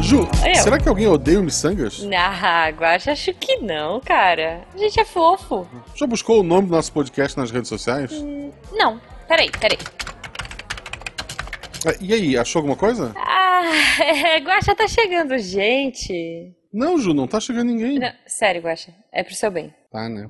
Ju, 0.00 0.28
Eu. 0.44 0.54
será 0.56 0.78
que 0.78 0.88
alguém 0.88 1.06
odeia 1.06 1.38
o 1.38 1.42
Missangas? 1.42 2.02
Ah, 2.16 2.68
Guaxa, 2.70 3.12
acho 3.12 3.32
que 3.34 3.58
não, 3.58 4.00
cara. 4.00 4.62
A 4.74 4.78
gente 4.78 4.98
é 4.98 5.04
fofo. 5.04 5.68
Já 5.94 6.06
buscou 6.06 6.40
o 6.40 6.42
nome 6.42 6.66
do 6.68 6.72
nosso 6.74 6.92
podcast 6.92 7.36
nas 7.38 7.50
redes 7.50 7.68
sociais? 7.68 8.10
Não, 8.72 9.00
peraí, 9.28 9.50
peraí. 9.60 9.78
Ah, 11.86 11.94
E 12.00 12.12
aí, 12.12 12.36
achou 12.36 12.58
alguma 12.60 12.76
coisa? 12.76 13.12
Ah, 13.16 13.62
é, 14.02 14.38
Guaxa 14.40 14.74
tá 14.74 14.88
chegando, 14.88 15.38
gente. 15.38 16.52
Não, 16.72 16.98
Ju, 16.98 17.14
não 17.14 17.26
tá 17.28 17.38
chegando 17.38 17.66
ninguém. 17.68 17.98
Não, 17.98 18.12
sério, 18.26 18.62
Guaxa, 18.62 18.92
é 19.12 19.22
pro 19.22 19.34
seu 19.34 19.50
bem. 19.50 19.72
Tá, 19.92 20.08
né? 20.08 20.26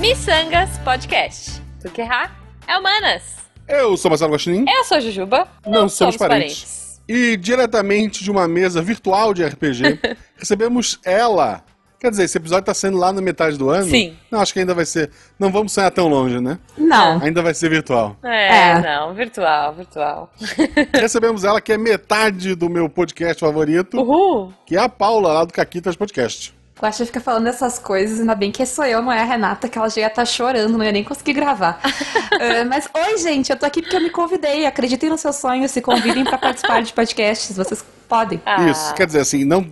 Missangas 0.00 0.78
Podcast. 0.78 1.60
Porque 1.82 2.00
errar 2.00 2.34
é 2.66 2.78
humanas. 2.78 3.36
Eu 3.68 3.96
sou 3.96 4.10
Marcelo 4.10 4.32
Guaxinim. 4.32 4.64
Eu 4.68 4.84
sou 4.84 4.96
a 4.96 5.00
Jujuba. 5.00 5.48
Não 5.66 5.88
somos 5.88 6.16
parentes. 6.16 7.00
E 7.08 7.36
diretamente 7.36 8.22
de 8.22 8.30
uma 8.30 8.46
mesa 8.46 8.80
virtual 8.82 9.34
de 9.34 9.44
RPG, 9.44 9.98
recebemos 10.36 10.98
ela. 11.04 11.62
Quer 11.98 12.10
dizer, 12.10 12.24
esse 12.24 12.36
episódio 12.36 12.64
tá 12.64 12.74
saindo 12.74 12.96
lá 12.98 13.12
na 13.12 13.20
metade 13.20 13.56
do 13.56 13.70
ano? 13.70 13.88
Sim. 13.88 14.16
Não, 14.28 14.40
acho 14.40 14.52
que 14.52 14.58
ainda 14.58 14.74
vai 14.74 14.84
ser. 14.84 15.10
Não 15.38 15.52
vamos 15.52 15.72
sonhar 15.72 15.90
tão 15.92 16.08
longe, 16.08 16.40
né? 16.40 16.58
Não. 16.76 17.20
Ainda 17.22 17.40
vai 17.42 17.54
ser 17.54 17.68
virtual. 17.68 18.16
É, 18.24 18.70
É. 18.70 18.80
não, 18.80 19.14
virtual, 19.14 19.72
virtual. 19.72 20.32
recebemos 20.92 21.44
ela, 21.44 21.60
que 21.60 21.72
é 21.72 21.78
metade 21.78 22.56
do 22.56 22.68
meu 22.68 22.88
podcast 22.88 23.38
favorito, 23.38 24.00
Uhul. 24.00 24.52
que 24.66 24.76
é 24.76 24.80
a 24.80 24.88
Paula, 24.88 25.32
lá 25.32 25.44
do 25.44 25.52
Caquitas 25.52 25.94
Podcast. 25.94 26.52
O 26.82 26.84
Guaxa 26.84 27.06
fica 27.06 27.20
falando 27.20 27.46
essas 27.46 27.78
coisas, 27.78 28.18
ainda 28.18 28.34
bem 28.34 28.50
que 28.50 28.66
sou 28.66 28.84
eu, 28.84 29.00
não 29.00 29.12
é 29.12 29.20
a 29.20 29.24
Renata, 29.24 29.68
que 29.68 29.78
ela 29.78 29.88
já 29.88 30.00
ia 30.00 30.08
estar 30.08 30.24
chorando, 30.24 30.76
não 30.76 30.84
ia 30.84 30.90
nem 30.90 31.04
conseguir 31.04 31.32
gravar. 31.32 31.80
Ah, 32.32 32.64
mas, 32.64 32.88
oi, 32.92 33.18
gente, 33.18 33.50
eu 33.50 33.56
tô 33.56 33.66
aqui 33.66 33.82
porque 33.82 33.94
eu 33.94 34.00
me 34.00 34.10
convidei. 34.10 34.66
Acreditem 34.66 35.10
nos 35.10 35.20
seus 35.20 35.36
sonhos, 35.36 35.70
se 35.70 35.80
convidem 35.80 36.24
pra 36.24 36.36
participar 36.36 36.82
de 36.82 36.92
podcasts, 36.92 37.56
vocês 37.56 37.84
podem. 38.08 38.40
Ah, 38.44 38.68
Isso, 38.68 38.92
quer 38.94 39.06
dizer, 39.06 39.20
assim, 39.20 39.44
não, 39.44 39.64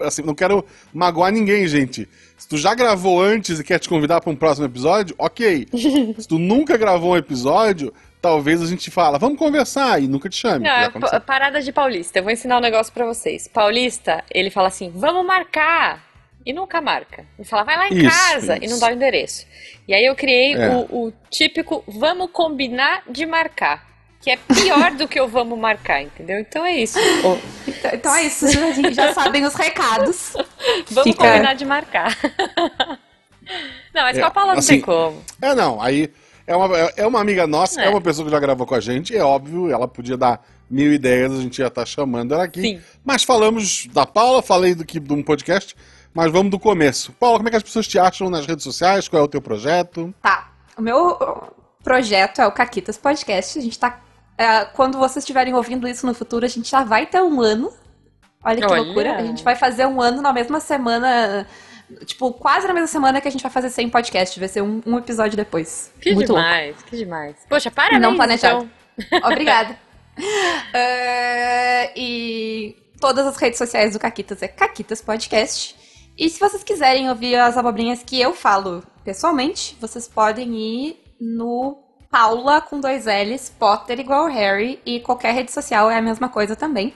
assim, 0.00 0.22
não 0.22 0.34
quero 0.34 0.64
magoar 0.92 1.30
ninguém, 1.30 1.68
gente. 1.68 2.08
Se 2.36 2.48
tu 2.48 2.56
já 2.56 2.74
gravou 2.74 3.22
antes 3.22 3.60
e 3.60 3.62
quer 3.62 3.78
te 3.78 3.88
convidar 3.88 4.20
para 4.20 4.30
um 4.30 4.34
próximo 4.34 4.66
episódio, 4.66 5.14
ok. 5.18 5.68
Se 6.18 6.26
tu 6.26 6.38
nunca 6.38 6.76
gravou 6.76 7.12
um 7.12 7.16
episódio, 7.16 7.92
talvez 8.20 8.60
a 8.60 8.66
gente 8.66 8.90
fala, 8.90 9.18
vamos 9.18 9.38
conversar 9.38 10.02
e 10.02 10.08
nunca 10.08 10.28
te 10.28 10.36
chame. 10.38 10.64
Não, 10.64 10.72
é 11.12 11.20
parada 11.20 11.60
de 11.62 11.70
paulista. 11.70 12.18
Eu 12.18 12.24
vou 12.24 12.32
ensinar 12.32 12.56
um 12.56 12.62
negócio 12.62 12.92
pra 12.92 13.04
vocês. 13.04 13.46
Paulista, 13.46 14.24
ele 14.30 14.50
fala 14.50 14.68
assim, 14.68 14.90
vamos 14.94 15.24
marcar. 15.24 16.07
E 16.48 16.52
nunca 16.54 16.80
marca. 16.80 17.26
Ele 17.38 17.46
fala, 17.46 17.62
vai 17.62 17.76
lá 17.76 17.88
em 17.90 17.98
Isso, 17.98 18.08
casa 18.30 18.56
e 18.56 18.64
isso. 18.64 18.72
não 18.72 18.80
dá 18.80 18.86
o 18.88 18.92
endereço. 18.94 19.46
E 19.86 19.92
aí 19.92 20.02
eu 20.04 20.14
criei 20.16 20.54
É. 20.54 20.68
o, 20.70 21.08
o 21.08 21.12
típico 21.30 21.84
vamos 21.86 22.30
combinar 22.32 23.02
de 23.06 23.26
marcar. 23.26 23.86
Que 24.22 24.30
é 24.30 24.36
pior 24.36 24.92
do 24.92 25.06
que 25.06 25.20
o 25.20 25.28
vamos 25.28 25.58
marcar, 25.58 26.02
entendeu? 26.02 26.38
Então 26.40 26.64
é 26.64 26.72
isso. 26.74 26.98
Então, 26.98 27.38
então 27.92 28.14
é 28.14 28.22
isso, 28.24 28.46
a 28.46 28.72
gente 28.72 28.94
já 28.94 29.12
sabem 29.12 29.44
os 29.44 29.54
recados. 29.54 30.32
Vamos 30.90 31.12
Fica- 31.12 31.24
combinar 31.32 31.54
de 31.54 31.64
marcar. 31.66 32.16
Não, 33.94 34.02
mas 34.02 34.16
É, 34.16 34.20
com 34.20 34.26
a 34.26 34.30
Paula 34.30 34.52
não 34.52 34.58
assim, 34.58 34.74
tem 34.74 34.80
como. 34.82 35.22
É, 35.40 35.54
não, 35.54 35.80
aí 35.80 36.10
é 36.48 36.56
uma, 36.56 36.76
é 36.96 37.06
uma 37.06 37.20
amiga 37.20 37.46
nossa, 37.46 37.78
é. 37.78 37.84
É. 37.84 37.88
uma 37.90 38.00
pessoa 38.00 38.24
que 38.24 38.30
já 38.30 38.40
gravou 38.40 38.66
com 38.66 38.74
a 38.74 38.80
gente, 38.80 39.14
é 39.14 39.22
óbvio, 39.22 39.70
ela 39.70 39.86
podia 39.86 40.16
dar 40.16 40.42
mil 40.70 40.90
ideias, 40.90 41.30
a 41.30 41.36
gente 41.42 41.58
ia 41.58 41.66
estar 41.66 41.84
chamando 41.84 42.32
ela 42.32 42.44
aqui. 42.44 42.62
Sim. 42.62 42.80
Mas 43.04 43.22
falamos 43.22 43.86
da 43.92 44.06
Paula, 44.06 44.40
falei 44.40 44.74
do 44.74 44.82
que 44.82 44.98
de 44.98 45.12
um 45.12 45.22
podcast, 45.22 45.76
mas 46.14 46.32
vamos 46.32 46.50
do 46.50 46.58
começo. 46.58 47.12
Paula, 47.12 47.36
como 47.36 47.48
é 47.48 47.50
que 47.50 47.58
as 47.58 47.62
pessoas 47.62 47.86
te 47.86 47.98
acham 47.98 48.30
nas 48.30 48.46
redes 48.46 48.64
sociais? 48.64 49.06
Qual 49.06 49.20
é 49.20 49.24
o 49.24 49.28
teu 49.28 49.42
projeto? 49.42 50.14
Tá, 50.22 50.50
o 50.74 50.80
meu 50.80 51.18
projeto 51.84 52.40
é 52.40 52.46
o 52.46 52.52
Caquitas 52.52 52.96
Podcast. 52.96 53.58
A 53.58 53.62
gente 53.62 53.78
tá. 53.78 54.00
é, 54.38 54.64
quando 54.64 54.96
vocês 54.96 55.22
estiverem 55.22 55.52
ouvindo 55.52 55.86
isso 55.86 56.06
no 56.06 56.14
futuro, 56.14 56.46
a 56.46 56.48
gente 56.48 56.70
já 56.70 56.82
vai 56.82 57.04
ter 57.04 57.20
um 57.20 57.42
ano. 57.42 57.70
Olha 58.42 58.66
que 58.66 58.72
Olha. 58.72 58.82
loucura. 58.82 59.16
A 59.16 59.22
gente 59.22 59.44
vai 59.44 59.54
fazer 59.54 59.86
um 59.86 60.00
ano 60.00 60.22
na 60.22 60.32
mesma 60.32 60.60
semana. 60.60 61.46
Tipo, 62.04 62.32
quase 62.32 62.66
na 62.66 62.74
mesma 62.74 62.86
semana 62.86 63.20
que 63.20 63.28
a 63.28 63.30
gente 63.30 63.42
vai 63.42 63.50
fazer 63.50 63.70
100 63.70 63.88
podcast. 63.90 64.38
Vai 64.38 64.48
ser 64.48 64.62
um, 64.62 64.80
um 64.86 64.98
episódio 64.98 65.36
depois. 65.36 65.92
Que 66.00 66.14
Muito 66.14 66.32
louco. 66.32 66.44
demais, 66.44 66.82
que 66.82 66.96
demais. 66.96 67.36
Poxa, 67.48 67.70
parabéns, 67.70 68.02
Não 68.02 68.14
planejado. 68.16 68.68
então. 68.98 69.18
Obrigada. 69.30 69.78
É, 70.74 71.92
e 71.96 72.76
todas 73.00 73.26
as 73.26 73.36
redes 73.36 73.58
sociais 73.58 73.92
do 73.92 73.98
Caquitas 73.98 74.42
é 74.42 74.48
Caquitas 74.48 75.00
Podcast. 75.00 75.76
E 76.16 76.28
se 76.28 76.38
vocês 76.40 76.62
quiserem 76.64 77.08
ouvir 77.08 77.36
as 77.36 77.56
abobrinhas 77.56 78.02
que 78.02 78.20
eu 78.20 78.34
falo 78.34 78.82
pessoalmente, 79.04 79.76
vocês 79.80 80.08
podem 80.08 80.54
ir 80.56 81.02
no 81.20 81.78
Paula 82.10 82.60
com 82.60 82.80
dois 82.80 83.06
L's, 83.06 83.48
Potter 83.50 84.00
igual 84.00 84.26
Harry, 84.26 84.80
e 84.84 85.00
qualquer 85.00 85.32
rede 85.34 85.52
social 85.52 85.90
é 85.90 85.96
a 85.96 86.02
mesma 86.02 86.28
coisa 86.28 86.56
também. 86.56 86.92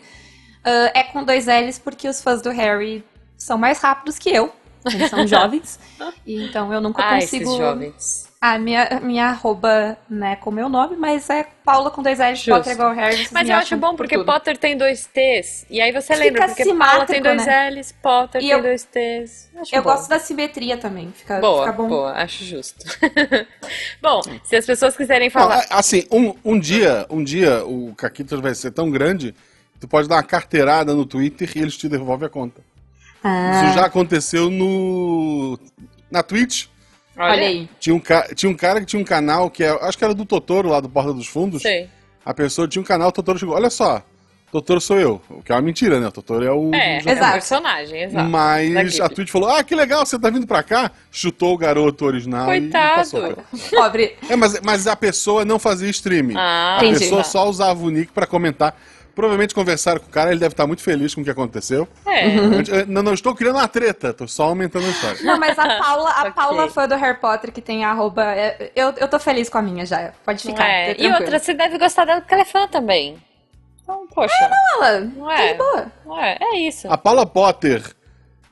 Ah, 0.65 0.91
é 0.95 1.03
com 1.05 1.25
dois 1.25 1.47
L's 1.47 1.79
porque 1.79 2.09
os 2.09 2.21
fãs 2.23 2.43
do 2.43 2.51
Harry 2.51 3.05
são 3.37 3.57
mais 3.59 3.79
rápidos 3.81 4.19
que 4.19 4.31
eu. 4.31 4.53
Eles 4.87 5.11
são 5.11 5.27
jovens. 5.27 5.79
E 6.27 6.45
então 6.45 6.73
eu 6.73 6.81
nunca 6.81 7.03
Ah, 7.03 7.15
consigo. 7.15 7.45
esses 7.45 7.57
jovens. 7.57 8.33
A 8.41 8.59
minha, 8.59 9.01
minha 9.03 9.27
arroba, 9.27 9.97
né, 10.11 10.35
com 10.37 10.51
meu 10.51 10.69
nome, 10.69 10.97
mas 10.97 11.31
é 11.31 11.45
Paula 11.65 11.91
com 11.93 12.03
dois 12.03 12.19
L's. 12.19 12.45
Potter 12.45 12.73
igual 12.73 12.93
Harry. 12.93 13.29
Mas 13.31 13.49
eu 13.49 13.55
acho 13.55 13.77
bom 13.77 13.91
por 13.91 13.99
porque 13.99 14.17
tudo. 14.17 14.27
Potter 14.27 14.59
tem 14.59 14.77
dois 14.77 15.07
T's. 15.07 15.65
E 15.71 15.81
aí 15.81 15.93
você 15.93 16.13
Fica 16.15 16.25
lembra, 16.25 16.47
porque 16.49 16.75
Paula 16.75 17.07
tem 17.07 17.23
dois 17.23 17.47
né? 17.47 17.71
L's, 17.71 17.93
Potter 18.03 18.41
E 18.41 18.45
tem 18.47 18.51
eu- 18.53 18.63
dois 18.63 18.83
T's. 18.85 19.49
Acho 19.57 19.75
Eu 19.77 19.83
bom. 19.83 19.91
gosto 19.91 20.09
da 20.09 20.19
simetria 20.19 20.77
também. 20.77 21.13
Fica, 21.13 21.39
Boa, 21.41 21.67
fica 21.67 21.77
bom. 21.77 21.89
boa, 21.89 22.13
acho 22.15 22.45
justo. 22.45 22.85
bom, 24.03 24.21
se 24.45 24.57
as 24.57 24.67
pessoas 24.67 24.97
quiserem 24.97 25.29
Não, 25.29 25.33
falar. 25.33 25.61
é- 25.63 25.67
assim, 25.71 26.05
um, 26.11 26.35
um 26.45 26.59
dia, 26.59 27.07
um 27.11 27.23
dia 27.23 27.65
o 27.65 27.95
Caquitas 27.97 28.41
vai 28.41 28.55
ser 28.55 28.73
tão 28.73 28.91
grande, 28.91 29.35
tu 29.81 29.87
pode 29.87 30.09
dar 30.09 30.17
uma 30.17 30.23
carteirada 30.23 30.95
no 30.95 31.07
Twitter 31.07 31.51
e 31.57 31.61
eles 31.61 31.77
te 31.77 31.89
devolvem 31.89 32.27
a 32.27 32.31
conta. 32.31 32.61
Ah, 33.25 33.63
Isso 33.67 33.75
já 33.75 33.87
aconteceu 33.87 34.51
no 34.51 35.59
na 36.11 36.23
Twitch. 36.23 36.67
olha 37.17 37.47
aí. 37.47 37.69
Tinha 37.79 37.95
um, 37.95 38.01
ca- 38.01 38.29
tinha 38.35 38.51
um 38.51 38.55
cara 38.55 38.81
que 38.81 38.87
tinha 38.87 39.01
um 39.01 39.05
canal 39.05 39.51
que 39.51 39.63
é, 39.65 39.71
acho 39.83 39.97
que 39.97 40.05
era 40.05 40.15
do 40.15 40.25
Totoro 40.25 40.69
lá 40.69 40.81
do 40.81 40.89
Porta 40.89 41.13
dos 41.13 41.27
Fundos. 41.27 41.63
Sei. 41.63 41.89
A 42.25 42.33
pessoa 42.35 42.69
tinha 42.69 42.81
um 42.83 42.85
canal, 42.85 43.09
o 43.09 43.13
Totoro 43.13 43.39
chegou, 43.39 43.55
olha 43.55 43.71
só, 43.71 44.03
Totoro 44.53 44.81
sou 44.81 44.99
eu. 45.01 45.21
O 45.31 45.43
que 45.43 45.51
é 45.51 45.55
uma 45.55 45.63
mentira, 45.63 45.99
né? 45.99 46.09
O 46.09 46.13
Totoro 46.13 46.45
é 46.45 46.53
o. 46.53 46.75
É, 46.75 47.01
o 47.05 47.09
é 47.09 47.13
Exato. 47.13 47.27
um 47.29 47.33
personagem, 47.33 48.03
exato. 48.03 48.29
Mas 48.29 49.01
a. 49.01 49.09
Twitch 49.09 49.31
falou: 49.31 49.49
Ah, 49.49 49.65
que 49.65 49.75
legal, 49.75 50.05
você 50.05 50.19
tá 50.19 50.29
vindo 50.29 50.47
pra 50.47 50.63
cá. 50.63 50.91
Chutou 51.11 51.55
o 51.55 51.59
garoto 51.59 52.05
original 52.05 52.45
Coitado. 52.47 52.87
e 52.93 52.97
passou. 52.97 53.37
Pobre. 53.71 54.15
É, 54.29 54.37
mas, 54.37 54.61
mas 54.61 54.87
a 54.87 54.95
pessoa 54.95 55.45
não 55.45 55.59
fazia 55.59 55.89
streaming. 55.89 56.35
Ah, 56.37 56.77
a 56.81 56.85
Entendi. 56.85 56.99
pessoa 57.01 57.25
só 57.25 57.49
usava 57.49 57.83
o 57.83 57.89
nick 57.91 58.13
pra 58.13 58.27
comentar. 58.27 58.77
Provavelmente 59.15 59.55
conversaram 59.55 60.01
com 60.01 60.07
o 60.07 60.11
cara, 60.11 60.31
ele 60.31 60.41
deve 60.41 60.55
estar 60.55 60.67
muito 60.67 60.83
feliz 60.83 61.15
com 61.15 61.21
o 61.21 61.25
que 61.25 61.31
aconteceu. 61.31 61.87
É. 62.07 62.27
Eu- 62.35 62.87
Não, 62.87 63.03
não 63.03 63.13
estou 63.13 63.35
criando 63.35 63.57
uma 63.57 63.69
treta, 63.69 64.13
tô 64.15 64.27
só 64.27 64.45
aumentando 64.45 64.87
a 64.87 64.89
história. 64.91 65.23
Não, 65.23 65.39
mas 65.39 65.59
a 65.59 65.79
Paula, 65.79 66.11
a. 66.11 66.31
Paula 66.33 66.71
fã 66.71 66.89
do 66.89 66.95
Harry 66.97 67.19
Potter 67.21 67.53
que 67.53 67.61
tem 67.61 67.85
a 67.85 67.91
arroba. 67.91 68.25
é- 68.35 68.73
Eu, 68.75 68.91
eu 68.97 69.09
tô 69.09 69.19
feliz 69.19 69.49
com 69.51 69.59
a 69.59 69.63
minha 69.63 69.85
já. 69.85 70.13
Pode 70.25 70.45
Não 70.47 70.53
ficar. 70.55 70.67
é. 70.67 70.95
tá 70.95 71.03
E 71.03 71.13
outra, 71.13 71.39
você 71.39 71.53
deve 71.53 71.77
gostar 71.79 72.05
dela 72.07 72.21
porque 72.21 72.33
ela 72.33 72.43
é 72.43 72.47
fã 72.47 72.67
também. 72.67 73.19
Então, 73.83 74.07
poxa. 74.15 74.33
Paula, 74.79 75.01
Não 75.01 75.27
tá 75.27 75.35
é? 75.43 75.53
de 75.53 75.59
boa. 75.59 75.87
Não 76.07 76.19
é, 76.23 76.39
é 76.41 76.59
isso. 76.61 76.91
A 76.91 76.97
Paula 76.97 77.27
Potter. 77.27 77.83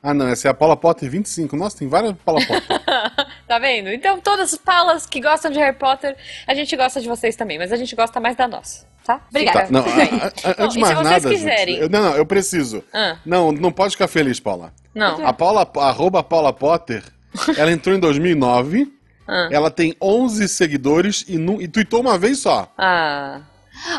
Ah, 0.03 0.13
não, 0.13 0.27
essa 0.27 0.47
é 0.47 0.51
a 0.51 0.53
Paula 0.53 0.75
Potter 0.75 1.09
25. 1.09 1.55
Nossa, 1.55 1.77
tem 1.79 1.87
várias 1.87 2.13
Paula 2.25 2.41
Potter. 2.45 2.81
Tá 3.51 3.59
vendo? 3.59 3.89
Então, 3.89 4.17
todas 4.21 4.53
as 4.53 4.57
Paulas 4.57 5.05
que 5.05 5.19
gostam 5.19 5.51
de 5.51 5.59
Harry 5.59 5.75
Potter, 5.75 6.15
a 6.47 6.53
gente 6.55 6.73
gosta 6.77 7.01
de 7.01 7.07
vocês 7.09 7.35
também, 7.35 7.57
mas 7.57 7.69
a 7.73 7.75
gente 7.75 7.93
gosta 7.97 8.17
mais 8.17 8.33
da 8.33 8.47
nossa, 8.47 8.87
tá? 9.03 9.19
Obrigada. 9.29 9.63
Tá, 9.63 9.67
não, 9.69 9.81
a- 9.81 10.51
a- 10.51 10.63
antes 10.63 10.73
de 10.75 10.79
mais 10.79 10.97
se 10.97 11.03
vocês 11.03 11.23
nada. 11.23 11.29
quiserem? 11.35 11.73
gente, 11.75 11.81
eu- 11.83 11.89
não, 11.89 12.01
não, 12.01 12.15
eu 12.15 12.25
preciso. 12.25 12.81
Ah. 12.93 13.17
Não, 13.25 13.51
não 13.51 13.69
pode 13.69 13.91
ficar 13.95 14.07
feliz, 14.07 14.39
Paula. 14.39 14.73
Não. 14.95 15.27
A 15.27 15.33
Paula, 15.33 15.69
arroba 15.79 16.23
Paula 16.23 16.53
Potter, 16.53 17.03
ela 17.57 17.69
entrou 17.73 17.93
em 17.93 17.99
2009, 17.99 18.87
Ah. 19.27 19.49
ela 19.51 19.69
tem 19.69 19.93
11 20.01 20.47
seguidores 20.47 21.25
e, 21.27 21.37
nu, 21.37 21.61
e 21.61 21.67
tweetou 21.67 21.99
uma 21.99 22.17
vez 22.17 22.39
só. 22.39 22.71
Ah. 22.77 23.41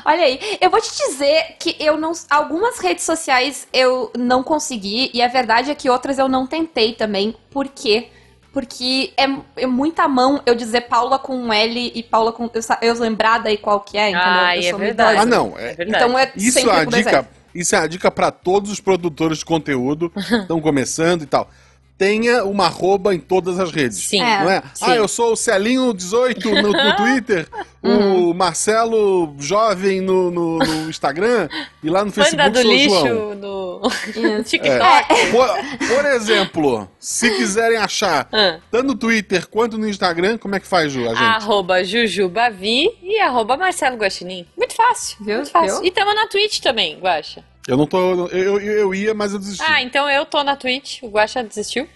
Olha 0.07 0.23
aí, 0.23 0.41
eu 0.63 0.71
vou 0.71 0.81
te 0.81 0.91
dizer 0.97 1.57
que 1.61 1.77
eu 1.79 1.99
não. 1.99 2.13
Algumas 2.31 2.78
redes 2.78 3.05
sociais 3.05 3.69
eu 3.71 4.10
não 4.16 4.43
consegui, 4.43 5.10
e 5.13 5.21
a 5.21 5.28
verdade 5.28 5.71
é 5.71 5.75
que 5.75 5.91
outras 5.91 6.19
eu 6.19 6.27
não 6.27 6.47
tentei 6.47 6.95
também. 6.95 7.37
Por 7.51 7.69
quê? 7.69 8.09
Porque 8.53 9.13
é, 9.16 9.25
é 9.57 9.66
muita 9.66 10.07
mão 10.07 10.43
eu 10.45 10.54
dizer 10.54 10.83
Paula 10.83 11.19
com 11.19 11.34
um 11.34 11.53
L 11.53 11.93
e 11.95 12.03
Paula 12.03 12.33
com. 12.33 12.51
Eu, 12.53 12.60
eu 12.83 12.95
lembrar 13.01 13.39
daí 13.39 13.57
qual 13.57 13.81
que 13.81 13.97
é, 13.97 14.10
entendeu? 14.10 14.28
Ai, 14.28 14.59
eu 14.65 14.77
é 14.77 14.78
verdade. 14.78 15.19
Ah, 15.19 15.27
não. 15.27 15.54
É 15.57 15.71
É, 15.71 15.75
verdade. 15.75 16.04
Então 16.04 16.19
é 16.19 16.33
isso, 16.37 16.59
é 16.59 16.63
sempre 16.63 16.77
a 16.77 16.84
com 16.84 16.91
dois 16.91 17.04
dica, 17.04 17.28
isso 17.54 17.75
é 17.75 17.78
a 17.78 17.87
dica 17.87 18.10
pra 18.10 18.31
todos 18.31 18.71
os 18.71 18.78
produtores 18.78 19.39
de 19.39 19.45
conteúdo 19.45 20.10
que 20.10 20.21
estão 20.21 20.60
começando 20.60 21.22
e 21.22 21.27
tal. 21.27 21.51
Tenha 21.98 22.44
uma 22.44 22.66
arroba 22.66 23.15
em 23.15 23.18
todas 23.21 23.60
as 23.60 23.71
redes. 23.71 23.98
Sim. 24.09 24.21
É. 24.22 24.41
Não 24.42 24.50
é? 24.50 24.62
Sim. 24.74 24.84
Ah, 24.86 24.97
eu 24.97 25.06
sou 25.06 25.33
o 25.33 25.36
Celinho18 25.36 26.44
no, 26.62 26.72
no 26.72 26.97
Twitter, 26.97 27.47
Uhum. 27.84 28.30
o 28.30 28.34
Marcelo 28.34 29.34
Jovem 29.41 30.00
no, 30.00 30.30
no- 30.30 30.59
no 30.59 30.89
Instagram 30.89 31.48
e 31.83 31.91
lá 31.91 32.04
no 32.04 32.12
Banda 32.12 32.24
Facebook 32.24 32.50
do 32.50 32.60
sou 32.62 32.71
o 32.71 32.72
lixo 32.74 33.09
João. 33.09 33.34
no. 33.34 33.83
TikTok. 34.44 35.30
Por, 35.33 35.89
por 35.89 36.04
exemplo, 36.06 36.89
se 36.98 37.28
quiserem 37.36 37.78
achar 37.78 38.28
Ah. 38.33 38.59
tanto 38.71 38.86
no 38.86 38.95
Twitter 38.95 39.48
quanto 39.48 39.77
no 39.78 39.88
Instagram, 39.88 40.38
como 40.38 40.54
é 40.54 40.60
que 40.60 40.66
faz, 40.66 40.92
Ju, 40.92 41.04
a 41.06 41.09
gente? 41.15 41.22
Arroba 41.22 41.83
Jujubavi 41.84 42.88
e 43.03 43.18
arroba 43.21 43.56
Marcelo 43.56 43.97
Guaxinim. 43.97 44.47
Muito 44.56 44.74
fácil. 44.74 45.16
Viu? 45.21 45.36
Muito 45.36 45.50
fácil. 45.50 45.77
Viu? 45.80 45.84
E 45.86 45.91
tamo 45.91 46.15
na 46.15 46.27
Twitch 46.28 46.60
também, 46.60 46.98
Guaxa. 47.00 47.42
Eu 47.68 47.76
não 47.76 47.86
tô. 47.86 48.26
Eu, 48.28 48.59
eu, 48.59 48.60
eu 48.60 48.94
ia, 48.94 49.14
mas 49.14 49.32
eu 49.32 49.38
desisti. 49.38 49.62
Ah, 49.66 49.80
então 49.82 50.09
eu 50.10 50.26
tô 50.26 50.42
na 50.42 50.56
Twitch. 50.56 51.00
O 51.03 51.09
Guaxa 51.09 51.44
desistiu. 51.44 51.88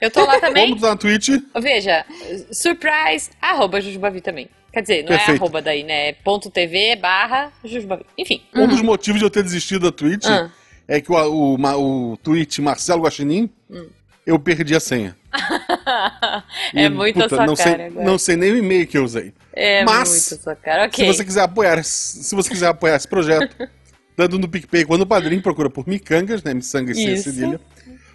Eu 0.00 0.10
tô 0.10 0.24
lá 0.24 0.40
também. 0.40 0.70
Como 0.70 0.80
tá 0.80 0.88
na 0.88 0.96
Twitch? 0.96 1.28
Veja, 1.60 2.04
surprise, 2.50 3.30
arroba 3.40 3.80
Jujubavi 3.80 4.20
também. 4.20 4.48
Quer 4.72 4.80
dizer, 4.82 5.04
não 5.04 5.12
é 5.12 5.16
Perfeito. 5.18 5.38
arroba 5.42 5.60
daí, 5.60 5.82
né? 5.82 6.08
É 6.08 6.12
ponto 6.12 6.48
TV 6.50 6.96
barra 6.96 7.52
Jujubavi. 7.64 8.04
Enfim. 8.16 8.40
Um 8.54 8.66
dos 8.66 8.80
motivos 8.80 9.18
de 9.18 9.26
eu 9.26 9.30
ter 9.30 9.42
desistido 9.42 9.90
da 9.90 9.92
Twitch 9.92 10.24
Ah. 10.26 10.48
é 10.88 11.00
que 11.00 11.10
o, 11.12 11.54
o, 11.54 11.58
ma- 11.58 11.76
o 11.76 12.16
tweet 12.22 12.62
Marcelo 12.62 13.02
Guaxinim, 13.02 13.50
Hum. 13.70 13.88
eu 14.24 14.38
perdi 14.38 14.74
a 14.74 14.80
senha. 14.80 15.16
é 16.74 16.84
E, 16.84 16.88
muito 16.88 17.18
a 17.18 17.24
puta, 17.24 17.36
sua 17.36 17.46
não 17.46 17.54
cara 17.56 17.76
sei, 17.76 17.86
agora. 17.86 18.04
Não 18.06 18.18
sei 18.18 18.36
nem 18.36 18.52
o 18.52 18.56
e-mail 18.58 18.86
que 18.86 18.96
eu 18.96 19.04
usei. 19.04 19.32
É 19.52 19.84
Mas, 19.84 20.08
muito 20.08 20.34
a 20.40 20.42
sua 20.44 20.56
cara. 20.56 20.86
Ok. 20.86 21.04
Se 21.04 21.12
você 21.16 21.24
quiser 21.24 21.42
apoiar, 21.42 21.82
se 21.84 22.34
você 22.34 22.48
quiser 22.48 22.68
apoiar 22.68 22.96
esse 22.96 23.08
projeto, 23.08 23.56
tanto 24.28 24.38
no 24.38 24.48
PicPay 24.48 24.84
quanto 24.84 25.00
no 25.00 25.06
Padrim, 25.06 25.40
procura 25.40 25.70
por 25.70 25.86
Micangas, 25.86 26.42
né? 26.42 26.54
Missangas 26.54 26.96
sem 26.96 27.12
Isso. 27.14 27.24
cedilha. 27.24 27.60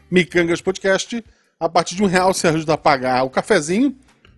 Micangas 0.10 0.62
Podcast. 0.62 1.24
A 1.60 1.70
partir 1.70 1.96
de 1.96 2.04
um 2.04 2.06
real 2.06 2.34
você 2.34 2.48
ajuda 2.48 2.74
a 2.74 2.78
pagar 2.78 3.24
o 3.24 3.30
cafezinho 3.30 3.96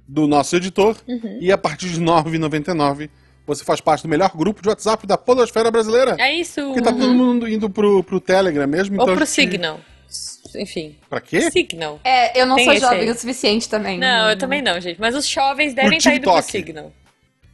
do 0.08 0.28
nosso 0.28 0.56
editor. 0.56 0.96
Uhum. 1.08 1.40
E 1.42 1.52
a 1.52 1.58
partir 1.58 1.90
de 1.90 2.00
R$ 2.00 2.06
9,99 2.06 3.10
você 3.46 3.64
faz 3.64 3.80
parte 3.80 4.04
do 4.04 4.10
melhor 4.10 4.32
grupo 4.36 4.62
de 4.62 4.68
WhatsApp 4.70 5.08
da 5.08 5.18
Podosfera 5.18 5.72
Brasileira. 5.72 6.16
É 6.20 6.34
isso. 6.36 6.62
Porque 6.68 6.82
tá 6.82 6.92
todo 6.92 7.14
mundo 7.14 7.48
indo 7.48 7.70
pro, 7.70 8.04
pro 8.04 8.20
Telegram 8.20 8.68
mesmo. 8.68 8.98
Ou 8.98 9.04
então 9.04 9.16
pro 9.16 9.26
gente- 9.26 9.34
Signal. 9.34 9.80
Enfim. 10.56 10.96
Pra 11.10 11.22
quê? 11.22 11.50
Signal. 11.52 12.00
É, 12.04 12.40
eu 12.40 12.46
não 12.46 12.56
Tem 12.56 12.66
sou 12.66 12.76
jovem 12.78 13.02
aí. 13.02 13.10
o 13.10 13.16
suficiente 13.16 13.70
também. 13.70 13.98
Não, 14.00 14.30
eu 14.30 14.38
também 14.38 14.62
não, 14.62 14.80
gente. 14.80 15.00
Mas 15.00 15.16
os 15.16 15.28
jovens 15.28 15.74
devem 15.74 15.98
estar 15.98 16.14
indo 16.16 16.24
pro. 16.24 16.42
Signal. 16.42 16.94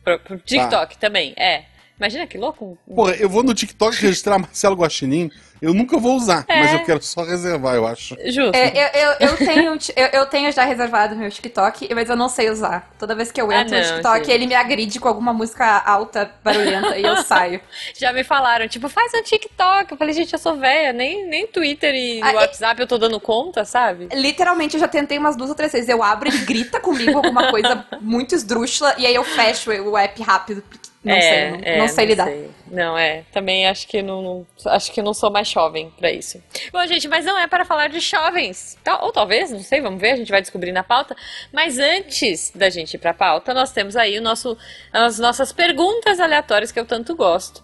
Pro, 0.04 0.20
pro 0.20 0.38
TikTok 0.40 0.98
também, 0.98 1.34
é. 1.38 1.64
Imagina 2.00 2.26
que 2.28 2.38
louco. 2.38 2.78
Porra, 2.94 3.14
eu 3.16 3.30
vou 3.30 3.44
no 3.44 3.54
TikTok 3.54 3.96
registrar 3.98 4.38
Marcelo 4.40 4.76
Guaxinim. 4.76 5.30
Eu 5.62 5.74
nunca 5.74 5.98
vou 5.98 6.18
usar, 6.18 6.44
É. 6.50 6.60
mas 6.60 6.74
eu 6.74 6.84
quero 6.84 7.02
só 7.02 7.24
reservar, 7.24 7.76
eu 7.76 7.88
acho. 7.88 8.18
Justo. 8.26 8.54
É, 8.54 8.68
eu, 8.76 9.02
eu, 9.02 9.30
eu, 9.30 9.38
tenho, 9.38 9.78
eu, 9.96 10.08
eu 10.08 10.26
tenho 10.26 10.52
já 10.52 10.66
reservado 10.66 11.16
meu 11.16 11.32
TikTok, 11.32 11.88
mas 11.96 12.10
eu 12.10 12.18
não 12.18 12.28
sei 12.28 12.50
usar. 12.50 12.92
Toda 13.00 13.16
vez 13.16 13.32
que 13.32 13.40
eu 13.40 13.50
Ah, 13.50 13.62
entro 13.62 13.74
no 13.76 13.80
não, 13.82 13.88
TikTok, 13.92 14.18
gente. 14.26 14.32
ele 14.32 14.48
me 14.48 14.56
agride 14.56 15.00
com 15.00 15.08
alguma 15.08 15.32
música 15.32 15.66
alta, 15.86 16.30
barulhenta, 16.44 16.98
e 16.98 17.04
eu 17.04 17.16
saio. 17.24 17.62
Já 17.98 18.12
me 18.12 18.26
falaram, 18.26 18.68
tipo, 18.68 18.90
faz 18.90 19.14
um 19.14 19.24
TikTok. 19.24 19.92
Eu 19.94 19.98
falei, 19.98 20.14
gente, 20.14 20.34
eu 20.34 20.40
sou 20.40 20.58
velha, 20.58 20.92
nem, 20.92 21.26
nem 21.30 21.48
Twitter 21.48 21.96
e 21.96 22.22
Ah, 22.22 22.34
WhatsApp 22.34 22.82
eu 22.82 22.88
tô 22.88 22.98
dando 22.98 23.18
conta, 23.22 23.64
sabe? 23.64 24.10
Literalmente, 24.14 24.74
eu 24.76 24.82
já 24.82 24.88
tentei 24.90 25.18
umas 25.18 25.38
duas 25.38 25.50
ou 25.50 25.56
três 25.56 25.72
vezes. 25.72 25.88
Eu 25.88 26.04
abro, 26.04 26.28
ele 26.28 26.40
grita 26.40 26.82
comigo 26.82 27.16
alguma 27.16 27.50
coisa 27.50 27.86
muito 28.02 28.36
esdrúxula, 28.36 28.96
e 28.98 29.06
aí 29.06 29.16
eu 29.16 29.24
fecho 29.24 29.72
o 29.72 29.98
app 29.98 30.22
rápido, 30.22 30.62
porque 30.70 30.83
não 31.04 31.14
é, 31.16 31.22
sei, 31.22 31.50
não, 31.52 31.60
é, 31.64 31.78
não 31.80 31.88
sei 31.88 32.06
lidar. 32.06 32.30
Não, 32.72 32.98
é. 32.98 33.24
Também 33.32 33.68
acho 33.68 33.88
que 33.88 34.02
não, 34.02 34.22
não- 34.22 34.48
acho 34.72 34.92
que 34.92 35.02
não 35.02 35.14
sou 35.14 35.30
mais 35.30 35.48
jovem 35.48 35.92
pra 35.98 36.12
isso. 36.12 36.42
Bom, 36.72 36.86
gente, 36.88 37.08
mas 37.08 37.26
não 37.26 37.38
é 37.38 37.46
para 37.46 37.66
falar 37.66 37.88
de 37.90 38.00
jovens. 38.00 38.78
Tal- 38.84 39.04
Ou 39.04 39.12
talvez, 39.12 39.52
não 39.52 39.60
sei, 39.62 39.82
vamos 39.82 40.00
ver, 40.00 40.12
a 40.12 40.16
gente 40.16 40.32
vai 40.32 40.42
descobrir 40.42 40.72
na 40.72 40.84
pauta. 40.84 41.16
Mas 41.52 41.78
antes 41.78 42.52
da 42.56 42.70
gente 42.70 42.94
ir 42.94 42.98
pra 42.98 43.14
pauta, 43.14 43.54
nós 43.54 43.72
temos 43.72 43.96
aí 43.96 44.18
o 44.18 44.22
nosso, 44.22 44.58
as 44.92 45.20
nossas 45.20 45.52
perguntas 45.52 46.20
aleatórias 46.20 46.72
que 46.72 46.80
eu 46.80 46.86
tanto 46.86 47.16
gosto. 47.16 47.64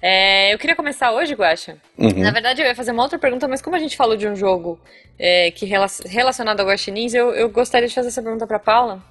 É, 0.00 0.54
eu 0.54 0.58
queria 0.58 0.76
começar 0.76 1.10
hoje, 1.10 1.34
Guaxa. 1.34 1.76
Uhum. 1.98 2.20
Na 2.22 2.30
verdade, 2.30 2.62
eu 2.62 2.66
ia 2.66 2.74
fazer 2.74 2.92
uma 2.92 3.02
outra 3.02 3.18
pergunta, 3.18 3.48
mas 3.48 3.60
como 3.60 3.74
a 3.74 3.80
gente 3.80 3.96
falou 3.96 4.16
de 4.16 4.28
um 4.28 4.36
jogo 4.36 4.80
é, 5.18 5.50
que 5.50 5.66
rela- 5.66 5.88
relacionado 6.06 6.60
ao 6.60 6.66
Guaxinins, 6.68 7.12
eu, 7.14 7.32
eu 7.34 7.48
gostaria 7.48 7.88
de 7.88 7.94
fazer 7.94 8.08
essa 8.08 8.22
pergunta 8.22 8.46
pra 8.46 8.60
Paula. 8.60 9.02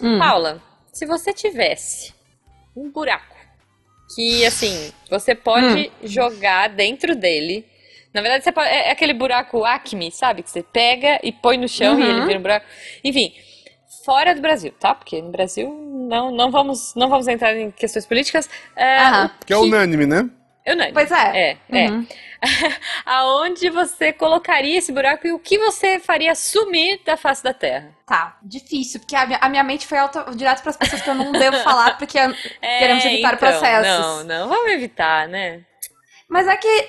Hum. 0.00 0.18
Paula, 0.18 0.60
se 0.92 1.06
você 1.06 1.32
tivesse 1.32 2.12
um 2.76 2.90
buraco 2.90 3.36
que, 4.14 4.44
assim, 4.44 4.92
você 5.10 5.34
pode 5.34 5.90
jogar 6.04 6.68
dentro 6.68 7.14
dele. 7.16 7.66
Na 8.12 8.20
verdade, 8.20 8.44
você 8.44 8.52
pode- 8.52 8.68
é, 8.68 8.88
é 8.88 8.90
aquele 8.90 9.14
buraco 9.14 9.64
Acme, 9.64 10.10
sabe? 10.10 10.42
Que 10.42 10.50
você 10.50 10.62
pega 10.62 11.18
e 11.22 11.32
põe 11.32 11.56
no 11.56 11.66
chão 11.68 11.98
e 11.98 12.02
Uhum. 12.02 12.10
ele 12.10 12.26
vira 12.26 12.38
um 12.38 12.42
buraco. 12.42 12.66
Enfim, 13.02 13.32
fora 14.04 14.34
do 14.34 14.40
Brasil, 14.42 14.72
tá? 14.78 14.94
Porque 14.94 15.22
no 15.22 15.30
Brasil 15.30 15.72
não, 16.10 16.30
não, 16.30 16.50
vamos, 16.50 16.94
não 16.94 17.08
vamos 17.08 17.26
entrar 17.26 17.56
em 17.56 17.70
questões 17.70 18.04
políticas. 18.04 18.50
É, 18.76 18.98
Aham. 18.98 19.30
o 19.40 19.44
Que 19.46 19.52
é 19.52 19.56
unânime, 19.56 20.04
né? 20.04 20.28
Eu 20.64 20.76
não. 20.76 20.92
Pois 20.92 21.10
é. 21.10 21.50
É, 21.50 21.58
é. 21.70 21.90
Uhum. 21.90 22.06
Aonde 23.06 23.70
você 23.70 24.12
colocaria 24.12 24.78
esse 24.78 24.92
buraco 24.92 25.26
e 25.26 25.32
o 25.32 25.38
que 25.38 25.58
você 25.58 25.98
faria 25.98 26.34
sumir 26.34 27.00
da 27.04 27.16
face 27.16 27.42
da 27.42 27.52
Terra? 27.52 27.96
Tá, 28.06 28.36
difícil, 28.42 29.00
porque 29.00 29.14
a 29.14 29.26
minha, 29.26 29.38
a 29.40 29.48
minha 29.48 29.62
mente 29.62 29.86
foi 29.86 29.98
auto, 29.98 30.34
direto 30.36 30.62
pras 30.62 30.76
pessoas 30.76 31.02
que 31.02 31.10
eu 31.10 31.14
não 31.14 31.32
devo 31.32 31.58
falar, 31.62 31.96
porque 31.98 32.18
queremos 32.60 33.04
evitar 33.04 33.34
então, 33.34 33.38
processos. 33.38 33.86
Não, 33.86 34.24
não, 34.24 34.48
vamos 34.48 34.72
evitar, 34.72 35.28
né? 35.28 35.64
Mas 36.28 36.48
é 36.48 36.56
que, 36.56 36.88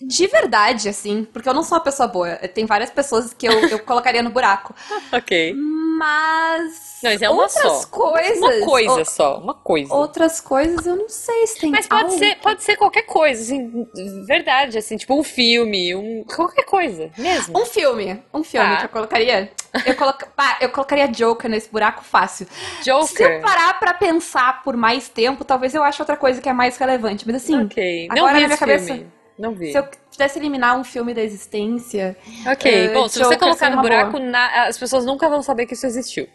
de 0.00 0.26
verdade, 0.26 0.88
assim, 0.88 1.24
porque 1.24 1.48
eu 1.48 1.54
não 1.54 1.62
sou 1.62 1.78
uma 1.78 1.84
pessoa 1.84 2.08
boa, 2.08 2.36
tem 2.48 2.66
várias 2.66 2.90
pessoas 2.90 3.32
que 3.32 3.46
eu, 3.46 3.52
eu 3.68 3.78
colocaria 3.80 4.22
no 4.22 4.30
buraco. 4.30 4.74
Ok. 5.12 5.54
Mas. 5.98 6.93
Não, 7.04 7.10
mas 7.12 7.22
é 7.22 7.30
uma 7.30 7.42
outras 7.42 7.62
só. 7.82 7.86
coisas. 7.88 8.38
Uma 8.38 8.66
coisa 8.66 9.00
o- 9.00 9.04
só, 9.04 9.38
uma 9.38 9.54
coisa. 9.54 9.94
outras 9.94 10.40
coisas 10.40 10.86
eu 10.86 10.96
não 10.96 11.08
sei 11.08 11.46
se 11.46 11.58
tem 11.60 11.70
Mas 11.70 11.86
pode 11.86 12.04
algo. 12.04 12.18
ser, 12.18 12.36
pode 12.36 12.62
ser 12.62 12.76
qualquer 12.76 13.02
coisa, 13.02 13.42
assim, 13.42 13.86
verdade, 14.26 14.78
assim, 14.78 14.96
tipo 14.96 15.14
um 15.18 15.22
filme, 15.22 15.94
um, 15.94 16.24
qualquer 16.24 16.64
coisa, 16.64 17.10
mesmo. 17.16 17.58
Um 17.60 17.66
filme. 17.66 18.22
Um 18.32 18.42
filme 18.42 18.66
Tá. 18.68 18.76
que 18.78 18.84
eu 18.86 18.88
colocaria. 18.88 19.52
Eu, 19.84 19.94
coloca... 19.96 20.26
Pá, 20.34 20.58
eu 20.60 20.68
colocaria 20.70 21.06
Joker 21.08 21.50
nesse 21.50 21.68
buraco 21.70 22.02
fácil. 22.02 22.46
Se 22.82 22.88
eu 22.90 23.00
Joker. 23.00 23.40
parar 23.42 23.78
pra 23.78 23.92
pensar 23.94 24.62
por 24.62 24.76
mais 24.76 25.08
tempo, 25.08 25.44
talvez 25.44 25.74
eu 25.74 25.82
ache 25.84 26.00
outra 26.00 26.16
coisa 26.16 26.40
que 26.40 26.48
é 26.48 26.52
mais 26.52 26.76
relevante. 26.76 27.26
Mas 27.26 27.36
assim, 27.36 27.64
Ok. 27.64 28.08
agora 28.10 28.32
na 28.32 28.46
minha 28.46 28.56
cabeça- 28.56 28.86
filme. 28.94 29.12
Não 29.36 29.52
vi. 29.52 29.72
se 29.72 29.78
eu 29.78 29.84
pudesse 30.12 30.38
eliminar 30.38 30.78
um 30.78 30.84
filme 30.84 31.12
da 31.12 31.20
existência. 31.20 32.16
Ok. 32.46 32.72
eh, 32.72 32.94
Bom, 32.94 33.08
se 33.08 33.18
Joker 33.18 33.32
você 33.32 33.36
colocar 33.36 33.68
no 33.70 33.82
buraco, 33.82 34.18
na- 34.20 34.66
as 34.68 34.78
pessoas 34.78 35.04
nunca 35.04 35.28
vão 35.28 35.42
saber 35.42 35.66
que 35.66 35.74
isso 35.74 35.84
existiu. 35.86 36.28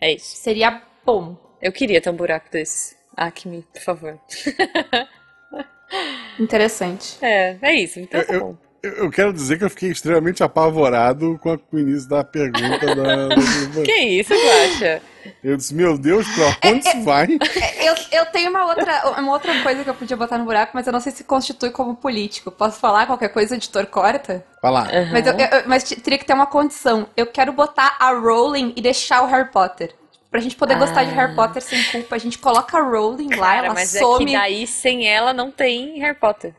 É 0.00 0.12
isso. 0.12 0.36
Seria 0.36 0.82
bom. 1.04 1.36
Eu 1.60 1.72
queria 1.72 2.00
ter 2.00 2.10
um 2.10 2.16
buraco 2.16 2.50
desse. 2.50 2.96
Acme, 3.16 3.64
por 3.72 3.82
favor. 3.82 4.18
Interessante. 6.38 7.18
É, 7.20 7.56
é 7.60 7.74
isso. 7.74 8.00
Então 8.00 8.22
tá 8.24 8.32
Eu- 8.32 8.40
bom. 8.40 8.56
Eu, 8.82 8.92
eu 8.92 9.10
quero 9.10 9.30
dizer 9.30 9.58
que 9.58 9.64
eu 9.64 9.68
fiquei 9.68 9.90
extremamente 9.90 10.42
apavorado 10.42 11.38
com, 11.42 11.52
a- 11.52 11.58
com 11.58 11.76
o 11.76 11.80
início 11.80 12.08
da 12.08 12.24
pergunta 12.24 12.94
da. 12.94 13.28
da- 13.28 13.82
Que 13.84 13.92
isso, 13.92 14.32
Guaxa? 14.32 15.02
Eu 15.42 15.56
disse, 15.56 15.74
meu 15.74 15.96
Deus, 15.96 16.26
pra 16.34 16.56
É, 16.68 16.72
onde 16.72 16.86
isso 16.88 17.02
vai? 17.02 17.26
Eu, 17.80 17.94
eu 18.12 18.26
tenho 18.26 18.50
uma 18.50 18.66
outra, 18.66 19.10
uma 19.18 19.32
outra 19.32 19.62
coisa 19.62 19.82
que 19.82 19.88
eu 19.90 19.94
podia 19.94 20.16
botar 20.16 20.36
no 20.36 20.44
buraco, 20.44 20.72
mas 20.74 20.86
eu 20.86 20.92
não 20.92 21.00
sei 21.00 21.12
se 21.12 21.24
constitui 21.24 21.70
como 21.70 21.96
político. 21.96 22.50
Posso 22.50 22.78
falar 22.78 23.06
qualquer 23.06 23.30
coisa, 23.30 23.54
o 23.54 23.56
editor 23.56 23.86
corta? 23.86 24.44
Vai 24.62 24.70
lá. 24.72 24.86
Mas, 25.10 25.26
eu, 25.26 25.32
eu- 25.32 25.62
mas 25.66 25.82
teria 25.84 26.18
que 26.18 26.24
ter 26.26 26.34
uma 26.34 26.46
condição. 26.46 27.06
Eu 27.16 27.26
quero 27.26 27.52
botar 27.52 27.96
a 27.98 28.10
Rowling 28.12 28.74
e 28.76 28.82
deixar 28.82 29.22
o 29.22 29.26
Harry 29.26 29.50
Potter. 29.50 29.94
Pra 30.30 30.38
gente 30.40 30.54
poder 30.54 30.76
gostar 30.78 31.02
de 31.04 31.10
Ah. 31.10 31.14
Harry 31.14 31.34
Potter 31.34 31.60
sem 31.60 31.82
culpa, 31.84 32.14
a 32.14 32.18
gente 32.18 32.38
coloca 32.38 32.78
a 32.78 32.82
Rowling 32.82 33.34
lá, 33.34 33.46
Cara, 33.54 33.66
ela 33.66 33.74
mas 33.74 33.90
some. 33.90 34.24
é 34.24 34.26
que 34.26 34.32
daí 34.34 34.66
sem 34.66 35.08
ela 35.08 35.32
não 35.32 35.50
tem 35.50 35.98
Harry 35.98 36.14
Potter. 36.16 36.54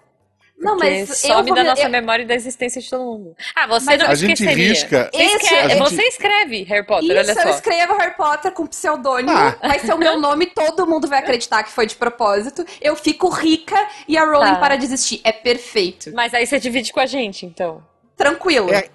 Não, 0.62 0.78
mas 0.78 1.10
eu 1.24 1.34
some 1.36 1.48
vou 1.48 1.56
da 1.56 1.64
nossa 1.64 1.82
eu- 1.84 1.90
memória 1.90 2.24
e 2.24 2.26
da 2.26 2.36
existência 2.36 2.82
de 2.82 2.90
todo 2.90 3.04
mundo. 3.04 3.36
Ah, 3.56 3.68
você 3.68 3.86
Mas 3.86 4.00
não 4.00 4.08
A 4.10 4.16
gente 4.16 4.34
esqueceria. 4.34 4.68
risca. 4.70 5.10
Você, 5.14 5.24
Esse- 5.24 5.36
escreve, 5.38 5.58
a 5.66 5.70
gente- 5.70 5.80
você 5.80 6.02
escreve 6.04 6.64
Harry 6.64 6.86
Potter, 6.86 7.04
Isso, 7.06 7.32
olha 7.32 7.32
eu 7.40 7.44
só. 7.44 7.50
escrevo 7.56 7.98
Harry 7.98 8.16
Potter 8.16 8.52
com 8.52 8.68
pseudônimo, 8.68 9.32
Ah. 9.38 9.58
vai 9.62 9.80
ser 9.80 9.94
o 9.94 9.98
meu 9.98 10.20
nome, 10.20 10.46
todo 10.46 10.86
mundo 10.88 11.08
vai 11.08 11.20
acreditar 11.20 11.64
que 11.64 11.72
foi 11.72 11.86
de 11.88 11.96
propósito. 11.96 12.66
Eu 12.82 12.96
fico 12.96 13.28
rica 13.30 13.76
e 14.08 14.18
a 14.18 14.24
Rowling 14.26 14.54
Tá. 14.54 14.56
para 14.56 14.76
de 14.76 14.86
existir. 14.86 15.20
É 15.24 15.32
perfeito. 15.32 16.12
Mas 16.14 16.34
aí 16.34 16.46
você 16.46 16.60
divide 16.60 16.94
com 16.94 17.00
a 17.00 17.06
gente, 17.06 17.46
então. 17.46 17.84
Tranquilo. 18.16 18.70
É, 18.72 18.88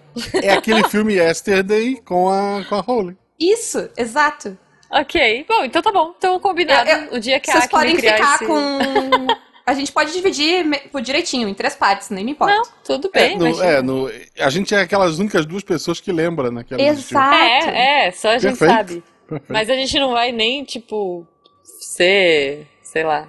é 0.42 0.52
aquele 0.52 0.82
filme 0.88 1.14
Yesterday 1.14 2.00
com 2.04 2.28
a, 2.28 2.64
com 2.68 2.74
a 2.76 2.80
Rowling. 2.80 3.16
Isso, 3.40 3.90
exato. 3.96 4.56
Ok, 4.88 5.44
bom, 5.48 5.64
então 5.64 5.82
tá 5.82 5.90
bom. 5.90 6.14
Então 6.16 6.38
combinado. 6.38 6.88
Eu- 6.88 6.96
eu- 6.98 7.12
o 7.14 7.18
dia 7.20 7.40
que 7.40 7.50
a 7.50 7.54
Vocês 7.54 7.66
podem 7.66 7.96
ficar 7.96 8.34
esse... 8.36 8.46
com. 8.46 9.26
A 9.66 9.74
gente 9.74 9.90
pode 9.90 10.12
dividir 10.12 10.64
direitinho, 11.02 11.48
em 11.48 11.54
três 11.54 11.74
partes, 11.74 12.08
nem 12.10 12.24
me 12.24 12.30
importa. 12.32 12.54
Não, 12.54 12.62
tudo 12.84 13.10
É, 13.12 13.18
bem, 13.28 13.36
no- 13.36 13.46
imagina. 13.48 13.66
é, 13.66 13.82
no- 13.82 14.08
a 14.38 14.48
gente 14.50 14.72
é 14.74 14.80
aquelas 14.80 15.18
únicas 15.18 15.44
duas 15.44 15.64
pessoas 15.64 16.00
que 16.00 16.12
lembram, 16.12 16.52
né? 16.52 16.62
que 16.62 16.72
existiu. 16.74 17.18
Exato. 17.18 17.34
É, 17.70 18.06
é, 18.06 18.10
só 18.12 18.28
a 18.28 18.38
gente 18.38 18.50
Perfeito. 18.56 18.70
sabe. 18.72 19.04
Perfeito. 19.28 19.52
Mas 19.52 19.68
a 19.68 19.74
gente 19.74 19.98
não 19.98 20.12
vai 20.12 20.30
nem, 20.30 20.62
tipo, 20.62 21.26
ser, 21.64 22.66
sei 22.80 23.02
lá, 23.02 23.28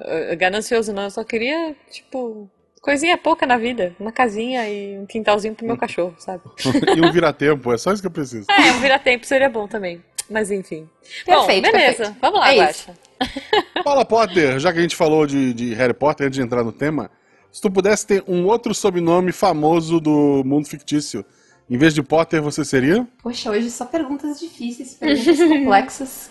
eh, 0.00 0.36
ganancioso, 0.36 0.92
não. 0.92 1.02
Eu 1.04 1.10
só 1.10 1.24
queria, 1.24 1.74
tipo, 1.90 2.48
Coisinha 2.80 3.18
pouca 3.18 3.44
na 3.46 3.56
vida. 3.58 3.96
Uma 3.98 4.12
casinha 4.12 4.68
e 4.68 4.96
um 4.96 5.06
quintalzinho 5.06 5.56
pro 5.56 5.66
meu 5.66 5.76
cachorro, 5.76 6.14
sabe? 6.18 6.40
e 6.96 7.00
um 7.00 7.10
vira-tempo, 7.10 7.72
é 7.72 7.76
só 7.76 7.92
isso 7.92 8.00
que 8.00 8.06
eu 8.06 8.12
preciso. 8.12 8.46
É, 8.48 8.70
um 8.74 8.78
vira-tempo 8.80 9.26
seria 9.26 9.48
bom 9.48 9.66
também. 9.66 10.04
Mas 10.28 10.50
enfim. 10.50 10.88
Perfeito, 11.24 11.66
bom, 11.66 11.72
beleza. 11.72 11.72
perfeito. 11.72 12.16
Vamos 12.20 12.40
lá, 12.40 12.52
É 12.52 12.58
Guaxa. 12.58 12.94
Paula 13.84 14.04
Potter, 14.04 14.58
já 14.58 14.72
que 14.72 14.78
a 14.78 14.82
gente 14.82 14.96
falou 14.96 15.26
de, 15.26 15.54
de 15.54 15.74
Harry 15.74 15.94
Potter, 15.94 16.26
antes 16.26 16.36
de 16.36 16.42
entrar 16.42 16.62
no 16.62 16.72
tema, 16.72 17.10
se 17.50 17.60
tu 17.60 17.70
pudesse 17.70 18.06
ter 18.06 18.24
um 18.28 18.44
outro 18.46 18.74
sobrenome 18.74 19.32
famoso 19.32 20.00
do 20.00 20.42
mundo 20.44 20.68
fictício, 20.68 21.24
em 21.70 21.78
vez 21.78 21.94
de 21.94 22.02
Potter, 22.02 22.42
você 22.42 22.64
seria? 22.64 23.06
Poxa, 23.22 23.50
hoje 23.50 23.70
só 23.70 23.86
perguntas 23.86 24.38
difíceis, 24.38 24.94
perguntas 24.94 25.38
complexas. 25.48 26.30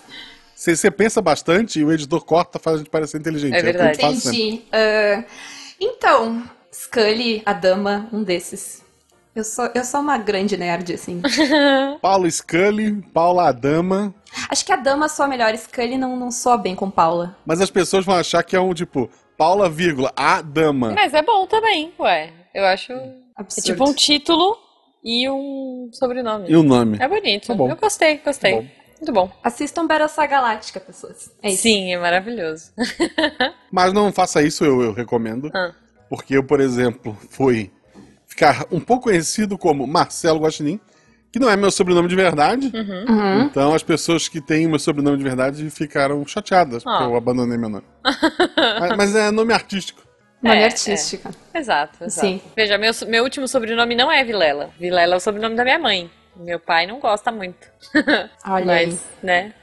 Você, 0.56 0.90
pensa 0.90 1.22
bastante 1.22 1.80
e 1.80 1.84
o 1.84 1.92
editor 1.92 2.24
corta, 2.24 2.58
faz 2.58 2.75
a 2.75 2.78
gente 2.80 2.90
parecer 2.90 3.18
inteligente. 3.20 3.56
É 3.56 3.60
eu 3.60 3.64
verdade. 3.64 3.98
sempre. 3.98 4.40
Entendi. 4.40 4.64
Ah, 4.72 5.25
então, 5.80 6.44
Scully, 6.72 7.42
a 7.46 7.52
dama, 7.52 8.08
um 8.14 8.24
desses. 8.24 8.85
Eu 9.36 9.44
sou, 9.44 9.70
eu 9.75 9.84
sou 9.84 10.00
uma 10.00 10.18
grande 10.18 10.56
nerd, 10.56 10.94
assim. 10.94 11.22
Paula 12.01 12.30
Scully, 12.32 13.01
Paula 13.13 13.50
Adama, 13.50 14.15
Acho 14.50 14.65
que 14.65 14.72
a 14.72 14.75
dama 14.75 15.08
soa 15.08 15.27
melhor, 15.27 15.56
Scully 15.56 15.98
não, 15.98 16.15
não 16.18 16.30
soa 16.32 16.58
bem 16.58 16.75
com 16.75 16.89
Paula. 16.89 17.36
mas 17.46 17.62
as 17.62 17.70
pessoas 17.70 18.06
vão 18.06 18.15
achar 18.15 18.44
que 18.44 18.56
é 18.56 18.60
um 18.60 18.74
tipo, 18.74 19.10
Paula, 19.38 19.70
vírgula, 19.70 20.12
a 20.15 20.42
dama. 20.42 20.92
Mas 20.94 21.13
é 21.13 21.22
bom 21.22 21.46
também, 21.48 21.94
ué. 22.00 22.32
Eu 22.54 22.65
acho. 22.65 22.92
É 22.94 23.13
Absurdo. 23.36 23.65
tipo 23.65 23.89
um 23.89 23.94
título 23.94 24.58
e 25.04 25.30
um 25.30 25.89
sobrenome. 25.92 26.50
E 26.50 26.56
o 26.56 26.63
nome? 26.63 26.98
É 27.01 27.08
bonito. 27.08 27.48
Tá 27.48 27.54
bom. 27.54 27.70
Eu 27.70 27.75
gostei, 27.75 28.18
gostei. 28.18 28.54
Tá 28.54 28.62
bom. 28.62 28.68
Muito 28.98 29.12
bom. 29.12 29.30
Assistam 29.44 29.86
Battlestar 29.86 30.30
Galáctica, 30.30 30.80
pessoas. 30.80 31.30
É 31.44 31.50
isso. 31.50 31.63
Sim, 31.63 31.94
é 31.94 31.98
maravilhoso. 31.98 32.72
Mas 33.72 33.92
não 33.92 34.12
faça 34.13 34.42
isso, 34.42 34.63
eu, 34.63 34.82
eu 34.82 34.94
recomendo. 34.94 35.51
Ah. 35.54 35.74
Porque 36.10 36.38
eu, 36.38 36.44
por 36.44 36.62
exemplo, 36.62 37.18
fui 37.30 37.72
ficar 38.36 38.65
um 38.70 38.82
pouco 38.82 39.04
conhecido 39.06 39.58
como 39.58 39.88
Marcelo 39.88 40.39
Guaxinim, 40.42 40.77
que 41.32 41.39
não 41.39 41.50
é 41.50 41.56
meu 41.56 41.72
sobrenome 41.72 42.10
de 42.10 42.15
verdade. 42.15 42.70
Uhum. 42.74 43.44
Então 43.44 43.74
as 43.74 43.82
pessoas 43.82 44.27
que 44.27 44.42
têm 44.42 44.68
meu 44.68 44.77
sobrenome 44.77 45.18
de 45.18 45.24
verdade 45.24 45.70
ficaram 45.70 46.25
chateadas, 46.27 46.84
porque 46.84 47.04
Ah. 47.04 47.08
eu 47.08 47.15
abandonei 47.15 47.58
meu 47.58 47.70
nome. 47.70 47.86
mas, 48.04 48.98
mas 48.98 49.15
é 49.15 49.32
nome 49.32 49.54
artístico. 49.54 50.04
Nome 50.42 50.58
É, 50.58 50.65
artística. 50.65 51.32
Exato, 51.54 52.04
exato. 52.04 52.27
Sim. 52.27 52.42
Veja, 52.56 52.77
meu, 52.77 52.92
meu 53.08 53.24
último 53.24 53.48
sobrenome 53.48 53.96
não 53.96 54.12
é 54.12 54.24
Vilela. 54.24 54.70
Vilela 54.77 55.13
é 55.15 55.18
o 55.18 55.20
sobrenome 55.20 55.56
da 55.56 55.63
minha 55.63 55.80
mãe. 55.80 56.12
Meu 56.36 56.60
pai 56.60 56.86
não 56.86 57.00
gosta 57.00 57.32
muito. 57.32 57.68
Olha 58.46 58.74
aí. 58.74 58.88
Mas, 58.88 59.00
né? 59.24 59.54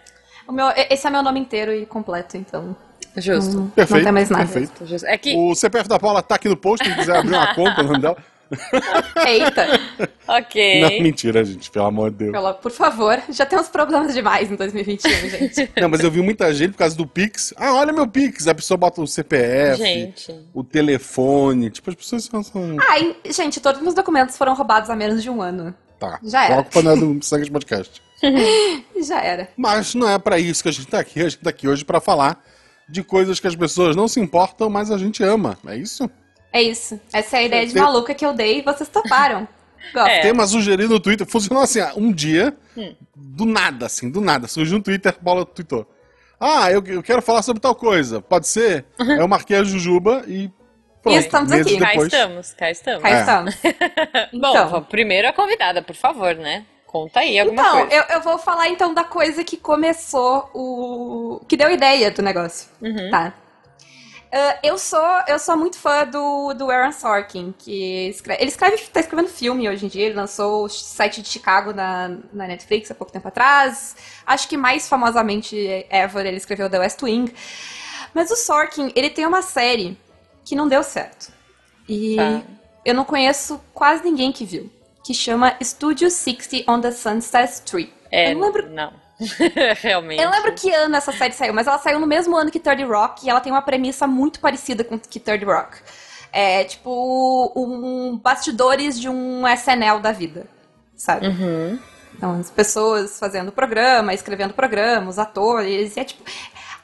O 0.49 0.53
meu, 0.53 0.67
esse 0.91 1.07
é 1.07 1.11
meu 1.11 1.23
nome 1.23 1.39
inteiro 1.39 1.73
e 1.73 1.85
completo, 1.87 2.37
então. 2.39 2.75
Justo. 3.19 3.55
Não, 3.55 3.69
Perfeito, 3.69 3.99
não 3.99 4.05
tem 4.05 4.13
mais 4.13 4.31
nada. 4.31 4.47
perfeito. 4.47 5.07
É 5.07 5.19
que. 5.19 5.37
O 5.37 5.55
CPF 5.55 5.87
da 5.89 5.99
Paula 5.99 6.23
tá 6.23 6.35
aqui 6.37 6.49
no 6.49 6.57
post, 6.57 6.85
se 6.89 6.95
quiser 6.95 7.17
abrir 7.17 7.35
uma 7.35 7.53
conta, 7.55 7.83
o 7.83 7.85
nome 7.85 8.01
dela. 8.01 8.17
Eita, 9.27 9.81
Ok. 10.29 10.81
Não, 10.81 10.89
mentira, 11.03 11.45
gente, 11.45 11.71
pelo 11.71 11.87
amor 11.87 12.11
de 12.11 12.31
Deus. 12.31 12.57
por 12.63 12.71
favor, 12.71 13.21
já 13.31 13.45
temos 13.45 13.69
problemas 13.69 14.15
demais 14.15 14.51
em 14.51 14.57
2021, 14.57 15.11
gente. 15.29 15.71
Não, 15.81 15.89
mas 15.89 16.01
eu 16.01 16.11
vi 16.11 16.21
muita 16.23 16.53
gente 16.55 16.73
por 16.73 16.79
causa 16.79 16.97
do 16.97 17.07
Pix. 17.07 17.53
Ah, 17.57 17.75
olha 17.75 17.93
meu 17.93 18.07
Pix. 18.07 18.47
A 18.47 18.55
pessoa 18.55 18.77
bota 18.79 19.01
o 19.01 19.07
CPF, 19.07 19.79
Gente. 19.83 20.35
o 20.55 20.63
telefone. 20.63 21.71
Tipo, 21.71 21.91
as 21.91 21.97
pessoas 21.97 22.25
são. 22.25 22.77
Ai, 22.89 23.17
gente, 23.31 23.61
todos 23.61 23.79
os 23.79 23.83
meus 23.83 23.95
documentos 23.95 24.37
foram 24.37 24.55
roubados 24.55 24.89
há 24.91 24.97
menos 24.97 25.23
de 25.23 25.29
um 25.31 25.43
ano. 25.43 25.75
Tá. 25.99 26.19
Já 26.23 26.45
era. 26.45 26.61
A 26.61 26.63
culpa 26.63 26.83
não 26.83 26.93
é 26.93 26.97
do 26.97 27.23
Sangue 27.25 27.45
de 27.45 27.51
Podcast. 27.51 28.03
Já 29.07 29.21
era. 29.21 29.49
Mas 29.57 29.95
não 29.95 30.09
é 30.09 30.19
pra 30.19 30.39
isso 30.39 30.63
que 30.63 30.69
a 30.69 30.73
gente 30.73 30.87
tá 30.87 30.99
aqui. 31.01 31.21
A 31.21 31.29
gente 31.29 31.39
tá 31.43 31.51
aqui 31.51 31.67
hoje 31.69 31.85
pra 31.85 32.01
falar 32.01 32.43
de 32.89 33.03
coisas 33.03 33.41
que 33.41 33.47
as 33.47 33.57
pessoas 33.57 33.97
não 33.97 34.07
se 34.09 34.21
importam, 34.21 34.69
mas 34.69 34.91
a 34.91 34.99
gente 34.99 35.23
ama. 35.23 35.59
É 35.67 35.77
isso? 35.77 36.09
É 36.53 36.61
isso. 36.63 37.01
Essa 37.13 37.37
é 37.37 37.41
a 37.41 37.43
ideia 37.45 37.67
de 37.67 37.73
Tem- 37.73 37.83
maluca 37.83 38.15
que 38.15 38.25
eu 38.25 38.33
dei 38.35 38.59
e 38.59 38.63
vocês 38.63 38.89
toparam. 38.89 39.47
É. 39.97 40.21
Tema 40.21 40.47
sugerido 40.47 40.95
no 40.95 41.01
Twitter. 41.01 41.27
Funcionou 41.27 41.61
assim, 41.63 41.81
ah, 41.81 41.93
um 41.97 42.13
dia, 42.13 42.57
do 43.17 43.45
nada, 43.45 43.87
assim, 43.87 44.09
do 44.09 44.21
nada. 44.21 44.47
Surgiu 44.47 44.79
no 44.79 44.83
Twitter, 44.85 45.11
a 45.13 45.23
Paula 45.25 45.45
tweetou. 45.45 45.85
Ah, 46.39 46.71
eu, 46.71 46.83
eu 46.87 47.03
quero 47.03 47.21
falar 47.21 47.43
sobre 47.43 47.61
tal 47.61 47.75
coisa. 47.75 48.21
Pode 48.23 48.47
ser? 48.47 48.85
Eu 48.97 49.27
marquei 49.27 49.57
a 49.57 49.65
Jujuba 49.65 50.23
e. 50.29 50.49
Pronto, 51.03 51.17
E 51.17 51.19
estamos 51.19 51.51
aqui. 51.51 51.79
Cá 51.81 51.89
depois. 51.91 52.13
estamos, 52.13 52.53
cá 52.53 52.71
estamos. 52.71 53.03
Cá 53.03 53.09
É. 53.11 53.21
estamos. 53.21 53.55
Bom, 54.33 54.51
Então, 54.51 54.69
vamos- 54.69 54.89
primeiro 54.89 55.29
a 55.29 55.33
convidada, 55.33 55.83
por 55.83 55.97
favor, 55.97 56.37
né? 56.37 56.65
Conta 56.87 57.19
aí 57.21 57.39
alguma 57.41 57.61
então 57.61 57.81
coisa. 57.81 57.95
eu, 58.09 58.17
eu 58.17 58.21
vou 58.23 58.39
falar 58.39 58.69
então 58.69 58.95
da 58.95 59.03
coisa 59.03 59.43
que 59.43 59.57
começou 59.57 60.49
o. 60.55 61.41
que 61.49 61.57
deu 61.57 61.71
ideia 61.71 62.11
do 62.13 62.23
negócio. 62.23 62.69
Uhum. 62.81 63.11
Tá. 63.11 63.35
Ah, 64.33 64.59
eu 64.63 64.79
sou 64.79 65.05
eu 65.29 65.39
sou 65.39 65.57
muito 65.59 65.77
fã 65.79 66.07
do, 66.07 66.55
do 66.55 66.71
Aaron 66.71 66.93
Sorkin, 66.93 67.55
que 67.59 68.09
escreve, 68.09 68.41
ele 68.43 68.51
escreve, 68.51 68.79
tá 68.89 69.01
escrevendo 69.01 69.29
filme 69.29 69.69
hoje 69.69 69.85
em 69.85 69.89
dia, 69.89 70.07
ele 70.07 70.15
lançou 70.15 70.65
o 70.65 70.69
site 70.71 71.21
de 71.21 71.29
Chicago 71.29 71.73
na, 71.75 72.09
na 72.33 72.47
Netflix 72.47 72.91
há 72.91 72.95
pouco 72.95 73.13
tempo 73.13 73.29
atrás. 73.29 73.95
Acho 74.27 74.49
que 74.49 74.57
mais 74.57 74.89
famosamente 74.89 75.55
ever 75.91 76.25
ele 76.25 76.39
escreveu 76.39 76.71
The 76.71 76.79
West 76.79 77.03
Wing. 77.03 77.33
Mas 78.15 78.31
o 78.31 78.37
Sorkin, 78.37 78.91
ele 78.97 79.11
tem 79.11 79.27
uma 79.27 79.43
série 79.43 79.99
que 80.45 80.55
não 80.57 80.67
deu 80.69 80.83
certo. 80.83 81.31
E 81.89 82.17
Tá. 82.17 82.43
eu 82.87 82.95
não 82.95 83.05
conheço 83.05 83.61
quase 83.75 84.03
ninguém 84.05 84.33
que 84.33 84.45
viu. 84.47 84.71
Que 85.05 85.13
chama 85.13 85.57
Studio 85.63 86.09
60 86.11 86.71
on 86.71 86.81
the 86.81 86.91
Sunset 86.93 87.53
Strip. 87.53 87.93
É, 88.11 88.31
eu 88.33 88.37
não 88.37 88.47
lembro 88.47 88.71
não. 88.71 88.93
Realmente. 89.81 90.23
eu 90.23 90.31
lembro 90.31 90.53
que 90.55 90.73
ano 90.73 90.97
essa 90.97 91.13
série 91.13 91.35
saiu, 91.35 91.53
mas 91.55 91.67
ela 91.67 91.79
saiu 91.79 91.99
no 91.99 92.07
mesmo 92.07 92.37
ano 92.37 92.51
que 92.51 92.61
Third 92.61 92.83
Rock 92.85 93.27
e 93.27 93.31
ela 93.31 93.41
tem 93.41 93.53
uma 93.53 93.63
premissa 93.63 94.07
muito 94.07 94.41
parecida 94.41 94.85
com 94.85 94.99
que 94.99 95.21
Third 95.21 95.45
Rock. 95.45 95.79
É 96.33 96.65
tipo 96.65 97.53
um 97.55 98.17
bastidores 98.17 98.99
de 98.99 99.09
um 99.09 99.47
SNL 99.47 100.01
da 100.01 100.13
vida, 100.13 100.47
sabe? 100.97 101.27
Uhum. 101.27 101.79
Então, 102.15 102.39
as 102.39 102.51
pessoas 102.51 103.19
fazendo 103.19 103.53
programa, 103.53 104.15
escrevendo 104.15 104.55
programa, 104.55 105.11
os 105.11 105.19
atores, 105.19 105.97
e 105.97 106.01
é 106.01 106.05
tipo. 106.05 106.23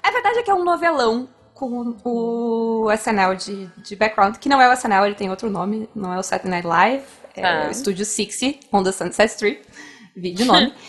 A 0.03 0.11
verdade 0.11 0.39
é 0.39 0.43
que 0.43 0.51
é 0.51 0.55
um 0.55 0.65
novelão 0.65 1.29
com 1.55 1.97
o 2.05 2.93
SNL 2.93 3.35
de, 3.35 3.67
de 3.79 3.97
background, 3.97 4.37
que 4.37 4.49
não 4.49 4.61
é 4.61 4.69
o 4.69 4.73
SNL, 4.73 5.07
ele 5.07 5.15
tem 5.15 5.29
outro 5.29 5.51
nome, 5.51 5.89
não 5.95 6.13
é 6.13 6.19
o 6.19 6.23
Saturday 6.23 6.51
Night 6.51 6.67
Live, 6.67 7.05
é 7.35 7.43
Tá. 7.43 7.69
o 7.69 7.75
Studio 7.75 8.05
60, 8.05 8.67
on 8.73 8.83
the 8.83 8.93
Sunset 8.93 9.31
Strip, 9.33 9.63
vídeo 10.19 10.47
nome. 10.47 10.73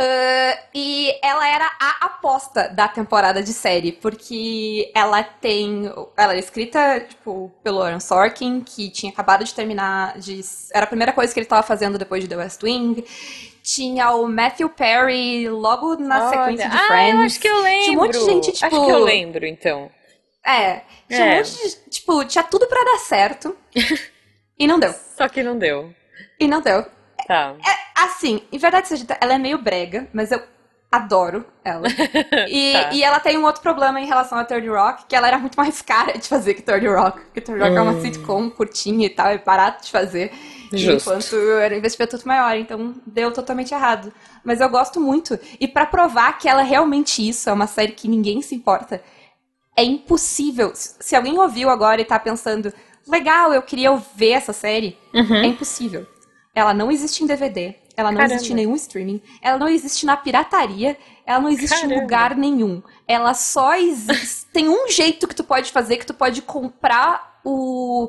Ah, 0.00 0.58
e 0.72 1.12
ela 1.22 1.46
era 1.48 1.68
a 1.80 2.06
aposta 2.06 2.68
da 2.68 2.86
temporada 2.86 3.42
de 3.42 3.52
série, 3.52 3.90
porque 3.92 4.90
ela 4.94 5.22
tem. 5.24 5.92
Ela 6.16 6.34
é 6.34 6.38
escrita, 6.38 7.00
tipo, 7.00 7.52
pelo 7.64 7.82
Aaron 7.82 7.98
Sorkin, 7.98 8.60
que 8.60 8.90
tinha 8.90 9.10
acabado 9.10 9.44
de 9.44 9.52
terminar. 9.52 10.16
De, 10.18 10.40
era 10.72 10.84
a 10.84 10.86
primeira 10.86 11.12
coisa 11.12 11.34
que 11.34 11.40
ele 11.40 11.46
estava 11.46 11.62
fazendo 11.64 11.98
depois 11.98 12.22
de 12.22 12.28
The 12.28 12.36
West 12.36 12.62
Wing. 12.62 13.04
Tinha 13.62 14.12
o 14.12 14.28
Matthew 14.28 14.70
Perry 14.70 15.48
logo 15.48 15.96
na 15.96 16.28
Olha, 16.28 16.38
sequência 16.38 16.68
de 16.70 16.76
ah, 16.76 16.86
Friends. 16.86 17.14
eu 17.14 17.20
acho 17.20 17.40
que 17.40 17.48
eu 17.48 17.62
lembro. 17.62 17.84
Tinha 17.84 17.98
um 17.98 18.02
monte 18.02 18.18
de 18.18 18.24
gente, 18.24 18.52
tipo. 18.52 18.66
Acho 18.66 18.86
que 18.86 18.92
eu 18.92 19.04
lembro, 19.04 19.46
então. 19.46 19.90
É. 20.46 20.82
Tinha 21.08 21.26
É. 21.26 21.34
um 21.34 21.36
monte 21.38 21.50
de. 21.50 21.90
Tipo, 21.90 22.24
tinha 22.24 22.44
tudo 22.44 22.66
pra 22.68 22.84
dar 22.84 22.98
certo. 22.98 23.56
e 24.58 24.66
não 24.66 24.78
deu. 24.78 24.94
Só 25.16 25.28
que 25.28 25.42
não 25.42 25.58
deu. 25.58 25.92
E 26.38 26.46
não 26.46 26.60
deu. 26.62 26.86
Tá. 27.26 27.56
Assim, 28.04 28.42
em 28.52 28.58
verdade 28.58 28.88
ela 29.20 29.34
é 29.34 29.38
meio 29.38 29.58
brega, 29.58 30.08
mas 30.12 30.30
eu 30.30 30.40
adoro 30.90 31.44
ela. 31.64 31.86
E, 32.48 32.72
Tá. 32.72 32.92
e 32.92 33.02
ela 33.02 33.20
tem 33.20 33.36
um 33.36 33.44
outro 33.44 33.60
problema 33.60 34.00
em 34.00 34.06
relação 34.06 34.38
a 34.38 34.44
Third 34.44 34.68
Rock, 34.68 35.04
que 35.06 35.14
ela 35.16 35.28
era 35.28 35.38
muito 35.38 35.56
mais 35.56 35.80
cara 35.82 36.16
de 36.16 36.26
fazer 36.28 36.54
que 36.54 36.62
Third 36.62 36.86
Rock. 36.86 37.20
Porque 37.20 37.40
Third 37.40 37.60
Rock 37.60 37.76
é 37.76 37.80
uma 37.80 38.00
sitcom 38.00 38.48
curtinha 38.50 39.06
e 39.06 39.10
tal, 39.10 39.28
é 39.28 39.38
barato 39.38 39.84
de 39.84 39.90
fazer. 39.90 40.32
Justo. 40.72 41.10
Enquanto 41.10 41.36
era 41.60 41.74
um 41.74 41.78
investimento 41.78 42.16
muito 42.16 42.28
maior, 42.28 42.56
então 42.56 42.94
deu 43.06 43.32
totalmente 43.32 43.72
errado. 43.72 44.12
Mas 44.44 44.60
eu 44.60 44.68
gosto 44.68 45.00
muito. 45.00 45.38
E 45.58 45.66
pra 45.66 45.86
provar 45.86 46.38
que 46.38 46.48
ela 46.48 46.60
é 46.60 46.64
realmente 46.64 47.26
isso, 47.26 47.48
é 47.48 47.52
uma 47.52 47.66
série 47.66 47.92
que 47.92 48.06
ninguém 48.06 48.42
se 48.42 48.54
importa, 48.54 49.02
é 49.76 49.82
impossível. 49.82 50.72
Se 50.74 51.16
alguém 51.16 51.38
ouviu 51.38 51.70
agora 51.70 52.00
e 52.00 52.04
tá 52.04 52.18
pensando, 52.18 52.72
legal, 53.06 53.52
eu 53.54 53.62
queria 53.62 53.94
ver 54.14 54.30
essa 54.32 54.52
série, 54.52 54.96
é 55.42 55.46
impossível. 55.46 56.06
Ela 56.54 56.74
não 56.74 56.90
existe 56.90 57.22
em 57.22 57.26
DVD, 57.26 57.74
ela 57.98 58.12
não 58.12 58.18
Caramba. 58.18 58.34
existe 58.36 58.52
em 58.52 58.54
nenhum 58.54 58.76
streaming, 58.76 59.20
ela 59.42 59.58
não 59.58 59.68
existe 59.68 60.06
na 60.06 60.16
pirataria, 60.16 60.96
ela 61.26 61.40
não 61.40 61.50
existe 61.50 61.78
em 61.78 61.88
Caramba. 61.88 62.00
lugar 62.00 62.36
nenhum. 62.36 62.80
Ela 63.08 63.34
só 63.34 63.74
existe. 63.74 64.46
Tem 64.52 64.68
um 64.68 64.88
jeito 64.88 65.26
que 65.26 65.34
tu 65.34 65.42
pode 65.42 65.72
fazer 65.72 65.96
que 65.96 66.06
tu 66.06 66.14
pode 66.14 66.40
comprar 66.42 67.40
o 67.44 68.08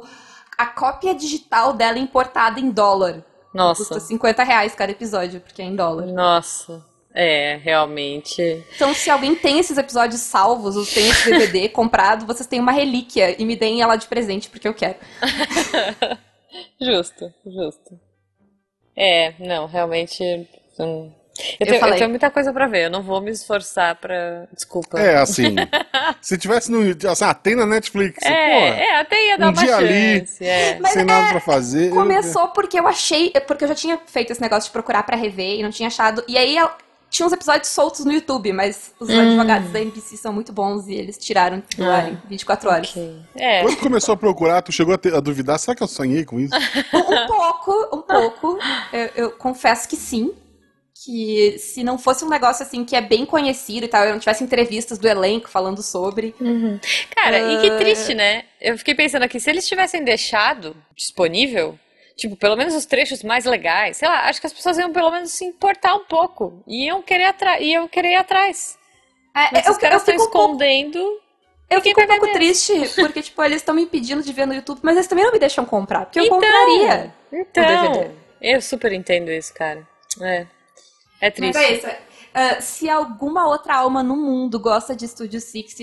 a 0.56 0.68
cópia 0.68 1.16
digital 1.16 1.74
dela 1.74 1.98
importada 1.98 2.60
em 2.60 2.70
dólar. 2.70 3.26
Nossa. 3.52 3.84
Custa 3.84 4.00
50 4.00 4.44
reais 4.44 4.76
cada 4.76 4.92
episódio, 4.92 5.42
porque 5.42 5.60
é 5.60 5.66
em 5.66 5.76
dólar. 5.76 6.06
Nossa. 6.06 6.86
É, 7.12 7.60
realmente. 7.64 8.64
Então, 8.76 8.94
se 8.94 9.10
alguém 9.10 9.34
tem 9.34 9.58
esses 9.58 9.76
episódios 9.80 10.22
salvos, 10.22 10.78
ou 10.78 10.86
tem 10.86 11.10
esse 11.10 11.32
DVD 11.32 11.68
comprado, 11.74 12.28
vocês 12.28 12.46
têm 12.46 12.60
uma 12.60 12.72
relíquia 12.72 13.42
e 13.42 13.44
me 13.44 13.56
deem 13.56 13.82
ela 13.82 13.96
de 13.96 14.06
presente, 14.06 14.52
porque 14.52 14.68
eu 14.68 14.74
quero. 14.76 14.98
Justo, 16.80 17.34
justo. 17.46 18.09
É, 19.00 19.34
não, 19.40 19.66
realmente. 19.66 20.22
hum, 20.78 21.12
Eu, 21.40 21.46
Eu 21.62 21.66
tenho, 21.68 21.76
eu 21.76 21.80
falei. 21.80 21.98
tenho 22.00 22.10
muita 22.10 22.30
coisa 22.30 22.52
pra 22.52 22.68
ver, 22.68 22.86
eu 22.88 22.90
não 22.90 23.02
vou 23.02 23.22
me 23.22 23.32
esforçar 23.32 23.96
pra. 23.96 24.46
Desculpa. 24.54 25.00
É, 25.00 25.16
assim. 25.16 25.56
se 26.22 26.38
tivesse 26.38 26.70
no. 26.70 26.82
Assim, 27.10 27.24
ah, 27.24 27.34
tem 27.34 27.56
na 27.56 27.66
Netflix. 27.66 28.22
É, 28.26 28.30
porra, 28.30 28.76
é, 28.84 29.00
até 29.00 29.28
ia 29.28 29.38
dar 29.38 29.46
um 29.48 29.52
uma 29.54 29.64
dia 29.64 29.76
ali. 29.78 30.20
chance. 30.20 30.44
É. 30.46 30.78
Mas 30.82 30.92
sem 30.92 31.06
nada 31.06 31.30
pra 31.30 31.40
fazer. 31.40 31.88
eu- 31.92 31.96
Começou 31.96 32.50
porque 32.50 32.78
eu 32.78 32.86
achei. 32.88 33.32
Porque 33.48 33.64
eu 33.64 33.70
já 33.70 33.76
tinha 33.76 33.98
feito 34.06 34.32
esse 34.34 34.42
negócio 34.42 34.68
de 34.68 34.74
procurar 34.74 35.04
pra 35.04 35.16
rever 35.16 35.60
e 35.60 35.64
não 35.64 35.70
tinha 35.72 35.88
achado. 35.88 36.22
E 36.28 36.38
aí 36.38 36.58
eu- 36.58 36.70
tinha 37.10 37.26
uns 37.26 37.34
episódios 37.34 37.68
soltos 37.70 38.06
no 38.06 38.12
YouTube, 38.12 38.54
mas 38.54 38.94
os 39.00 39.10
Hum. 39.10 39.20
advogados 39.20 39.70
da 39.72 39.80
NBC 39.82 40.16
são 40.18 40.32
muito 40.32 40.54
bons 40.54 40.88
e 40.88 40.94
eles 40.94 41.18
tiraram 41.18 41.64
do 41.76 41.84
Ah, 41.84 41.96
ar 41.96 42.12
em 42.12 42.18
24 42.30 42.70
horas. 42.70 42.90
Ok. 42.92 43.16
É. 43.36 43.62
Quando 43.64 43.78
começou 43.78 44.14
a 44.14 44.18
procurar, 44.18 44.62
tu 44.62 44.72
chegou 44.72 44.94
a, 44.94 44.98
ter- 44.98 45.14
a 45.16 45.20
duvidar, 45.20 45.58
será 45.60 45.76
que 45.76 45.82
eu 45.84 45.88
sonhei 45.88 46.24
com 46.26 46.40
isso? 46.40 46.54
Um, 46.94 46.98
um 47.24 47.28
pouco, 47.28 47.98
um 47.98 48.02
pouco. 48.02 48.60
Eu, 48.94 49.10
eu 49.16 49.32
confesso 49.32 49.88
que 49.90 49.96
sim. 49.96 50.34
Que 51.06 51.58
se 51.58 51.82
não 51.82 51.98
fosse 51.98 52.26
um 52.26 52.30
negócio 52.30 52.62
assim 52.62 52.84
que 52.84 52.94
é 52.94 53.00
bem 53.00 53.26
conhecido 53.26 53.86
e 53.86 53.88
tal, 53.88 54.04
eu 54.04 54.12
não 54.12 54.20
tivesse 54.20 54.44
entrevistas 54.44 54.98
do 54.98 55.08
elenco 55.08 55.48
falando 55.50 55.82
sobre. 55.82 56.36
Cara, 57.16 57.40
e 57.40 57.62
que 57.62 57.70
Ah. 57.70 57.78
triste, 57.78 58.14
né? 58.14 58.44
Eu 58.60 58.78
fiquei 58.78 58.94
pensando 58.94 59.24
aqui, 59.24 59.40
se 59.40 59.50
eles 59.50 59.66
tivessem 59.66 60.04
deixado 60.04 60.76
disponível, 60.94 61.80
tipo, 62.20 62.36
pelo 62.36 62.56
menos 62.56 62.76
os 62.76 62.86
trechos 62.86 63.24
mais 63.24 63.46
legais, 63.46 63.98
sei 63.98 64.08
lá, 64.08 64.26
acho 64.30 64.40
que 64.42 64.48
as 64.48 64.54
pessoas 64.54 64.78
iam 64.78 64.92
pelo 64.92 65.10
menos 65.12 65.32
se 65.32 65.44
importar 65.46 65.96
um 65.96 66.06
pouco. 66.06 66.64
E 66.68 66.86
iam 66.86 67.02
querer, 67.02 67.26
atra 67.26 67.60
iam 67.62 67.88
querer 67.88 68.10
ir 68.12 68.16
atrás. 68.16 68.78
É, 69.36 69.50
Mas 69.54 69.66
eu, 69.66 69.72
os 69.72 69.78
caras 69.78 70.08
eu 70.08 70.14
estão 70.14 70.26
escondendo. 70.26 71.00
eu 71.70 71.82
fico 71.82 72.02
um 72.02 72.08
pouco 72.08 72.26
ver 72.26 72.34
triste, 72.34 72.74
porque, 72.96 73.22
tipo, 73.22 73.44
eles 73.44 73.58
estão 73.58 73.76
me 73.76 73.84
impedindo 73.84 74.22
de 74.24 74.34
ver 74.34 74.46
no 74.46 74.54
YouTube, 74.54 74.80
mas 74.82 74.96
eles 74.96 75.08
também 75.08 75.24
não 75.24 75.32
me 75.32 75.40
deixam 75.40 75.66
comprar, 75.66 76.06
porque 76.06 76.20
eu 76.20 76.26
Então, 76.26 76.40
compraria. 76.40 77.14
Então, 77.32 77.64
DVD. 77.92 78.12
eu 78.42 78.62
super 78.62 78.92
entendo 78.92 79.32
isso, 79.32 79.54
cara. 79.54 79.88
É. 80.22 80.48
É 81.22 81.28
Mas 81.28 81.34
triste. 81.34 81.58
é 81.58 81.74
isso. 81.74 81.88
Ah, 82.34 82.62
se 82.62 82.90
alguma 82.90 83.48
outra 83.48 83.76
alma 83.76 84.02
no 84.04 84.16
mundo 84.16 84.60
gosta 84.60 84.96
de 84.96 85.08
Studio 85.08 85.40
Six, 85.42 85.76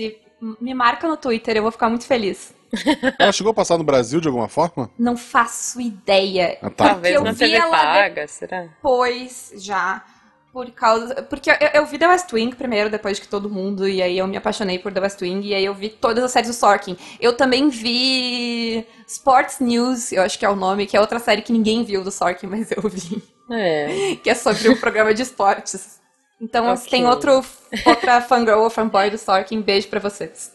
me 0.61 0.73
marca 0.73 1.07
no 1.07 1.17
Twitter, 1.17 1.55
eu 1.57 1.61
vou 1.63 1.71
ficar 1.71 1.89
muito 1.89 2.05
feliz. 2.05 2.53
Ela 3.19 3.31
chegou 3.31 3.51
a 3.51 3.53
passar 3.53 3.77
no 3.77 3.83
Brasil 3.83 4.19
de 4.21 4.27
alguma 4.27 4.47
forma? 4.47 4.89
Não 4.97 5.15
faço 5.17 5.79
ideia. 5.81 6.57
Ah, 6.61 6.69
tá. 6.69 6.89
Talvez 6.89 7.15
eu 7.15 7.23
na 7.23 7.31
vi 7.31 7.39
TV 7.39 7.53
ela 7.55 7.71
paga, 7.77 8.27
será? 8.27 8.61
Depois, 8.63 9.51
já. 9.57 10.03
Por 10.51 10.71
causa. 10.71 11.21
Porque 11.23 11.51
eu, 11.51 11.55
eu 11.73 11.85
vi 11.85 11.99
The 11.99 12.07
West 12.07 12.31
Wing 12.33 12.55
primeiro, 12.55 12.89
depois 12.89 13.19
que 13.19 13.27
todo 13.27 13.49
mundo, 13.49 13.87
e 13.87 14.01
aí 14.01 14.17
eu 14.17 14.25
me 14.25 14.37
apaixonei 14.37 14.79
por 14.79 14.91
The 14.91 14.99
West 15.01 15.21
Wing, 15.21 15.45
e 15.45 15.53
aí 15.53 15.63
eu 15.63 15.73
vi 15.73 15.89
todas 15.89 16.23
as 16.23 16.31
séries 16.31 16.49
do 16.49 16.53
Sorkin. 16.55 16.97
Eu 17.19 17.33
também 17.33 17.69
vi 17.69 18.85
Sports 19.07 19.59
News, 19.59 20.11
eu 20.11 20.23
acho 20.23 20.39
que 20.39 20.45
é 20.45 20.49
o 20.49 20.55
nome, 20.55 20.87
que 20.87 20.97
é 20.97 21.01
outra 21.01 21.19
série 21.19 21.41
que 21.43 21.51
ninguém 21.53 21.83
viu 21.83 22.03
do 22.03 22.11
Sorkin, 22.11 22.47
mas 22.47 22.71
eu 22.71 22.81
vi. 22.89 23.21
É. 23.51 24.17
que 24.21 24.29
é 24.29 24.35
sobre 24.35 24.67
um 24.69 24.75
programa 24.75 25.13
de 25.13 25.21
esportes. 25.21 26.01
Então, 26.41 26.65
se 26.75 26.87
Ok. 26.87 26.91
tem 26.91 27.07
outro, 27.07 27.43
outra 27.85 28.19
fangirl 28.21 28.59
ou 28.61 28.69
fanboy 28.69 29.09
do 29.11 29.17
Sorkin, 29.17 29.61
beijo 29.61 29.87
pra 29.89 29.99
vocês. 29.99 30.51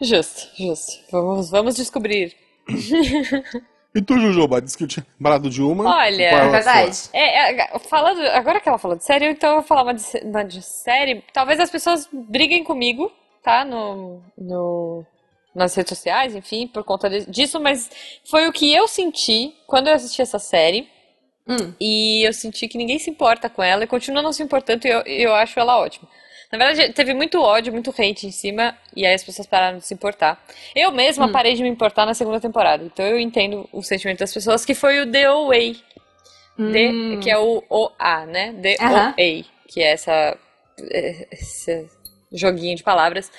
Justo, 0.00 0.48
justo. 0.56 0.98
Vamos, 1.10 1.50
vamos 1.50 1.76
descobrir. 1.76 2.34
E 3.92 4.00
tu, 4.00 4.16
Jujuba, 4.20 4.62
disse 4.62 4.78
que 4.78 4.84
eu 4.84 4.88
tinha 4.88 5.04
parado 5.20 5.50
de 5.50 5.60
uma. 5.60 5.84
Olha, 5.84 6.22
É 6.22 6.48
verdade. 6.48 6.96
É, 7.12 7.64
é, 7.74 7.78
falando, 7.80 8.20
agora 8.28 8.60
que 8.60 8.68
ela 8.68 8.78
falou 8.78 8.96
de 8.96 9.04
série, 9.04 9.28
então 9.28 9.50
eu 9.50 9.54
vou 9.56 9.64
falar 9.64 9.82
uma 9.82 9.94
de, 9.94 10.04
uma 10.22 10.44
de 10.44 10.62
série. 10.62 11.24
Talvez 11.32 11.58
as 11.58 11.70
pessoas 11.70 12.08
briguem 12.12 12.62
comigo, 12.62 13.10
tá? 13.42 13.64
No, 13.64 14.22
no, 14.38 15.04
nas 15.52 15.74
redes 15.74 15.88
sociais, 15.88 16.36
enfim, 16.36 16.68
por 16.68 16.84
conta 16.84 17.10
de- 17.10 17.28
disso, 17.28 17.58
mas 17.58 17.90
foi 18.24 18.46
o 18.46 18.52
que 18.52 18.72
eu 18.72 18.86
senti 18.86 19.52
quando 19.66 19.88
eu 19.88 19.94
assisti 19.94 20.22
essa 20.22 20.38
série. 20.38 20.88
Hum. 21.48 21.74
E 21.80 22.24
eu 22.24 22.32
senti 22.32 22.68
que 22.68 22.78
ninguém 22.78 23.00
se 23.00 23.10
importa 23.10 23.50
com 23.50 23.60
ela 23.60 23.82
e 23.82 23.88
continua 23.88 24.22
não 24.22 24.32
se 24.32 24.40
importando 24.40 24.86
e 24.86 24.90
eu, 24.90 25.00
eu 25.00 25.34
acho 25.34 25.58
ela 25.58 25.80
ótima. 25.80 26.08
Na 26.50 26.58
verdade, 26.58 26.92
teve 26.92 27.14
muito 27.14 27.40
ódio, 27.40 27.72
muito 27.72 27.90
hate 27.90 28.26
em 28.26 28.30
cima, 28.32 28.76
e 28.94 29.06
aí 29.06 29.14
as 29.14 29.22
pessoas 29.22 29.46
pararam 29.46 29.78
de 29.78 29.86
se 29.86 29.94
importar. 29.94 30.42
Eu 30.74 30.90
mesma 30.90 31.26
Hum. 31.26 31.32
parei 31.32 31.54
de 31.54 31.62
me 31.62 31.68
importar 31.68 32.04
na 32.04 32.12
segunda 32.14 32.40
temporada, 32.40 32.82
então 32.84 33.06
eu 33.06 33.20
entendo 33.20 33.68
o 33.72 33.82
sentimento 33.82 34.18
das 34.18 34.34
pessoas, 34.34 34.64
que 34.64 34.74
foi 34.74 35.00
o 35.00 35.10
The 35.10 35.24
Away, 35.26 35.76
Hum. 36.58 37.20
que 37.22 37.30
é 37.30 37.38
o 37.38 37.62
OA, 37.70 38.26
né? 38.26 38.52
The 38.60 38.76
Aham. 38.80 39.14
OA, 39.16 39.44
que 39.68 39.80
é 39.80 39.92
essa, 39.92 40.36
é, 40.90 41.26
esse 41.30 41.88
joguinho 42.32 42.76
de 42.76 42.82
palavras, 42.82 43.30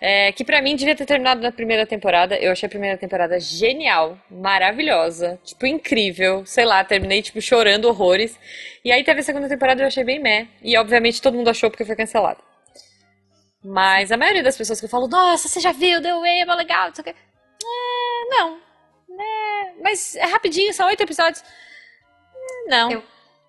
é, 0.00 0.30
que 0.32 0.44
pra 0.44 0.60
mim 0.62 0.76
devia 0.76 0.94
ter 0.94 1.04
terminado 1.06 1.40
na 1.40 1.50
primeira 1.52 1.86
temporada. 1.86 2.36
Eu 2.36 2.52
achei 2.52 2.66
a 2.66 2.70
primeira 2.70 2.96
temporada 2.98 3.38
genial, 3.40 4.16
maravilhosa, 4.30 5.38
tipo, 5.44 5.66
incrível. 5.66 6.44
Sei 6.46 6.64
lá, 6.64 6.82
terminei, 6.84 7.20
tipo, 7.22 7.40
chorando 7.42 7.86
horrores. 7.88 8.38
E 8.84 8.92
aí 8.92 9.02
teve 9.04 9.20
a 9.20 9.22
segunda 9.22 9.48
temporada 9.48 9.80
e 9.80 9.84
eu 9.84 9.88
achei 9.88 10.04
bem 10.04 10.18
meh. 10.18 10.46
E 10.62 10.76
obviamente 10.76 11.20
todo 11.20 11.34
mundo 11.34 11.48
achou 11.50 11.70
porque 11.70 11.84
foi 11.84 11.96
cancelada. 11.96 12.38
Mas 13.70 14.10
a 14.10 14.16
maioria 14.16 14.42
das 14.42 14.56
pessoas 14.56 14.80
que 14.80 14.86
eu 14.86 14.90
falo, 14.90 15.06
nossa, 15.08 15.48
você 15.48 15.60
já 15.60 15.72
viu, 15.72 16.00
The 16.00 16.14
Way, 16.14 16.40
é 16.40 16.46
mó 16.46 16.54
legal, 16.54 16.88
não 16.88 16.94
sei 16.94 17.02
o 17.02 17.04
quê. 17.04 17.14
É, 17.62 18.30
não. 18.40 18.58
É, 19.20 19.72
mas 19.82 20.14
é 20.16 20.24
rapidinho, 20.26 20.72
são 20.72 20.86
oito 20.86 21.02
episódios. 21.02 21.42
É, 22.34 22.70
Não. 22.70 22.90
Eu- 22.90 23.02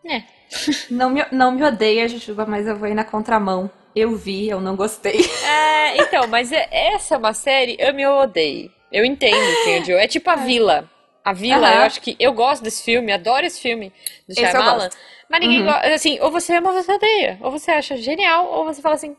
É. 0.06 0.24
Não 0.90 1.10
me, 1.12 1.24
não 1.32 1.52
me 1.52 1.64
odeia, 1.64 2.08
Jujuba, 2.08 2.44
mas 2.46 2.66
eu 2.68 2.76
vou 2.76 2.88
ir 2.88 2.96
na 2.96 3.04
contramão. 3.04 3.70
Eu 3.96 4.16
vi, 4.16 4.50
eu 4.50 4.60
não 4.60 4.76
gostei. 4.76 5.20
É, 5.46 5.98
então, 6.02 6.28
mas 6.28 6.52
é- 6.52 6.68
essa 6.72 7.16
é 7.16 7.18
uma 7.18 7.34
série 7.34 7.78
ame 7.82 8.06
ou 8.08 8.22
odeie. 8.22 8.72
Eu 8.92 9.06
entendo 9.06 9.36
odiou. 9.82 10.00
É 10.00 10.08
tipo 10.08 10.28
a 10.30 10.36
Vila. 10.36 10.90
A 11.24 11.34
Vila, 11.34 11.68
Aham. 11.68 11.76
eu 11.76 11.82
acho 11.84 12.02
que. 12.02 12.16
Eu 12.20 12.34
gosto 12.34 12.64
desse 12.64 12.84
filme, 12.84 13.12
adoro 13.12 13.46
esse 13.46 13.62
filme 13.62 13.94
do 14.28 14.32
eu 14.32 14.36
Shyamalan. 14.48 14.90
Mas 15.30 15.40
ninguém 15.42 15.60
Uhum. 15.60 15.66
gosta. 15.66 15.94
Assim, 15.94 16.20
ou 16.22 16.32
você 16.32 16.56
ama 16.56 16.70
ou 16.72 16.82
você 16.82 16.92
odeia. 16.92 17.38
Ou 17.42 17.52
você 17.52 17.70
acha 17.72 17.96
genial, 17.98 18.48
ou 18.52 18.66
você 18.66 18.82
fala 18.82 18.96
assim, 18.96 19.16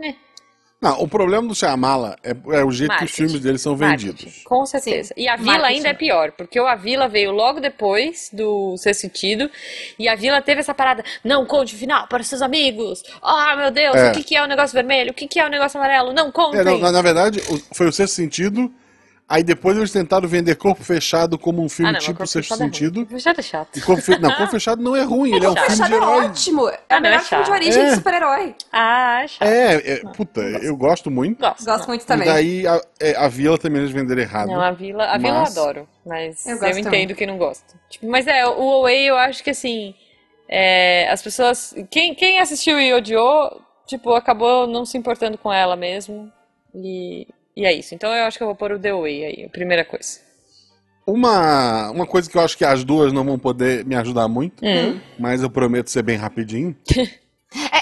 é, 0.00 0.14
Não, 0.80 1.00
o 1.00 1.08
problema 1.08 1.48
do 1.48 1.54
Shyamala 1.54 2.16
é, 2.22 2.30
é 2.58 2.62
o 2.64 2.70
jeito 2.70 2.90
que 2.90 2.96
os 2.96 3.00
Marketing. 3.00 3.12
filmes 3.14 3.40
dele 3.40 3.56
são 3.58 3.74
marketing. 3.76 4.06
vendidos. 4.12 4.42
Com 4.44 4.66
certeza. 4.66 5.14
E 5.16 5.26
a 5.26 5.36
Vila 5.36 5.52
marketing. 5.52 5.74
ainda 5.76 5.88
é 5.88 5.94
pior, 5.94 6.32
porque 6.32 6.60
o 6.60 6.66
A 6.66 6.74
Vila 6.74 7.08
veio 7.08 7.30
logo 7.32 7.58
depois 7.60 8.28
do 8.32 8.76
Ser 8.76 8.92
Sentido, 8.92 9.50
e 9.98 10.08
a 10.08 10.14
Vila 10.14 10.42
teve 10.42 10.60
essa 10.60 10.74
parada, 10.74 11.02
não 11.24 11.46
conte 11.46 11.74
o 11.74 11.78
final 11.78 12.06
para 12.06 12.20
os 12.20 12.28
seus 12.28 12.42
amigos. 12.42 13.02
Ah, 13.22 13.56
meu 13.56 13.70
Deus, 13.70 13.94
É. 13.96 14.10
o 14.10 14.12
que 14.12 14.22
que 14.24 14.36
é 14.36 14.42
o 14.42 14.46
negócio 14.46 14.74
vermelho? 14.74 15.10
O 15.12 15.14
que 15.14 15.26
que 15.26 15.40
é 15.40 15.46
o 15.46 15.48
negócio 15.48 15.78
amarelo? 15.78 16.12
Não 16.12 16.30
contem. 16.30 16.60
É, 16.60 16.64
na, 16.78 16.92
na 16.92 17.02
verdade, 17.02 17.40
foi 17.72 17.88
o 17.88 17.92
sexto 17.92 18.14
sentido. 18.14 18.70
Aí 19.26 19.42
depois 19.42 19.74
eles 19.76 19.90
tentaram 19.90 20.28
vender 20.28 20.54
Corpo 20.56 20.84
Fechado 20.84 21.38
como 21.38 21.62
um 21.64 21.68
filme 21.68 21.88
Ah, 21.88 21.92
não, 21.94 21.98
tipo 22.00 22.12
Corpo 22.18 22.26
Sexto 22.26 22.52
é. 22.54 22.56
Sentido. 22.58 23.00
Corpo 23.00 23.12
Fechado 23.14 23.38
é 23.40 23.42
chato. 23.42 23.76
E 23.76 23.80
Corpo 23.80 24.02
Fe... 24.02 24.18
Não, 24.18 24.28
Corpo 24.36 24.50
Fechado 24.50 24.82
não 24.82 24.94
é 24.94 25.02
ruim, 25.02 25.34
ele 25.34 25.46
é 25.46 25.48
um 25.48 25.54
filme 25.54 25.68
de 25.70 25.76
Fechado 25.76 25.94
é 25.94 25.96
herói. 25.96 26.24
ótimo. 26.26 26.68
É 26.68 26.72
Ah, 26.72 26.78
o 26.90 26.94
não, 26.96 27.00
melhor 27.00 27.16
é 27.16 27.22
filme 27.22 27.44
de 27.44 27.50
origem 27.50 27.82
É. 27.82 27.88
de 27.88 27.94
super-herói. 27.94 28.54
Ah, 28.70 29.20
é 29.24 29.28
chato. 29.28 29.48
É, 29.48 29.74
é, 29.92 29.96
puta, 30.12 30.40
eu 30.42 30.76
gosto 30.76 31.10
muito. 31.10 31.40
Gosto. 31.40 31.64
Gosto 31.64 31.86
muito 31.88 32.02
E 32.02 32.06
também. 32.06 32.26
daí 32.28 32.66
a, 32.66 32.80
é, 33.00 33.16
a 33.16 33.28
Vila 33.28 33.56
também 33.56 33.80
eles 33.80 33.92
venderam 33.92 34.20
errado. 34.20 34.48
Não, 34.48 34.60
a 34.60 34.70
Vila, 34.72 35.04
a 35.06 35.16
Vila 35.16 35.40
Mas- 35.40 35.56
eu 35.56 35.62
adoro, 35.62 35.88
mas 36.04 36.46
Eu 36.46 36.52
eu, 36.56 36.58
gosto 36.60 36.78
entendo 36.80 37.14
que 37.14 37.26
não 37.26 37.38
gosta. 37.38 37.64
Tipo, 37.88 38.06
mas 38.10 38.26
é, 38.26 38.46
o 38.46 38.72
Away 38.74 39.06
eu 39.08 39.16
acho 39.16 39.42
que 39.42 39.48
assim, 39.50 39.94
é, 40.46 41.08
as 41.10 41.22
pessoas, 41.22 41.74
quem, 41.90 42.14
quem 42.14 42.40
assistiu 42.40 42.78
e 42.78 42.92
odiou, 42.92 43.58
tipo, 43.86 44.12
acabou 44.14 44.66
não 44.66 44.84
se 44.84 44.98
importando 44.98 45.38
com 45.38 45.50
ela 45.50 45.76
mesmo. 45.76 46.30
E, 46.74 47.26
e 47.56 47.64
é 47.66 47.72
isso. 47.72 47.94
Então 47.94 48.12
eu 48.12 48.24
acho 48.24 48.36
que 48.38 48.42
eu 48.42 48.48
vou 48.48 48.56
pôr 48.56 48.72
o 48.72 48.78
The 48.78 48.90
Away 48.90 49.24
aí, 49.24 49.44
a 49.44 49.48
primeira 49.48 49.84
coisa. 49.84 50.20
Uma, 51.06 51.90
uma 51.90 52.06
coisa 52.06 52.30
que 52.30 52.36
eu 52.36 52.40
acho 52.40 52.56
que 52.56 52.64
as 52.64 52.82
duas 52.82 53.12
não 53.12 53.24
vão 53.24 53.38
poder 53.38 53.84
me 53.84 53.94
ajudar 53.94 54.26
muito, 54.26 54.64
Hum. 54.64 54.98
mas 55.18 55.42
eu 55.42 55.50
prometo 55.50 55.90
ser 55.90 56.02
bem 56.02 56.16
rapidinho. 56.16 56.74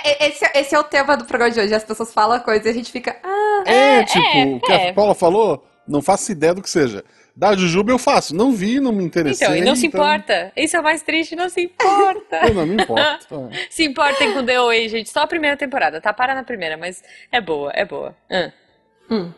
É, 0.04 0.24
é, 0.26 0.28
esse, 0.28 0.44
esse 0.54 0.74
é 0.74 0.78
o 0.78 0.84
tema 0.84 1.16
do 1.16 1.24
programa 1.24 1.50
de 1.50 1.58
hoje. 1.58 1.72
As 1.74 1.82
pessoas 1.82 2.12
falam 2.12 2.38
coisa 2.40 2.66
e 2.68 2.70
a 2.70 2.74
gente 2.74 2.92
fica. 2.92 3.16
Ah, 3.24 3.62
É, 3.64 4.04
tipo, 4.04 4.56
o 4.56 4.60
que 4.60 4.70
é. 4.70 4.90
a 4.90 4.92
Paula 4.92 5.14
falou, 5.14 5.66
não 5.88 6.02
faço 6.02 6.30
ideia 6.30 6.52
do 6.52 6.60
que 6.60 6.68
seja. 6.68 7.02
Da 7.34 7.56
Jujuba 7.56 7.90
eu 7.90 7.98
faço. 7.98 8.36
Não 8.36 8.52
vi, 8.52 8.78
não 8.80 8.92
me 8.92 9.02
interessei. 9.02 9.46
Então, 9.46 9.56
e 9.56 9.62
não 9.62 9.74
se 9.74 9.86
então 9.86 9.98
importa. 10.00 10.52
Isso 10.54 10.76
é 10.76 10.80
o 10.80 10.82
mais 10.82 11.00
triste, 11.02 11.34
não 11.34 11.48
se 11.48 11.62
importa. 11.62 12.40
Eu 12.46 12.52
não 12.54 12.66
me 12.66 12.82
importo. 12.82 13.48
É. 13.50 13.66
se 13.70 13.82
importem 13.84 14.34
com 14.34 14.44
The 14.44 14.56
Away, 14.56 14.88
gente. 14.90 15.08
Só 15.08 15.20
a 15.20 15.26
primeira 15.26 15.56
temporada, 15.56 16.02
tá? 16.02 16.12
Para 16.12 16.34
na 16.34 16.44
primeira, 16.44 16.76
mas 16.76 17.02
é 17.30 17.40
boa, 17.40 17.70
é 17.74 17.86
boa. 17.86 18.14
Ah. 18.30 18.52
hum. 19.10 19.32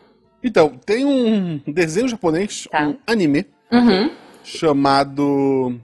Então, 0.45 0.77
tem 0.85 1.03
um 1.03 1.59
desenho 1.67 2.07
japonês, 2.07 2.67
Tá. 2.71 2.87
um 2.87 2.97
anime, 3.07 3.45
Uhum. 3.71 4.11
chamado. 4.43 5.79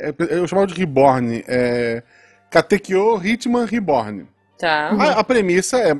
é, 0.00 0.12
eu 0.30 0.48
chamava 0.48 0.66
de 0.66 0.74
Reborn. 0.74 1.44
É, 1.46 2.02
Katekyo 2.50 3.20
Hitman 3.24 3.66
Reborn. 3.66 4.26
Tá. 4.58 4.88
A, 4.90 5.20
a 5.20 5.24
premissa 5.24 5.78
é 5.78 5.94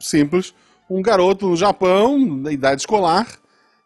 simples. 0.00 0.54
Um 0.88 1.02
garoto 1.02 1.48
no 1.48 1.56
Japão, 1.56 2.40
da 2.42 2.52
idade 2.52 2.82
escolar, 2.82 3.26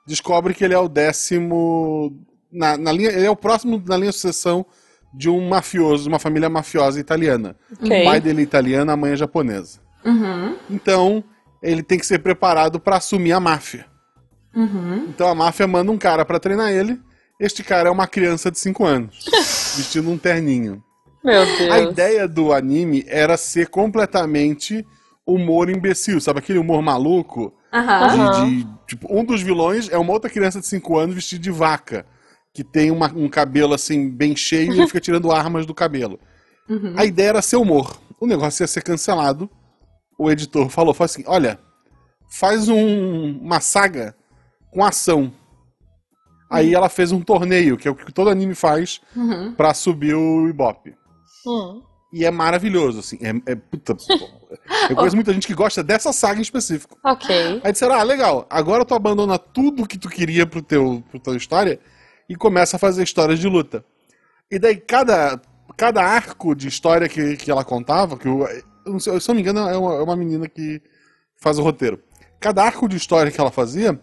descobre 0.06 0.52
que 0.52 0.64
ele 0.64 0.74
é 0.74 0.78
o 0.78 0.88
décimo. 0.88 2.12
Na, 2.52 2.76
na 2.76 2.92
linha, 2.92 3.10
ele 3.10 3.24
é 3.26 3.30
o 3.30 3.36
próximo 3.36 3.82
na 3.86 3.96
linha 3.96 4.10
de 4.10 4.16
sucessão 4.16 4.66
de 5.14 5.30
um 5.30 5.48
mafioso, 5.48 6.02
de 6.02 6.08
uma 6.08 6.18
família 6.18 6.48
mafiosa 6.50 6.98
italiana. 7.00 7.56
Ok. 7.80 8.02
O 8.02 8.04
pai 8.04 8.20
dele 8.20 8.40
é 8.40 8.44
italiano, 8.44 8.90
a 8.90 8.96
mãe 8.96 9.12
é 9.12 9.16
japonesa. 9.16 9.80
Uhum. 10.04 10.56
Então, 10.70 11.24
ele 11.62 11.82
tem 11.82 11.98
que 11.98 12.06
ser 12.06 12.18
preparado 12.20 12.78
para 12.80 12.96
assumir 12.96 13.32
a 13.32 13.40
máfia. 13.40 13.86
Uhum. 14.54 15.06
Então 15.08 15.28
a 15.28 15.34
máfia 15.34 15.66
manda 15.66 15.90
um 15.92 15.98
cara 15.98 16.24
para 16.24 16.40
treinar 16.40 16.70
ele. 16.72 17.00
Este 17.38 17.62
cara 17.62 17.88
é 17.88 17.92
uma 17.92 18.06
criança 18.06 18.50
de 18.50 18.58
5 18.58 18.84
anos, 18.84 19.24
vestindo 19.76 20.10
um 20.10 20.18
terninho. 20.18 20.82
Meu 21.22 21.44
Deus. 21.44 21.70
A 21.70 21.80
ideia 21.80 22.26
do 22.28 22.52
anime 22.52 23.04
era 23.06 23.36
ser 23.36 23.68
completamente 23.68 24.84
humor 25.26 25.68
imbecil, 25.68 26.20
sabe? 26.20 26.38
Aquele 26.38 26.58
humor 26.58 26.82
maluco. 26.82 27.52
Aham. 27.72 28.46
de- 28.46 28.62
de- 28.62 28.66
tipo, 28.86 29.06
um 29.14 29.22
dos 29.22 29.42
vilões 29.42 29.90
é 29.90 29.98
uma 29.98 30.12
outra 30.14 30.30
criança 30.30 30.58
de 30.58 30.66
5 30.66 30.96
anos 30.98 31.14
vestida 31.14 31.42
de 31.42 31.50
vaca. 31.50 32.06
Que 32.54 32.64
tem 32.64 32.90
uma- 32.90 33.12
um 33.14 33.28
cabelo 33.28 33.74
assim, 33.74 34.08
bem 34.10 34.34
cheio 34.34 34.72
e 34.72 34.78
ele 34.78 34.86
fica 34.86 35.00
tirando 35.00 35.30
armas 35.30 35.66
do 35.66 35.74
cabelo. 35.74 36.18
Uhum. 36.68 36.94
A 36.96 37.04
ideia 37.04 37.28
era 37.28 37.42
ser 37.42 37.56
humor. 37.56 38.00
O 38.18 38.26
negócio 38.26 38.62
ia 38.62 38.66
ser 38.66 38.82
cancelado. 38.82 39.50
O 40.18 40.30
editor 40.30 40.68
falou, 40.68 40.92
falou 40.92 41.06
assim: 41.06 41.22
olha, 41.26 41.58
faz 42.28 42.68
um- 42.68 43.38
uma 43.38 43.60
saga 43.60 44.14
com 44.70 44.84
ação. 44.84 45.32
Aí 46.50 46.74
ela 46.74 46.88
fez 46.88 47.12
um 47.12 47.20
torneio, 47.20 47.76
que 47.76 47.86
é 47.86 47.90
o 47.90 47.94
que 47.94 48.10
todo 48.12 48.30
anime 48.30 48.54
faz 48.54 49.00
Uhum. 49.14 49.52
pra 49.54 49.74
subir 49.74 50.14
o 50.14 50.48
Ibope. 50.48 50.94
Hum. 51.46 51.82
E 52.10 52.24
é 52.24 52.30
maravilhoso, 52.30 53.00
assim. 53.00 53.18
É, 53.20 53.52
é 53.52 53.54
puta. 53.54 53.94
Eu 54.88 54.96
conheço 54.96 55.14
muita 55.14 55.32
gente 55.34 55.46
que 55.46 55.52
gosta 55.54 55.82
dessa 55.82 56.10
saga 56.10 56.38
em 56.38 56.42
específico. 56.42 56.96
Ok. 57.04 57.60
Aí 57.62 57.70
disseram, 57.70 57.94
ah, 57.96 58.02
legal, 58.02 58.46
agora 58.48 58.82
tu 58.82 58.94
abandona 58.94 59.38
tudo 59.38 59.86
que 59.86 59.98
tu 59.98 60.08
queria 60.08 60.46
pro 60.46 60.62
teu, 60.62 61.04
pro 61.10 61.20
tua 61.20 61.36
história 61.36 61.78
e 62.26 62.34
começa 62.34 62.76
a 62.76 62.78
fazer 62.78 63.02
histórias 63.02 63.38
de 63.38 63.46
luta. 63.46 63.84
E 64.50 64.58
daí 64.58 64.76
cada, 64.78 65.38
cada 65.76 66.02
arco 66.02 66.54
de 66.54 66.66
história 66.66 67.10
que, 67.10 67.36
que 67.36 67.50
ela 67.50 67.62
contava, 67.62 68.16
que 68.16 68.26
eu, 68.26 68.46
se 69.00 69.08
eu 69.10 69.20
não 69.28 69.34
me 69.34 69.40
engano 69.40 69.60
é 69.68 69.76
uma, 69.76 69.94
é 69.94 70.02
uma 70.02 70.16
menina 70.16 70.48
que 70.48 70.80
faz 71.36 71.58
o 71.58 71.62
roteiro. 71.62 72.00
Cada 72.40 72.62
arco 72.62 72.88
de 72.88 72.96
história 72.96 73.30
que 73.32 73.40
ela 73.40 73.50
fazia, 73.50 74.00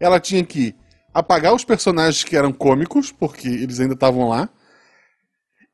ela 0.00 0.18
tinha 0.20 0.44
que 0.44 0.74
apagar 1.12 1.54
os 1.54 1.64
personagens 1.64 2.22
que 2.24 2.36
eram 2.36 2.52
cômicos, 2.52 3.10
porque 3.12 3.48
eles 3.48 3.80
ainda 3.80 3.94
estavam 3.94 4.28
lá, 4.28 4.48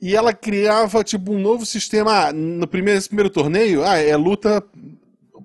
e 0.01 0.17
ela 0.17 0.33
criava, 0.33 1.05
tipo, 1.05 1.33
um 1.33 1.39
novo 1.41 1.65
sistema. 1.65 2.29
Ah, 2.29 2.33
No 2.33 2.67
primeiro, 2.67 2.97
nesse 2.97 3.09
primeiro 3.09 3.31
torneio, 3.31 3.85
ah, 3.85 3.97
é 3.99 4.17
luta 4.17 4.63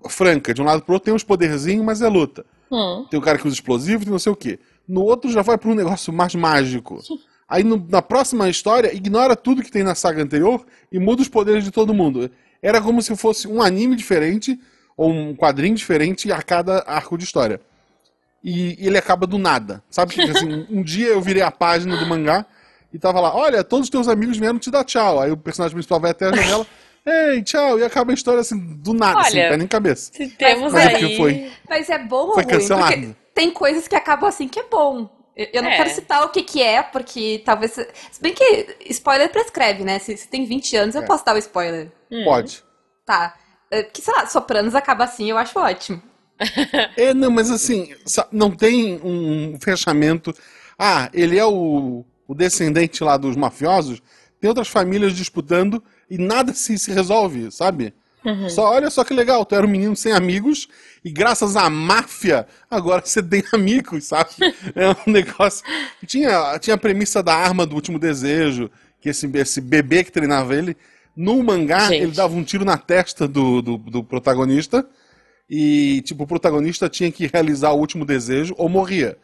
franca. 0.09 0.53
De 0.53 0.61
um 0.61 0.65
lado 0.65 0.81
pro 0.81 0.93
outro 0.93 1.05
tem 1.05 1.13
uns 1.13 1.23
poderzinhos, 1.23 1.85
mas 1.85 2.01
é 2.01 2.07
luta. 2.07 2.45
Hum. 2.71 3.05
Tem 3.09 3.19
o 3.19 3.23
cara 3.23 3.37
que 3.37 3.47
usa 3.47 3.53
explosivo 3.55 4.03
e 4.03 4.09
não 4.09 4.19
sei 4.19 4.31
o 4.31 4.35
quê. 4.35 4.59
No 4.87 5.01
outro 5.03 5.29
já 5.31 5.41
vai 5.41 5.57
pra 5.57 5.69
um 5.69 5.75
negócio 5.75 6.11
mais 6.11 6.33
mágico. 6.35 6.99
Aí 7.47 7.63
no- 7.63 7.85
na 7.89 8.01
próxima 8.01 8.49
história, 8.49 8.93
ignora 8.93 9.35
tudo 9.35 9.61
que 9.63 9.71
tem 9.71 9.83
na 9.83 9.95
saga 9.95 10.21
anterior 10.21 10.65
e 10.91 10.99
muda 10.99 11.21
os 11.21 11.29
poderes 11.29 11.63
de 11.63 11.71
todo 11.71 11.93
mundo. 11.93 12.29
Era 12.61 12.81
como 12.81 13.01
se 13.01 13.15
fosse 13.15 13.47
um 13.47 13.61
anime 13.61 13.95
diferente 13.95 14.59
ou 14.95 15.11
um 15.11 15.35
quadrinho 15.35 15.75
diferente 15.75 16.31
a 16.31 16.41
cada 16.41 16.83
arco 16.87 17.17
de 17.17 17.23
história. 17.23 17.61
E 18.43 18.77
ele 18.79 18.97
acaba 18.97 19.27
do 19.27 19.37
nada. 19.37 19.83
Sabe 19.89 20.13
que 20.13 20.21
assim, 20.21 20.65
um 20.69 20.81
dia 20.81 21.07
eu 21.07 21.21
virei 21.21 21.41
a 21.41 21.51
página 21.51 21.97
do 21.97 22.05
mangá 22.05 22.45
e 22.93 22.97
tava 22.99 23.19
lá, 23.19 23.35
olha, 23.35 23.63
todos 23.63 23.85
os 23.85 23.89
teus 23.89 24.07
amigos 24.07 24.37
vieram 24.37 24.57
te 24.59 24.71
dar 24.71 24.83
tchau. 24.83 25.19
Aí 25.19 25.31
o 25.31 25.37
personagem 25.37 25.75
principal 25.75 25.99
vai 25.99 26.11
até 26.11 26.25
a 26.27 26.33
janela, 26.35 26.65
ei, 27.05 27.41
tchau, 27.43 27.77
e 27.79 27.83
acaba 27.83 28.11
a 28.11 28.13
história 28.15 28.39
assim, 28.41 28.57
do 28.77 28.93
nada, 28.93 29.19
Olha, 29.19 29.29
sem 29.29 29.41
pé 29.49 29.57
nem 29.57 29.67
cabeça. 29.67 30.11
Se 30.13 30.27
temos 30.29 30.71
Mas 30.73 30.85
é 30.85 30.95
aí. 30.95 31.07
que 31.09 31.17
foi. 31.17 31.51
Mas 31.69 31.89
é 31.89 31.99
bom 31.99 32.27
ou 32.27 32.33
Foi 32.33 32.43
ruim? 32.43 32.53
cancelado. 32.53 32.93
Porque 32.93 33.15
tem 33.33 33.51
coisas 33.51 33.87
que 33.87 33.95
acabam 33.95 34.27
assim 34.29 34.47
que 34.47 34.59
é 34.59 34.63
bom. 34.63 35.09
Eu, 35.35 35.47
eu 35.53 35.61
não 35.61 35.69
É. 35.69 35.77
quero 35.77 35.89
citar 35.91 36.23
o 36.23 36.29
que 36.29 36.41
que 36.41 36.61
é, 36.63 36.81
porque 36.81 37.41
talvez... 37.45 37.71
Se 37.73 37.87
se 38.11 38.21
bem 38.21 38.33
que 38.33 38.75
spoiler 38.89 39.29
prescreve, 39.31 39.83
né? 39.83 39.99
Se, 39.99 40.17
se 40.17 40.27
tem 40.27 40.45
20 40.45 40.75
anos, 40.77 40.95
eu 40.95 41.03
É. 41.03 41.05
posso 41.05 41.23
dar 41.23 41.35
o 41.35 41.37
spoiler. 41.37 41.91
Hum. 42.11 42.23
Pode. 42.23 42.63
Tá. 43.05 43.35
É, 43.69 43.83
Que, 43.83 44.01
sei 44.01 44.13
lá, 44.13 44.25
Sopranos 44.25 44.75
acaba 44.75 45.03
assim, 45.03 45.29
eu 45.29 45.37
acho 45.37 45.57
ótimo. 45.59 46.01
É, 46.97 47.13
não, 47.13 47.31
mas 47.31 47.49
assim, 47.49 47.93
não 48.31 48.51
tem 48.51 48.99
um 49.03 49.57
fechamento. 49.59 50.33
Ah, 50.77 51.09
ele 51.13 51.37
é 51.37 51.45
o, 51.45 52.05
o 52.27 52.35
descendente 52.35 53.03
lá 53.03 53.17
dos 53.17 53.35
mafiosos, 53.35 54.01
tem 54.39 54.47
outras 54.47 54.67
famílias 54.67 55.13
disputando 55.13 55.83
e 56.09 56.17
nada 56.17 56.53
se, 56.53 56.77
se 56.77 56.91
resolve, 56.91 57.51
sabe? 57.51 57.93
Só 58.49 58.71
olha 58.73 58.89
só 58.89 59.05
que 59.05 59.13
legal, 59.13 59.45
tu 59.45 59.55
era 59.55 59.65
um 59.65 59.69
menino 59.69 59.95
sem 59.95 60.11
amigos 60.11 60.67
e 61.03 61.09
graças 61.09 61.55
à 61.55 61.69
máfia 61.69 62.45
agora 62.69 63.01
você 63.05 63.23
tem 63.23 63.41
amigos, 63.53 64.05
sabe? 64.05 64.29
É 64.75 64.89
um 64.89 65.11
negócio. 65.11 65.63
Tinha, 66.05 66.59
tinha 66.59 66.73
a 66.73 66.77
premissa 66.77 67.23
da 67.23 67.33
arma 67.33 67.65
do 67.65 67.73
último 67.75 67.97
desejo, 67.97 68.69
que 68.99 69.07
esse, 69.09 69.29
esse 69.33 69.61
bebê 69.61 70.03
que 70.03 70.11
treinava 70.11 70.53
ele, 70.55 70.75
no 71.17 71.41
mangá, 71.43 71.89
Gente. 71.89 72.03
ele 72.03 72.11
dava 72.11 72.35
um 72.35 72.43
tiro 72.43 72.63
na 72.63 72.77
testa 72.77 73.27
do, 73.27 73.61
do, 73.61 73.77
do 73.77 74.03
protagonista. 74.03 74.87
E, 75.49 76.01
tipo, 76.05 76.23
o 76.23 76.27
protagonista 76.27 76.87
tinha 76.89 77.11
que 77.11 77.25
realizar 77.27 77.71
o 77.71 77.79
último 77.79 78.05
desejo 78.05 78.53
ou 78.57 78.69
morria. 78.69 79.17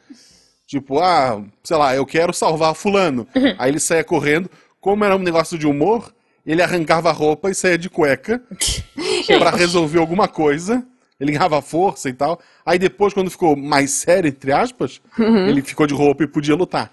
Tipo, 0.66 1.00
ah, 1.00 1.44
sei 1.64 1.78
lá, 1.78 1.96
eu 1.96 2.06
quero 2.06 2.34
salvar 2.34 2.74
fulano. 2.74 3.28
Aí 3.58 3.70
ele 3.70 3.80
saía 3.80 4.04
correndo. 4.04 4.50
Como 4.82 5.04
era 5.04 5.16
um 5.16 5.20
negócio 5.20 5.58
de 5.58 5.68
humor, 5.68 6.14
ele 6.46 6.62
arrancava 6.62 7.10
a 7.10 7.14
roupa 7.14 7.52
e 7.52 7.56
saía 7.56 7.78
de 7.78 7.90
cueca 7.90 8.42
pra 9.38 9.52
resolver 9.52 10.00
alguma 10.00 10.28
coisa. 10.28 10.86
Ele 11.20 11.34
ganhava 11.34 11.62
força 11.62 12.10
e 12.10 12.14
tal. 12.14 12.40
Aí 12.66 12.80
depois, 12.80 13.14
quando 13.14 13.30
ficou 13.30 13.56
mais 13.56 13.92
sério, 13.92 14.28
entre 14.30 14.52
aspas, 14.52 15.00
ele 15.48 15.62
ficou 15.62 15.86
de 15.86 15.94
roupa 15.94 16.24
e 16.24 16.28
podia 16.28 16.56
lutar. 16.56 16.92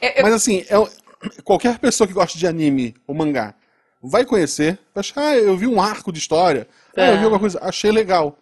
Eu- 0.00 0.10
eu- 0.16 0.22
Mas 0.22 0.34
assim, 0.34 0.64
é 0.68 0.78
um- 0.78 0.86
qualquer 1.42 1.78
pessoa 1.78 2.06
que 2.06 2.14
gosta 2.14 2.38
de 2.38 2.46
anime 2.46 2.94
ou 3.06 3.14
mangá 3.14 3.54
vai 4.02 4.24
conhecer, 4.24 4.78
vai 4.94 5.00
achar, 5.00 5.20
ah, 5.20 5.36
eu 5.36 5.56
vi 5.56 5.66
um 5.66 5.80
arco 5.80 6.12
de 6.12 6.18
história, 6.18 6.66
ah, 6.96 7.00
eu 7.06 7.12
vi 7.12 7.18
Tá. 7.18 7.24
alguma 7.24 7.40
coisa, 7.40 7.58
achei 7.62 7.90
legal. 7.90 8.36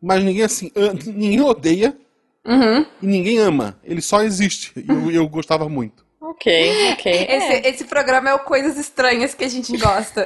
Mas 0.00 0.22
ninguém 0.22 0.42
assim, 0.42 0.70
ninguém 1.06 1.40
odeia 1.40 1.96
Uhum. 2.44 2.86
e 3.02 3.06
ninguém 3.06 3.38
ama. 3.38 3.76
Ele 3.82 4.00
só 4.00 4.22
existe. 4.22 4.72
E 4.76 4.88
eu, 4.88 5.10
eu 5.10 5.28
gostava 5.28 5.68
muito. 5.68 6.04
Ok, 6.20 6.92
ok. 6.92 7.12
Esse, 7.28 7.52
É, 7.52 7.68
esse 7.68 7.84
programa 7.84 8.30
é 8.30 8.34
o 8.34 8.38
Coisas 8.40 8.76
Estranhas 8.78 9.34
que 9.34 9.44
a 9.44 9.48
gente 9.48 9.76
gosta. 9.76 10.22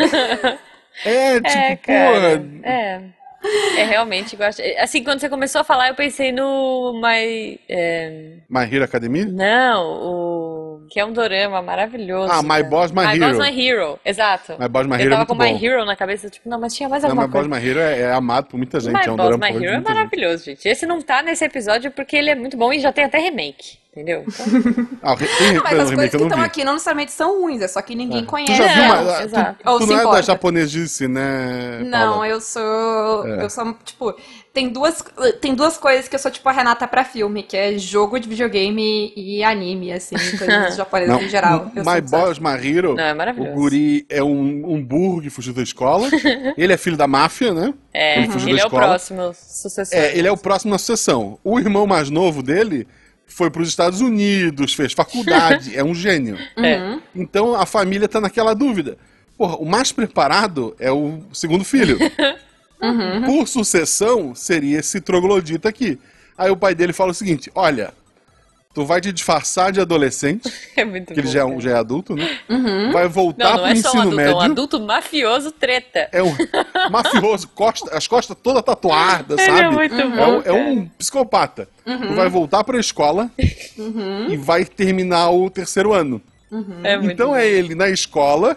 É, 1.05 1.35
tipo, 1.41 1.49
é, 1.49 1.77
cara. 1.77 2.39
porra. 2.39 2.61
É. 2.63 3.03
É, 3.79 3.85
realmente 3.85 4.37
gosto. 4.37 4.61
Assim, 4.79 5.03
quando 5.03 5.19
você 5.21 5.29
começou 5.31 5.63
a 5.63 5.65
falar, 5.65 5.89
eu 5.89 5.95
pensei 5.95 6.31
no 6.31 7.01
My. 7.01 7.59
é, 7.69 8.37
My 8.51 8.65
Hero 8.71 8.85
Academia? 8.85 9.25
Não, 9.25 9.83
o. 9.87 10.60
Que 10.91 10.99
é 10.99 11.05
um 11.05 11.13
dorama 11.13 11.63
maravilhoso. 11.63 12.33
Ah, 12.33 12.43
My 12.43 12.49
cara. 12.49 12.65
Boss, 12.65 12.91
My 12.91 12.97
My 13.07 13.07
Hero. 13.17 13.21
Boss, 13.21 13.39
My 13.39 13.61
Hero. 13.67 14.01
Exato. 14.05 14.57
My 14.59 14.69
Boss, 14.69 14.87
My 14.87 14.95
eu 14.95 15.01
Hero 15.01 15.07
é 15.07 15.11
tava 15.11 15.17
muito 15.19 15.29
com 15.29 15.35
bom. 15.37 15.45
My 15.45 15.65
Hero 15.65 15.85
na 15.85 15.95
cabeça, 15.97 16.29
tipo, 16.29 16.49
não, 16.49 16.59
mas 16.59 16.75
tinha 16.75 16.89
mais 16.89 17.03
Não, 17.05 17.11
alguma 17.11 17.27
My 17.29 17.33
Boss, 17.33 17.47
coisa. 17.47 17.61
My 17.63 17.71
Hero 17.71 17.79
é, 17.81 18.01
é 18.01 18.13
amado 18.13 18.47
por 18.49 18.57
muita 18.57 18.81
gente. 18.81 18.93
My 18.95 19.07
é 19.07 19.13
um 19.13 19.17
Boss, 19.17 19.37
My 19.39 19.47
Hero 19.47 19.57
é 19.57 19.59
muita 19.59 19.75
gente. 19.77 19.85
maravilhoso, 19.85 20.45
gente. 20.45 20.69
Esse 20.69 20.85
não 20.87 21.01
tá 21.01 21.23
nesse 21.23 21.45
episódio 21.45 21.93
porque 21.93 22.17
ele 22.17 22.31
é 22.31 22.35
muito 22.35 22.57
bom 22.57 22.73
e 22.73 22.81
já 22.81 22.93
tem 22.93 23.05
até 23.05 23.19
remake, 23.19 23.79
entendeu? 24.01 24.25
Então, 24.71 24.87
Ah, 25.03 25.15
re- 25.15 25.27
tem 25.27 25.55
Mas 25.55 25.71
tem 25.71 25.81
as 25.81 25.91
coisas 25.91 26.11
que 26.11 26.17
estão 26.25 26.41
aqui 26.43 26.65
não 26.65 26.73
necessariamente 26.75 27.13
são 27.13 27.41
ruins, 27.43 27.61
é 27.63 27.69
só 27.69 27.81
que 27.83 27.95
ninguém 27.95 28.23
Tu 28.25 28.27
conhece. 28.29 28.55
já 28.57 28.67
viu 28.75 28.83
uma. 28.85 29.15
Tu, 29.15 29.23
exato. 29.25 29.59
tu 29.63 29.71
Ou 29.71 29.81
não 29.81 29.87
se 29.87 29.93
é 29.93 29.97
da 29.97 30.03
importa. 30.03 30.23
japonesice, 30.23 31.09
né? 31.09 31.81
Não, 31.85 32.11
Paula? 32.13 32.29
eu 32.29 32.41
sou. 32.41 33.27
É. 33.27 33.45
Eu 33.45 33.51
sou, 33.51 33.75
tipo. 33.85 34.15
Tem 34.53 34.69
duas, 34.69 35.05
tem 35.41 35.55
duas 35.55 35.77
coisas 35.79 36.09
que 36.09 36.17
eu 36.17 36.19
sou, 36.19 36.29
tipo, 36.29 36.49
a 36.49 36.53
Renata 36.53 36.89
pra 36.89 37.05
filme, 37.05 37.41
que 37.45 37.57
é 37.57 37.79
jogo 37.79 38.19
de 38.19 38.29
videogame 38.29 39.13
e 39.17 39.45
anime, 39.45 39.93
assim, 39.93 40.17
coisas 40.37 40.75
japonesas 40.75 41.15
Não, 41.15 41.23
em 41.23 41.29
geral. 41.29 41.71
Eu 41.75 41.85
My 41.85 42.01
My 42.41 42.69
Hero, 42.69 42.95
Não, 42.97 43.05
é 43.05 43.15
o 43.31 43.55
guri 43.55 44.05
é 44.09 44.23
um, 44.25 44.73
um 44.75 44.83
burro 44.85 45.23
que 45.23 45.31
fugiu 45.31 45.53
da 45.55 45.63
escola. 45.63 46.09
ele 46.59 46.73
é 46.73 46.77
filho 46.77 46.97
da 46.97 47.07
máfia, 47.07 47.55
né? 47.55 47.73
É, 47.95 48.19
Ele 48.19 48.33
fugiu 48.33 48.49
ele 48.49 48.59
da 48.59 48.65
é 48.65 48.67
o 48.67 48.71
próximo 48.71 49.33
sucessor. 49.35 49.97
É, 49.99 50.19
ele 50.19 50.27
é 50.27 50.33
o 50.33 50.37
próximo 50.37 50.73
na 50.73 50.79
sucessão. 50.79 51.39
O 51.45 51.59
irmão 51.61 51.87
mais 51.87 52.11
novo 52.11 52.43
dele 52.43 52.89
foi 53.31 53.51
para 53.51 53.63
os 53.63 53.69
Estados 53.69 54.01
Unidos, 54.01 54.75
fez 54.75 54.93
faculdade, 54.93 55.75
é 55.79 55.83
um 55.83 55.95
gênio. 55.95 56.37
Uhum. 56.57 57.01
Então 57.15 57.55
a 57.55 57.65
família 57.65 58.09
tá 58.09 58.21
naquela 58.21 58.55
dúvida. 58.55 58.99
Porra, 59.39 59.57
o 59.57 59.65
mais 59.65 59.91
preparado 59.91 60.77
é 60.79 60.93
o 60.93 61.21
segundo 61.33 61.65
filho. 61.65 61.99
Uhum. 62.83 63.25
Por 63.27 63.47
sucessão, 63.47 64.35
seria 64.35 64.79
esse 64.79 65.03
troglodita 65.03 65.69
aqui. 65.69 65.99
Aí 66.37 66.51
o 66.51 66.57
pai 66.57 66.75
dele 66.75 66.95
fala 66.95 67.11
o 67.11 67.15
seguinte: 67.15 67.53
olha, 67.55 67.93
tu 68.73 68.85
vai 68.87 69.01
te 69.01 69.11
disfarçar 69.13 69.73
de 69.73 69.81
adolescente, 69.81 70.51
É 70.77 70.85
muito 70.85 71.13
que 71.13 71.19
ele 71.21 71.27
bom, 71.27 71.33
já 71.33 71.41
é, 71.41 71.45
um- 71.45 71.61
já 71.61 71.71
é 71.71 71.75
adulto, 71.75 72.15
né? 72.15 72.39
Uhum. 72.49 72.93
Vai 72.93 73.09
voltar 73.09 73.45
Não, 73.45 73.53
não 73.57 73.63
pro 73.65 73.67
é 73.73 73.75
só 73.77 73.89
um 73.89 73.91
ensino 73.91 74.01
adulto, 74.03 74.21
é 74.21 74.25
médio. 74.25 74.37
um 74.37 74.41
adulto 74.41 74.81
mafioso 74.81 75.53
treta. 75.53 76.09
É 76.13 76.23
um 76.23 76.35
mafioso, 76.91 77.49
costa, 77.49 77.97
as 77.97 78.07
costas 78.07 78.37
todas 78.41 78.63
tatuadas, 78.63 79.39
Ele 79.41 79.47
sabe? 79.51 79.63
é 79.65 79.71
muito 79.71 79.95
É 79.95 80.07
bom. 80.07 80.39
um, 80.39 80.43
é 80.45 80.53
um 80.53 80.87
psicopata. 80.99 81.69
Tu 81.85 82.15
vai 82.15 82.29
voltar 82.29 82.63
pra 82.63 82.79
escola 82.79 83.29
e 84.29 84.37
vai 84.37 84.65
terminar 84.65 85.31
o 85.31 85.51
terceiro 85.51 85.93
ano. 85.93 86.23
É 86.85 86.97
muito 86.97 87.13
Então 87.13 87.29
bom. 87.31 87.37
é 87.37 87.47
ele 87.47 87.75
na 87.75 87.89
escola, 87.89 88.57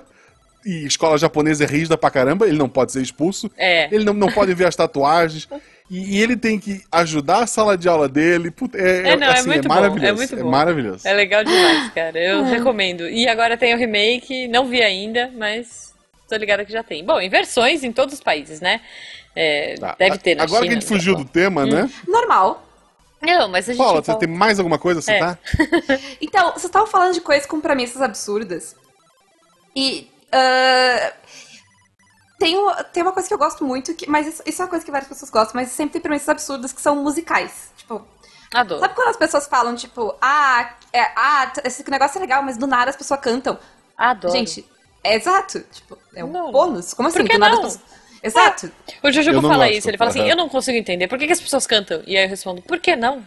e 0.65 0.85
escola 0.85 1.17
japonesa 1.17 1.63
é 1.63 1.67
rígida 1.67 1.97
pra 1.97 2.09
caramba, 2.11 2.47
ele 2.47 2.57
não 2.57 2.69
pode 2.69 2.91
ser 2.91 3.01
expulso, 3.01 3.49
É. 3.57 3.93
ele 3.93 4.05
não, 4.05 4.13
não 4.13 4.31
pode 4.31 4.53
ver 4.53 4.65
as 4.65 4.75
tatuagens, 4.75 5.47
e, 5.89 6.17
e 6.17 6.21
ele 6.21 6.35
tem 6.37 6.59
que 6.59 6.81
ajudar 6.91 7.43
a 7.43 7.47
sala 7.47 7.77
de 7.77 7.87
aula 7.87 8.07
dele. 8.09 8.49
Puta, 8.51 8.77
é, 8.77 9.09
É, 9.11 9.15
não, 9.15 9.27
é 9.27 9.31
assim, 9.33 9.47
muito 9.47 9.67
bom, 9.67 9.73
maravilhoso. 9.75 10.07
é 10.07 10.13
muito 10.13 10.35
bom. 10.37 10.49
maravilhoso. 10.49 11.07
É 11.07 11.13
legal 11.13 11.43
demais, 11.43 11.91
cara. 11.93 12.17
Eu 12.19 12.43
recomendo. 12.43 13.07
E 13.09 13.27
agora 13.27 13.57
tem 13.57 13.73
o 13.73 13.77
remake, 13.77 14.47
não 14.47 14.67
vi 14.67 14.81
ainda, 14.81 15.31
mas 15.35 15.93
tô 16.27 16.35
ligada 16.35 16.65
que 16.65 16.71
já 16.71 16.83
tem. 16.83 17.03
Bom, 17.05 17.19
em 17.19 17.29
versões 17.29 17.83
em 17.83 17.91
todos 17.91 18.13
os 18.15 18.21
países, 18.21 18.59
né? 18.61 18.81
É, 19.35 19.75
Tá. 19.75 19.95
Deve 19.97 20.17
ter 20.19 20.35
na 20.35 20.43
Agora 20.43 20.63
China, 20.63 20.71
que 20.73 20.77
a 20.77 20.79
gente 20.81 20.87
fugiu 20.87 21.15
do 21.15 21.25
tema, 21.25 21.65
né? 21.65 21.89
Normal. 22.07 22.67
Não, 23.21 23.47
mas 23.47 23.69
a 23.69 23.71
gente 23.73 23.81
Paula, 23.81 24.01
você 24.01 24.07
fala- 24.07 24.19
tem 24.19 24.27
mais 24.29 24.59
alguma 24.59 24.77
coisa 24.77 24.99
a 24.99 25.03
citar? 25.03 25.39
Então, 26.21 26.51
vocês 26.51 26.65
estavam 26.65 26.87
falando 26.87 27.13
de 27.13 27.21
coisas 27.21 27.45
com 27.45 27.61
premissas 27.61 28.01
absurdas. 28.01 28.75
E 29.75 30.09
ah, 30.31 31.13
tem, 32.43 32.57
tem 32.91 33.03
uma 33.03 33.11
coisa 33.11 33.27
que 33.27 33.33
eu 33.33 33.37
gosto 33.37 33.63
muito, 33.65 33.93
que, 33.93 34.09
mas 34.09 34.27
isso, 34.27 34.43
isso 34.45 34.61
é 34.61 34.65
uma 34.65 34.69
coisa 34.69 34.83
que 34.85 34.91
várias 34.91 35.07
pessoas 35.07 35.31
gostam, 35.31 35.59
mas 35.61 35.69
sempre 35.69 35.93
tem 35.93 36.01
premissas 36.01 36.29
absurdas 36.29 36.71
que 36.73 36.81
são 36.81 36.95
musicais. 36.95 37.71
Tipo, 37.77 38.05
Adoro. 38.53 38.81
sabe 38.81 38.93
quando 38.95 39.07
as 39.09 39.17
pessoas 39.17 39.47
falam, 39.47 39.75
tipo, 39.75 40.13
ah, 40.21 40.73
é, 40.91 41.01
ah, 41.15 41.51
esse 41.63 41.89
negócio 41.89 42.17
é 42.17 42.21
legal, 42.21 42.43
mas 42.43 42.57
do 42.57 42.67
nada 42.67 42.89
as 42.89 42.95
pessoas 42.95 43.19
cantam. 43.19 43.57
Adoro. 43.97 44.33
Gente, 44.33 44.65
é 45.03 45.15
exato. 45.15 45.61
Tipo, 45.71 45.97
é 46.15 46.23
um 46.23 46.31
Não. 46.31 46.51
bônus. 46.51 46.93
Como 46.93 47.07
assim? 47.07 47.19
Por 47.19 47.27
que 47.27 47.33
do 47.33 47.39
nada 47.39 47.55
não? 47.55 47.63
as 47.65 47.77
pessoas. 47.77 47.93
Exato. 48.21 48.71
O 49.03 49.11
Jujubo 49.11 49.41
fala 49.41 49.65
gosto. 49.65 49.77
isso, 49.77 49.89
ele 49.89 49.97
fala 49.97 50.09
assim, 50.09 50.29
eu 50.29 50.35
não 50.35 50.47
consigo 50.47 50.77
entender, 50.77 51.07
por 51.09 51.17
que, 51.19 51.27
que 51.27 51.33
as 51.33 51.41
pessoas 51.41 51.67
cantam? 51.67 52.01
E 52.07 52.15
aí 52.17 52.23
eu 52.23 52.29
respondo, 52.29 52.61
por 52.61 52.79
que 52.79 52.95
não? 52.95 53.21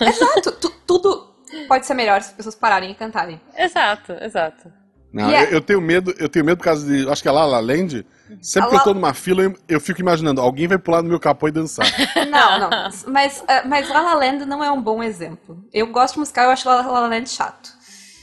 Exato. 0.00 0.50
Tu- 0.52 0.70
tudo 0.86 1.32
pode 1.68 1.86
ser 1.86 1.94
melhor 1.94 2.20
se 2.22 2.30
as 2.30 2.34
pessoas 2.34 2.54
pararem 2.56 2.90
e 2.90 2.94
cantarem. 2.94 3.40
Exato, 3.56 4.12
exato. 4.20 4.72
Não, 5.12 5.30
E 5.30 5.34
é- 5.34 5.44
eu, 5.44 5.50
eu 5.50 5.60
tenho 5.60 5.80
medo, 5.80 6.14
eu 6.18 6.28
tenho 6.28 6.44
medo 6.44 6.58
por 6.58 6.64
causa 6.64 6.86
de. 6.86 7.08
Acho 7.08 7.20
que 7.22 7.28
é 7.28 7.30
lá 7.32 7.44
La 7.44 7.60
Land. 7.60 8.06
Sempre 8.40 8.68
A 8.68 8.68
que 8.70 8.74
eu 8.74 8.78
La- 8.78 8.84
tô 8.84 8.94
numa 8.94 9.12
fila, 9.12 9.42
eu, 9.42 9.54
eu 9.68 9.78
fico 9.80 10.00
imaginando, 10.00 10.40
alguém 10.40 10.66
vai 10.66 10.78
pular 10.78 11.02
no 11.02 11.08
meu 11.08 11.20
capô 11.20 11.48
e 11.48 11.52
dançar. 11.52 11.84
Não, 12.30 12.58
não. 12.58 12.70
Mas, 13.08 13.44
ah, 13.46 13.62
mas 13.66 13.88
La 13.90 14.00
La 14.00 14.14
Land 14.14 14.46
não 14.46 14.64
é 14.64 14.70
um 14.72 14.80
bom 14.80 15.02
exemplo. 15.02 15.62
Eu 15.72 15.86
gosto 15.88 16.14
de 16.14 16.20
musical, 16.20 16.46
eu 16.46 16.50
acho 16.52 16.66
La 16.66 16.80
La 16.80 17.00
Land 17.08 17.28
chato. 17.28 17.70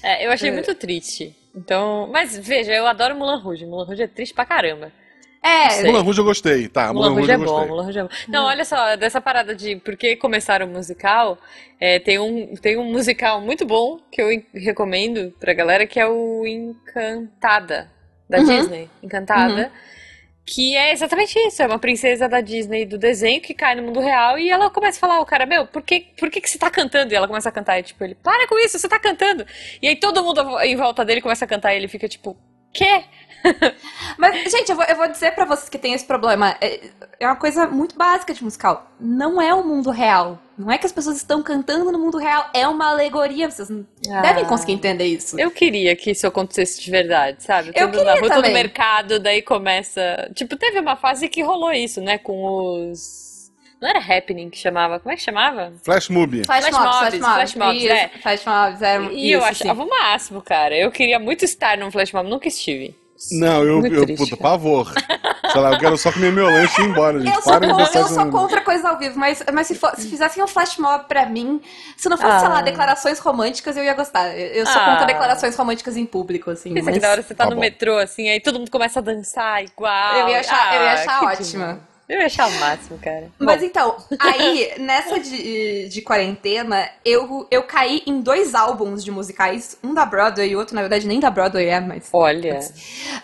É, 0.01 0.25
eu 0.25 0.31
achei 0.31 0.49
É. 0.49 0.51
muito 0.51 0.73
triste. 0.73 1.35
Então, 1.55 2.09
mas 2.11 2.35
veja, 2.37 2.71
eu 2.73 2.87
adoro 2.87 3.15
Mulan 3.15 3.37
Rouge. 3.37 3.65
Mulan 3.67 3.85
Rouge 3.85 4.01
é 4.01 4.07
triste 4.07 4.33
pra 4.33 4.45
caramba. 4.45 4.91
É. 5.41 5.83
Mulan 5.83 6.01
Rouge 6.01 6.19
eu 6.19 6.25
gostei, 6.25 6.67
tá. 6.67 6.91
Mulan 6.93 7.11
Rouge 7.13 7.29
eu 7.31 7.35
é 7.35 7.37
bom, 7.37 7.45
gostei. 7.45 7.67
Mulan 7.69 7.83
Rouge 7.83 7.99
é 7.99 8.03
bom. 8.03 8.09
Não, 8.27 8.45
olha 8.45 8.65
só, 8.65 8.95
dessa 8.95 9.21
parada 9.21 9.55
de 9.55 9.77
por 9.77 9.95
que 9.95 10.15
começaram 10.17 10.65
o 10.65 10.69
musical, 10.69 11.37
é, 11.79 11.97
tem, 11.99 12.19
um, 12.19 12.55
tem 12.55 12.77
um 12.77 12.83
musical 12.91 13.39
muito 13.41 13.65
bom 13.65 13.99
que 14.11 14.21
eu 14.21 14.31
en- 14.31 14.45
recomendo 14.53 15.33
pra 15.39 15.53
galera, 15.53 15.87
que 15.87 15.99
é 15.99 16.05
o 16.07 16.45
Encantada, 16.45 17.89
da 18.29 18.39
Uhum. 18.39 18.45
Disney. 18.45 18.89
Encantada. 19.01 19.71
Que 20.45 20.75
é 20.75 20.91
exatamente 20.93 21.37
isso, 21.37 21.61
é 21.61 21.67
uma 21.67 21.77
princesa 21.77 22.27
da 22.27 22.41
Disney 22.41 22.83
do 22.83 22.97
desenho 22.97 23.39
que 23.39 23.53
cai 23.53 23.75
no 23.75 23.83
mundo 23.83 23.99
real 23.99 24.37
e 24.39 24.49
ela 24.49 24.67
começa 24.71 24.97
a 24.97 24.99
falar, 24.99 25.21
o 25.21 25.25
cara, 25.25 25.45
meu, 25.45 25.67
por 25.67 25.83
que, 25.83 26.07
por 26.17 26.29
que 26.31 26.41
que 26.41 26.49
você 26.49 26.57
tá 26.57 26.71
cantando? 26.71 27.13
E 27.13 27.15
ela 27.15 27.27
começa 27.27 27.47
a 27.49 27.51
cantar 27.51 27.79
e 27.79 27.83
tipo, 27.83 28.03
ele, 28.03 28.15
para 28.15 28.47
com 28.47 28.57
isso, 28.57 28.79
você 28.79 28.89
tá 28.89 28.97
cantando. 28.97 29.45
E 29.79 29.87
aí 29.87 29.95
todo 29.95 30.23
mundo 30.23 30.41
em 30.61 30.75
volta 30.75 31.05
dele 31.05 31.21
começa 31.21 31.45
a 31.45 31.47
cantar 31.47 31.73
e 31.73 31.77
ele 31.77 31.87
fica 31.87 32.07
tipo, 32.07 32.35
quê? 32.73 33.03
Mas, 34.17 34.51
gente, 34.51 34.69
eu 34.69 34.75
vou, 34.75 34.85
eu 34.85 34.95
vou 34.95 35.07
dizer 35.07 35.33
pra 35.33 35.45
vocês 35.45 35.69
que 35.69 35.77
tem 35.77 35.93
esse 35.93 36.05
problema. 36.05 36.55
É, 36.59 36.89
é 37.19 37.25
uma 37.27 37.35
coisa 37.35 37.67
muito 37.67 37.95
básica 37.95 38.33
de 38.33 38.43
musical. 38.43 38.91
Não 38.99 39.41
é 39.41 39.53
o 39.53 39.63
mundo 39.63 39.89
real. 39.91 40.39
Não 40.57 40.69
é 40.71 40.77
que 40.77 40.85
as 40.85 40.91
pessoas 40.91 41.15
estão 41.17 41.41
cantando 41.41 41.89
no 41.91 41.97
mundo 41.99 42.17
real. 42.17 42.49
É 42.53 42.67
uma 42.67 42.89
alegoria. 42.89 43.49
Vocês 43.49 43.69
não 43.69 43.85
Ah. 44.11 44.21
devem 44.21 44.45
conseguir 44.45 44.73
entender 44.73 45.05
isso. 45.05 45.39
Eu 45.39 45.51
queria 45.51 45.95
que 45.95 46.11
isso 46.11 46.27
acontecesse 46.27 46.81
de 46.81 46.91
verdade, 46.91 47.41
sabe? 47.43 47.69
Eu 47.69 47.89
Todo 47.89 48.03
na 48.03 48.13
queria 48.13 48.19
rua, 48.19 48.29
também. 48.35 48.51
no 48.51 48.57
mercado, 48.57 49.19
daí 49.19 49.41
começa. 49.41 50.29
Tipo, 50.35 50.57
teve 50.57 50.79
uma 50.79 50.95
fase 50.97 51.29
que 51.29 51.41
rolou 51.41 51.71
isso, 51.71 52.01
né? 52.01 52.17
Com 52.17 52.91
os. 52.91 53.29
Não 53.81 53.87
era 53.87 53.99
Happening 53.99 54.49
que 54.49 54.57
chamava? 54.57 54.99
Como 54.99 55.13
é 55.13 55.15
que 55.15 55.21
chamava? 55.23 55.71
Flash 55.85 56.09
Movie. 56.09 56.43
Flash, 56.45 56.65
Flash 56.67 56.73
mobs, 56.77 56.93
mobs, 57.13 57.19
flash 57.19 57.55
mobs, 57.55 57.83
isso, 57.83 57.91
é. 57.93 58.09
Flash 58.21 58.45
mobs, 58.45 58.81
é 58.81 59.01
E 59.13 59.31
isso, 59.31 59.35
eu 59.35 59.41
sim. 59.41 59.47
achava 59.47 59.83
o 59.85 59.89
máximo, 59.89 60.41
cara. 60.41 60.75
Eu 60.77 60.91
queria 60.91 61.17
muito 61.17 61.45
estar 61.45 61.77
num 61.77 61.89
flash 61.89 62.11
mob, 62.11 62.29
nunca 62.29 62.49
estive. 62.49 62.93
Não, 63.31 63.63
eu, 63.63 63.79
Muito 63.79 63.95
eu 63.95 64.05
triste, 64.05 64.35
pavor. 64.37 64.91
Sei 65.51 65.59
lá, 65.61 65.71
eu 65.73 65.79
quero 65.79 65.97
só 65.97 66.11
comer 66.11 66.31
meu 66.31 66.45
lanche 66.45 66.79
e 66.79 66.85
ir 66.85 66.89
embora, 66.89 67.19
gente. 67.19 67.35
Eu 67.35 67.41
sou, 67.41 67.53
eu 67.55 67.79
isso 67.79 68.13
sou 68.13 68.25
no- 68.25 68.31
contra 68.31 68.61
coisa 68.61 68.87
ao 68.89 68.97
vivo, 68.99 69.17
mas, 69.19 69.43
mas 69.51 69.67
se, 69.67 69.75
for- 69.75 69.93
se 69.97 70.07
fizessem 70.07 70.43
um 70.43 70.47
flash 70.47 70.77
mob 70.77 71.05
pra 71.07 71.25
mim, 71.25 71.59
se 71.97 72.07
não 72.07 72.17
fosse, 72.17 72.39
sei 72.39 72.47
lá, 72.49 72.59
Ah. 72.59 72.61
declarações 72.61 73.17
românticas, 73.19 73.75
eu 73.75 73.83
ia 73.83 73.93
gostar. 73.95 74.27
Eu, 74.37 74.47
eu 74.53 74.65
sou 74.65 74.79
Ah. 74.81 74.91
contra 74.91 75.05
declarações 75.07 75.55
românticas 75.55 75.97
em 75.97 76.05
público, 76.05 76.51
assim. 76.51 76.71
Pensa 76.73 76.85
mas 76.85 76.93
que 76.95 76.99
da 77.01 77.09
hora 77.11 77.21
você 77.23 77.33
tá, 77.33 77.43
Tá 77.45 77.49
no 77.49 77.55
bom. 77.55 77.61
metrô, 77.61 77.97
assim, 77.97 78.29
aí 78.29 78.39
todo 78.39 78.59
mundo 78.59 78.69
começa 78.71 78.99
a 78.99 79.01
dançar 79.01 79.63
igual. 79.63 80.15
Eu 80.17 80.29
ia 80.29 80.39
achar, 80.39 80.75
eu 80.75 80.81
ia 80.83 80.89
Ah, 80.91 80.93
achar 80.93 81.19
que 81.19 81.25
ótima. 81.25 81.43
demais. 81.51 81.88
Eu 82.09 82.19
ia 82.19 82.25
achar 82.25 82.49
o 82.49 82.59
máximo, 82.59 82.97
cara. 82.97 83.31
Mas 83.37 83.61
Bom, 83.61 83.65
então, 83.67 83.97
aí, 84.19 84.73
nessa 84.79 85.19
de, 85.19 85.87
de 85.87 86.01
quarentena, 86.01 86.89
eu, 87.05 87.47
eu 87.51 87.61
caí 87.63 88.01
em 88.07 88.19
dois 88.19 88.55
álbuns 88.55 89.03
de 89.03 89.11
musicais, 89.11 89.77
um 89.83 89.93
da 89.93 90.05
Broadway 90.05 90.49
e 90.49 90.55
outro, 90.55 90.73
na 90.73 90.81
verdade, 90.81 91.05
nem 91.05 91.19
da 91.19 91.29
Broadway 91.29 91.67
é, 91.67 91.79
mas. 91.79 92.09
olha. 92.11 92.59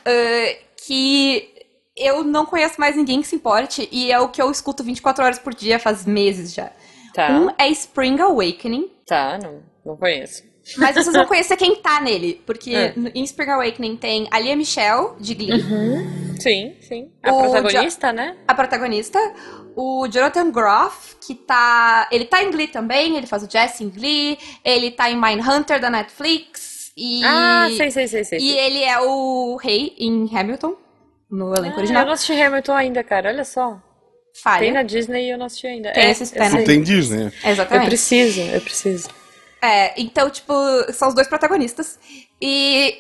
ah, 0.05 0.65
que 0.85 1.51
eu 1.97 2.23
não 2.23 2.45
conheço 2.45 2.79
mais 2.79 2.95
ninguém 2.95 3.21
que 3.21 3.27
se 3.27 3.35
importe, 3.35 3.89
e 3.91 4.11
é 4.11 4.19
o 4.19 4.29
que 4.29 4.41
eu 4.41 4.51
escuto 4.51 4.83
24 4.83 5.23
horas 5.23 5.39
por 5.39 5.53
dia 5.53 5.79
faz 5.79 6.05
meses 6.05 6.53
já. 6.53 6.71
Tá, 7.13 7.29
Um 7.31 7.49
é 7.57 7.69
Spring 7.69 8.19
Awakening, 8.19 8.91
tá, 9.07 9.39
não, 9.41 9.63
não 9.85 9.97
conheço. 9.97 10.43
Mas 10.77 10.95
vocês 10.95 11.13
vão 11.15 11.25
conhecer 11.27 11.55
quem 11.57 11.75
tá 11.75 11.99
nele, 12.01 12.41
porque 12.45 12.73
É. 12.75 12.93
em 13.13 13.23
Spring 13.23 13.49
Awakening 13.51 13.95
tem 13.97 14.27
a 14.31 14.39
Lia 14.39 14.55
Michelle, 14.55 15.09
de 15.19 15.33
Glee, 15.35 15.63
Sim, 16.39 16.75
sim. 16.81 17.11
A 17.23 17.31
O 17.31 17.43
protagonista, 17.51 18.11
né? 18.11 18.35
a 18.47 18.53
protagonista, 18.53 19.19
o 19.75 20.07
Jonathan 20.07 20.51
Groff, 20.51 21.15
que 21.25 21.33
tá. 21.35 22.07
Ele 22.11 22.25
tá 22.25 22.43
em 22.43 22.51
Glee 22.51 22.67
também, 22.67 23.15
ele 23.17 23.27
faz 23.27 23.43
o 23.43 23.49
Jesse 23.49 23.83
em 23.83 23.89
Glee, 23.89 24.37
ele 24.63 24.91
tá 24.91 25.09
em 25.09 25.19
Mindhunter 25.19 25.79
da 25.79 25.89
Netflix, 25.89 26.91
e. 26.97 27.21
Ah, 27.23 27.67
sei, 27.75 27.91
sei, 27.91 28.07
sei, 28.07 28.23
sei. 28.23 28.37
E 28.39 28.41
sei. 28.41 28.57
ele 28.59 28.83
é 28.83 28.99
o 28.99 29.55
rei 29.57 29.93
em 29.97 30.29
Hamilton, 30.37 30.75
no 31.31 31.53
elenco 31.55 31.75
Ah, 31.75 31.79
original. 31.79 32.01
eu 32.03 32.05
não 32.07 32.13
assisti 32.13 32.33
Hamilton 32.41 32.73
ainda, 32.73 33.03
cara. 33.03 33.29
Olha 33.29 33.45
só. 33.45 33.79
Falha. 34.43 34.59
Tem 34.59 34.71
na 34.73 34.83
Disney 34.83 35.27
e 35.27 35.29
eu 35.29 35.37
não 35.37 35.45
assisti 35.45 35.67
ainda. 35.67 35.91
Tem 35.93 36.03
é, 36.03 36.11
esse- 36.11 36.37
eu 36.37 36.63
tem 36.65 36.81
Disney. 36.83 37.31
Eu 37.43 37.51
Exatamente. 37.51 37.87
preciso, 37.87 38.41
eu 38.41 38.59
preciso. 38.61 39.07
É, 39.65 39.93
então, 39.99 40.29
tipo, 40.29 40.53
são 40.93 41.07
os 41.09 41.13
dois 41.15 41.27
protagonistas. 41.27 41.99
E 42.41 42.97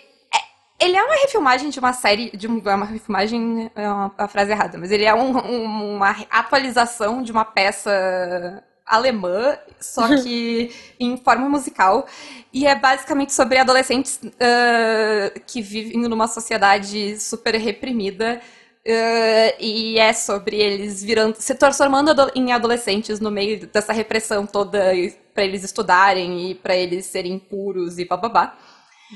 é, 0.79 0.85
ele 0.85 0.97
é 0.97 1.03
uma 1.03 1.15
refilmagem 1.15 1.69
de 1.69 1.79
uma 1.79 1.93
série. 1.93 2.31
De 2.35 2.47
é 2.47 2.75
uma 2.75 2.85
refilmagem 2.85 3.71
é 3.75 3.87
uma, 3.89 4.11
uma 4.17 4.27
frase 4.27 4.51
errada, 4.51 4.77
mas 4.77 4.91
ele 4.91 5.05
é 5.05 5.13
um- 5.13 5.37
um- 5.37 5.95
uma 5.97 6.11
atualização 6.29 7.21
de 7.21 7.31
uma 7.31 7.45
peça 7.45 8.63
alemã, 8.85 9.57
só 9.79 10.07
que 10.23 10.71
em 10.99 11.17
forma 11.17 11.49
musical. 11.49 12.05
E 12.53 12.65
é 12.67 12.75
basicamente 12.75 13.33
sobre 13.33 13.57
adolescentes 13.57 14.19
ah, 14.39 15.31
que 15.47 15.61
vivem 15.61 15.97
numa 16.01 16.27
sociedade 16.27 17.19
super 17.19 17.55
reprimida. 17.55 18.41
ah, 18.87 19.55
e 19.59 19.97
é 19.99 20.13
sobre 20.13 20.57
eles 20.57 21.03
virando, 21.03 21.35
se 21.39 21.55
transformando 21.55 22.11
em 22.35 22.51
adolescentes 22.53 23.19
no 23.19 23.31
meio 23.31 23.65
dessa 23.67 23.91
repressão 23.93 24.45
toda 24.45 24.93
para 25.35 25.43
eles 25.43 25.63
estudarem 25.63 26.49
e 26.49 26.55
para 26.55 26.75
eles 26.75 27.05
serem 27.05 27.37
puros 27.37 27.99
e 27.99 28.05
bababá. 28.05 28.57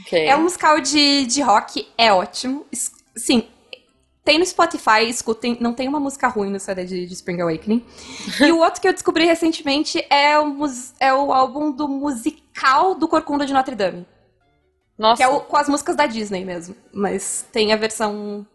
Ok. 0.01 0.23
É 0.27 0.35
um 0.35 0.43
musical 0.43 0.79
de, 0.79 1.25
de 1.25 1.41
rock, 1.41 1.87
é 1.97 2.13
ótimo. 2.13 2.65
Es- 2.71 2.91
Sim, 3.15 3.47
tem 4.23 4.37
no 4.37 4.45
Spotify, 4.45 5.09
escutem, 5.09 5.57
não 5.59 5.73
tem 5.73 5.87
uma 5.87 5.99
música 5.99 6.27
ruim 6.27 6.51
no 6.51 6.59
CD 6.59 6.85
de, 6.85 7.05
de 7.07 7.13
Spring 7.13 7.41
Awakening. 7.41 7.83
e 8.45 8.51
o 8.51 8.59
outro 8.59 8.79
que 8.81 8.87
eu 8.87 8.93
descobri 8.93 9.25
recentemente 9.25 10.05
é 10.09 10.37
o, 10.39 10.55
é 10.99 11.13
o 11.13 11.33
álbum 11.33 11.71
do 11.71 11.87
musical 11.87 12.93
do 12.95 13.07
Corcunda 13.07 13.45
de 13.45 13.53
Notre 13.53 13.75
Dame. 13.75 14.05
Nossa, 14.97 15.17
Que 15.17 15.23
é 15.23 15.27
o- 15.27 15.39
com 15.39 15.55
as 15.57 15.67
músicas 15.69 15.95
da 15.95 16.05
Disney 16.05 16.43
mesmo. 16.45 16.75
Mas 16.93 17.45
tem 17.51 17.71
a 17.73 17.77
versão 17.77 18.45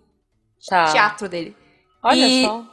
tá. 0.69 0.85
teatro 0.93 1.29
dele. 1.29 1.57
Olha 2.03 2.27
E- 2.29 2.45
só. 2.45 2.65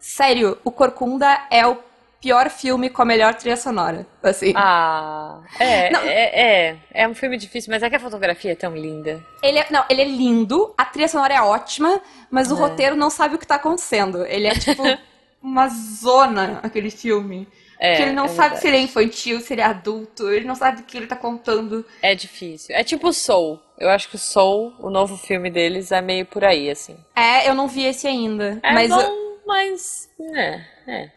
Sério, 0.00 0.58
o 0.64 0.70
Corcunda 0.72 1.46
é 1.48 1.64
o 1.66 1.78
pior 2.22 2.48
filme 2.48 2.88
com 2.88 3.02
a 3.02 3.04
melhor 3.04 3.34
trilha 3.34 3.56
sonora. 3.56 4.06
Assim. 4.22 4.52
Ah, 4.56 5.40
é, 5.58 5.90
Não. 5.90 6.00
é, 6.02 6.40
é. 6.70 6.76
É 6.94 7.08
um 7.08 7.14
filme 7.14 7.36
difícil, 7.36 7.70
mas 7.72 7.82
é 7.82 7.90
que 7.90 7.96
a 7.96 8.00
fotografia 8.00 8.52
é 8.52 8.54
tão 8.54 8.74
linda. 8.76 9.20
Ele 9.42 9.58
é, 9.58 9.66
não, 9.70 9.84
ele 9.90 10.00
é 10.02 10.04
lindo, 10.06 10.72
a 10.78 10.84
trilha 10.84 11.08
sonora 11.08 11.34
é 11.34 11.42
ótima, 11.42 12.00
mas 12.30 12.50
o 12.52 12.54
É. 12.54 12.58
roteiro 12.58 12.94
não 12.96 13.10
sabe 13.10 13.34
o 13.34 13.38
que 13.38 13.46
tá 13.46 13.56
acontecendo. 13.56 14.24
Ele 14.24 14.46
é 14.46 14.54
tipo 14.54 14.82
uma 15.42 15.68
zona, 15.68 16.60
aquele 16.62 16.90
filme. 16.90 17.48
É, 17.80 17.96
que 17.96 18.02
ele 18.02 18.12
não 18.12 18.26
é 18.26 18.28
sabe 18.28 18.58
se 18.58 18.68
ele 18.68 18.76
é 18.76 18.80
infantil, 18.80 19.40
se 19.40 19.52
ele 19.54 19.60
é 19.60 19.64
adulto, 19.64 20.30
ele 20.30 20.46
não 20.46 20.54
sabe 20.54 20.82
o 20.82 20.84
que 20.84 20.96
ele 20.96 21.08
tá 21.08 21.16
contando. 21.16 21.84
É 22.00 22.14
difícil. 22.14 22.72
É 22.76 22.84
tipo 22.84 23.12
Soul. 23.12 23.58
Eu 23.76 23.90
acho 23.90 24.08
que 24.08 24.14
o 24.14 24.18
Soul, 24.20 24.72
o 24.78 24.88
novo 24.88 25.16
filme 25.16 25.50
deles, 25.50 25.90
é 25.90 26.00
meio 26.00 26.24
por 26.24 26.44
aí, 26.44 26.70
assim. 26.70 26.96
É, 27.16 27.48
eu 27.48 27.54
não 27.56 27.66
vi 27.66 27.84
esse 27.84 28.06
ainda. 28.06 28.60
É 28.62 28.72
mas 28.72 28.88
bom, 28.88 29.38
mas. 29.44 30.08
É, 30.36 30.60
é. 30.86 31.10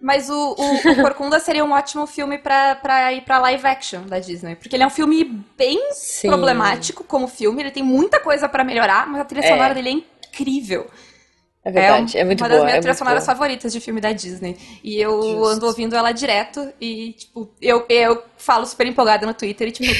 Mas 0.00 0.30
o, 0.30 0.54
o, 0.58 0.74
o 0.92 0.96
Corcunda 1.02 1.38
seria 1.38 1.64
um 1.64 1.72
ótimo 1.72 2.06
filme 2.06 2.38
pra, 2.38 2.74
pra 2.76 3.12
ir 3.12 3.20
pra 3.22 3.38
live 3.38 3.66
action 3.66 4.02
da 4.02 4.18
Disney. 4.18 4.56
Porque 4.56 4.74
ele 4.74 4.82
é 4.82 4.86
um 4.86 4.90
filme 4.90 5.24
bem 5.56 5.92
Sim. 5.92 6.28
problemático 6.28 7.04
como 7.04 7.28
filme, 7.28 7.62
ele 7.62 7.70
tem 7.70 7.82
muita 7.82 8.18
coisa 8.20 8.48
pra 8.48 8.64
melhorar, 8.64 9.06
mas 9.06 9.20
a 9.20 9.24
trilha 9.24 9.44
É. 9.44 9.48
sonora 9.48 9.74
dele 9.74 9.88
é 9.90 10.28
incrível. 10.28 10.90
É 11.62 11.70
verdade, 11.70 12.16
é, 12.16 12.24
muito 12.24 12.40
uma 12.40 12.48
boa. 12.48 12.56
das 12.58 12.64
minhas 12.64 12.78
é 12.78 12.80
trilhas 12.80 12.96
muito 12.96 13.06
sonoras 13.06 13.26
favoritas 13.26 13.70
de 13.70 13.80
filme 13.80 14.00
da 14.00 14.12
Disney. 14.12 14.56
E 14.82 14.96
eu 14.98 15.20
Justo. 15.22 15.44
ando 15.46 15.66
ouvindo 15.66 15.94
ela 15.94 16.10
direto 16.12 16.72
e, 16.80 17.12
tipo, 17.12 17.52
eu, 17.60 17.84
eu 17.88 18.22
falo 18.38 18.64
super 18.64 18.86
empolgada 18.86 19.26
no 19.26 19.34
Twitter 19.34 19.68
e, 19.68 19.72
tipo, 19.72 19.92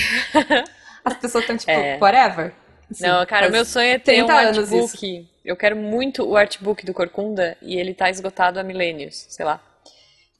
as 1.05 1.15
pessoas 1.19 1.45
estão, 1.45 1.57
tipo, 1.59 1.71
É. 1.71 1.99
whatever. 2.01 2.55
Assim, 2.91 3.07
Não, 3.07 3.25
cara, 3.27 3.49
o 3.49 3.53
meu 3.53 3.65
sonho 3.67 3.89
é 3.91 3.99
ter 3.99 4.23
um 4.23 4.27
30 4.27 4.33
anos 4.41 4.59
artbook. 4.59 5.29
Eu 5.45 5.55
quero 5.55 5.77
muito 5.77 6.25
o 6.27 6.35
artbook 6.37 6.85
do 6.85 6.95
Corcunda 6.95 7.57
e 7.61 7.79
ele 7.79 7.93
tá 7.95 8.09
esgotado 8.09 8.59
há 8.59 8.63
milênios, 8.63 9.27
sei 9.29 9.45
lá. 9.45 9.61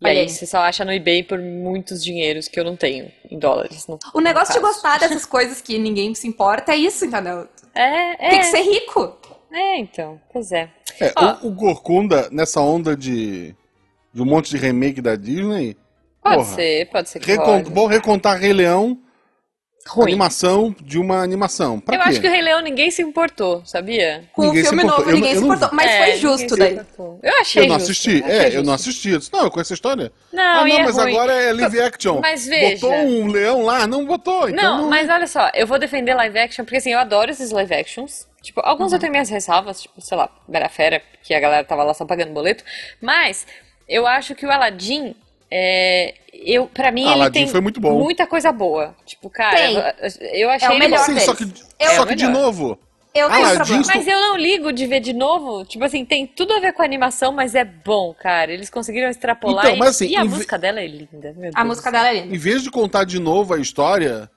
E 0.01 0.05
Olha 0.07 0.13
aí 0.13 0.19
aí. 0.21 0.29
você 0.31 0.47
só 0.47 0.59
acha 0.59 0.85
no 0.85 0.93
eBay 0.93 1.23
por 1.23 1.39
muitos 1.39 2.03
dinheiros 2.03 2.49
que 2.49 2.59
eu 2.59 2.65
não 2.65 2.75
tenho 2.77 3.11
em 3.31 3.39
dólares. 3.39 3.87
no- 3.87 3.99
O 4.15 4.21
negócio 4.21 4.55
de 4.55 4.61
gostar 4.61 4.99
dessas 4.99 5.27
coisas 5.27 5.61
que 5.61 5.79
ninguém 5.79 6.15
se 6.15 6.27
importa 6.27 6.73
é 6.73 6.77
isso, 6.77 7.05
entendeu? 7.05 7.47
É, 7.75 8.27
é. 8.27 8.31
Tem 8.31 8.39
que 8.41 8.47
ser 8.47 8.63
rico. 8.63 9.19
É, 9.53 9.79
então. 9.79 10.21
Pois 10.33 10.51
é. 10.53 10.71
É, 11.01 11.13
o, 11.43 11.49
o 11.49 11.51
Gorkunda, 11.53 12.29
nessa 12.31 12.61
onda 12.61 12.97
de, 12.97 13.55
de 14.13 14.23
um 14.23 14.25
monte 14.25 14.51
de 14.51 14.57
remake 14.57 15.01
da 15.03 15.17
Disney, 15.17 15.77
Pode 16.23 16.37
Porra. 16.37 16.55
ser, 16.55 16.91
pode 16.91 17.09
ser 17.09 17.19
que 17.21 17.31
recon, 17.33 17.45
role. 17.59 17.65
vão 17.71 17.87
recontar 17.87 18.39
Rei 18.39 18.53
Leão, 18.53 18.99
Ruim. 19.89 20.09
animação 20.13 20.75
de 20.81 20.99
uma 20.99 21.23
animação. 21.23 21.81
Pra 21.81 21.97
eu 21.97 22.03
quê? 22.03 22.09
acho 22.11 22.21
que 22.21 22.29
o 22.29 22.31
Rei 22.31 22.43
Leão 22.43 22.61
ninguém 22.61 22.91
se 22.91 23.01
importou, 23.03 23.65
sabia? 23.65 24.25
Com 24.33 24.43
Ninguém 24.43 24.61
o 24.61 24.65
se 24.65 24.69
filme 24.69 24.85
importou. 24.85 24.99
novo, 25.05 25.11
Eu 25.11 25.15
ninguém 25.17 25.35
não- 25.35 25.41
se 25.41 25.45
eu 25.45 25.49
não 25.49 25.57
importou. 25.57 25.71
vi. 25.71 25.77
Mas 25.85 25.91
É, 25.91 26.05
foi 26.07 26.17
justo 26.17 26.49
se 26.55 26.57
daí. 26.61 26.81
Eu 27.23 27.41
achei 27.41 27.63
Eu 27.63 27.67
não 27.69 27.75
justo, 27.79 27.91
assisti. 27.91 28.23
É, 28.25 28.47
eu 28.47 28.51
justo. 28.53 28.67
não 28.67 28.75
assisti. 28.75 29.09
Eu 29.11 29.19
disse, 29.19 29.33
não, 29.33 29.45
eu 29.45 29.51
conheço 29.51 29.73
a 29.73 29.75
história. 29.75 30.13
Não, 30.33 30.43
ah, 30.43 30.55
não, 30.65 30.67
é 30.67 30.83
mas 30.85 30.97
ruim. 30.97 31.15
agora 31.17 31.33
é 31.33 31.53
live 31.53 31.81
action. 31.81 32.21
Mas 32.21 32.47
veja. 32.47 32.87
Botou 32.87 32.93
um 33.07 33.27
leão 33.29 33.63
lá? 33.65 33.87
Não 33.87 34.05
botou. 34.05 34.49
Então 34.49 34.79
Não, 34.83 34.89
mas 34.91 35.09
olha 35.09 35.27
só, 35.27 35.51
eu 35.55 35.67
vou 35.67 35.79
defender 35.79 36.15
live 36.15 36.39
action, 36.39 36.65
porque 36.65 36.77
assim, 36.77 36.93
eu 36.93 36.99
adoro 36.99 37.31
esses 37.31 37.51
live 37.51 37.75
actions. 37.75 38.29
Tipo, 38.43 38.61
alguns 38.65 38.93
eu 38.93 38.97
Uhum. 38.97 39.01
tenho 39.01 39.13
minhas 39.13 39.29
ressalvas, 39.29 39.83
tipo, 39.83 40.01
sei 40.01 40.17
lá, 40.17 40.29
Bela 40.49 40.69
Fera, 40.69 41.03
que 41.23 41.35
a 41.35 41.41
galera 41.41 41.65
tava 41.65 41.85
lá 41.85 41.93
só 41.95 42.05
pagando 42.05 42.33
boleto. 42.33 42.65
Mas 43.01 43.47
eu 43.89 44.07
acho 44.07 44.35
que 44.35 44.47
o 44.47 44.51
Aladdin, 44.51 45.15
é, 45.53 46.15
eu, 46.33 46.67
pra 46.67 46.91
mim, 46.93 47.03
ele 47.03 47.13
Aladdin 47.13 47.41
tem 47.41 47.49
foi 47.49 47.61
muito 47.61 47.81
bom. 47.81 47.99
muita 47.99 48.27
coisa 48.27 48.53
boa. 48.53 48.95
Tipo, 49.05 49.29
cara, 49.29 49.57
Tem. 49.57 49.75
eu, 50.41 50.49
achei 50.51 50.69
É 50.69 50.71
o 50.71 50.75
ele 50.75 50.79
melhor 50.81 50.99
bom. 50.99 51.05
Sim, 51.05 51.21
só 51.21 51.35
que, 51.35 51.45
só 51.47 51.65
É 51.79 52.01
o 52.01 52.07
que 52.07 52.15
de 52.15 52.27
novo. 52.29 52.79
Eu 53.13 53.29
tenho 53.29 53.55
problema. 53.57 53.83
Mas 53.89 54.07
eu 54.07 54.21
não 54.21 54.37
ligo 54.37 54.73
de 54.73 54.87
ver 54.87 55.01
de 55.01 55.13
novo. 55.13 55.65
Tipo 55.65 55.85
assim, 55.85 56.05
tem 56.05 56.29
tudo 56.29 56.53
a 56.55 56.61
ver 56.61 56.73
com 56.73 56.83
a 56.83 56.85
animação, 56.85 57.33
mas 57.33 57.57
é 57.57 57.65
bom, 57.65 58.15
cara. 58.15 58.53
Eles 58.53 58.71
conseguiram 58.71 59.09
extrapolar 59.11 59.65
Então, 59.65 59.77
e, 59.77 59.79
mas 59.81 59.89
assim, 59.89 60.07
e 60.07 60.17
a 60.17 60.21
em 60.25 60.29
ve- 60.29 60.35
música 60.35 60.57
dela 60.57 60.81
é 60.81 60.87
linda. 60.87 61.35
meu 61.37 61.51
A 61.53 61.65
música 61.65 61.91
dela 61.91 62.09
é 62.11 62.21
linda. 62.21 62.35
Em 62.35 62.39
vez 62.39 62.63
de 62.63 62.71
contar 62.71 63.03
de 63.05 63.19
novo 63.19 63.53
a 63.53 63.59
história, 63.59 64.31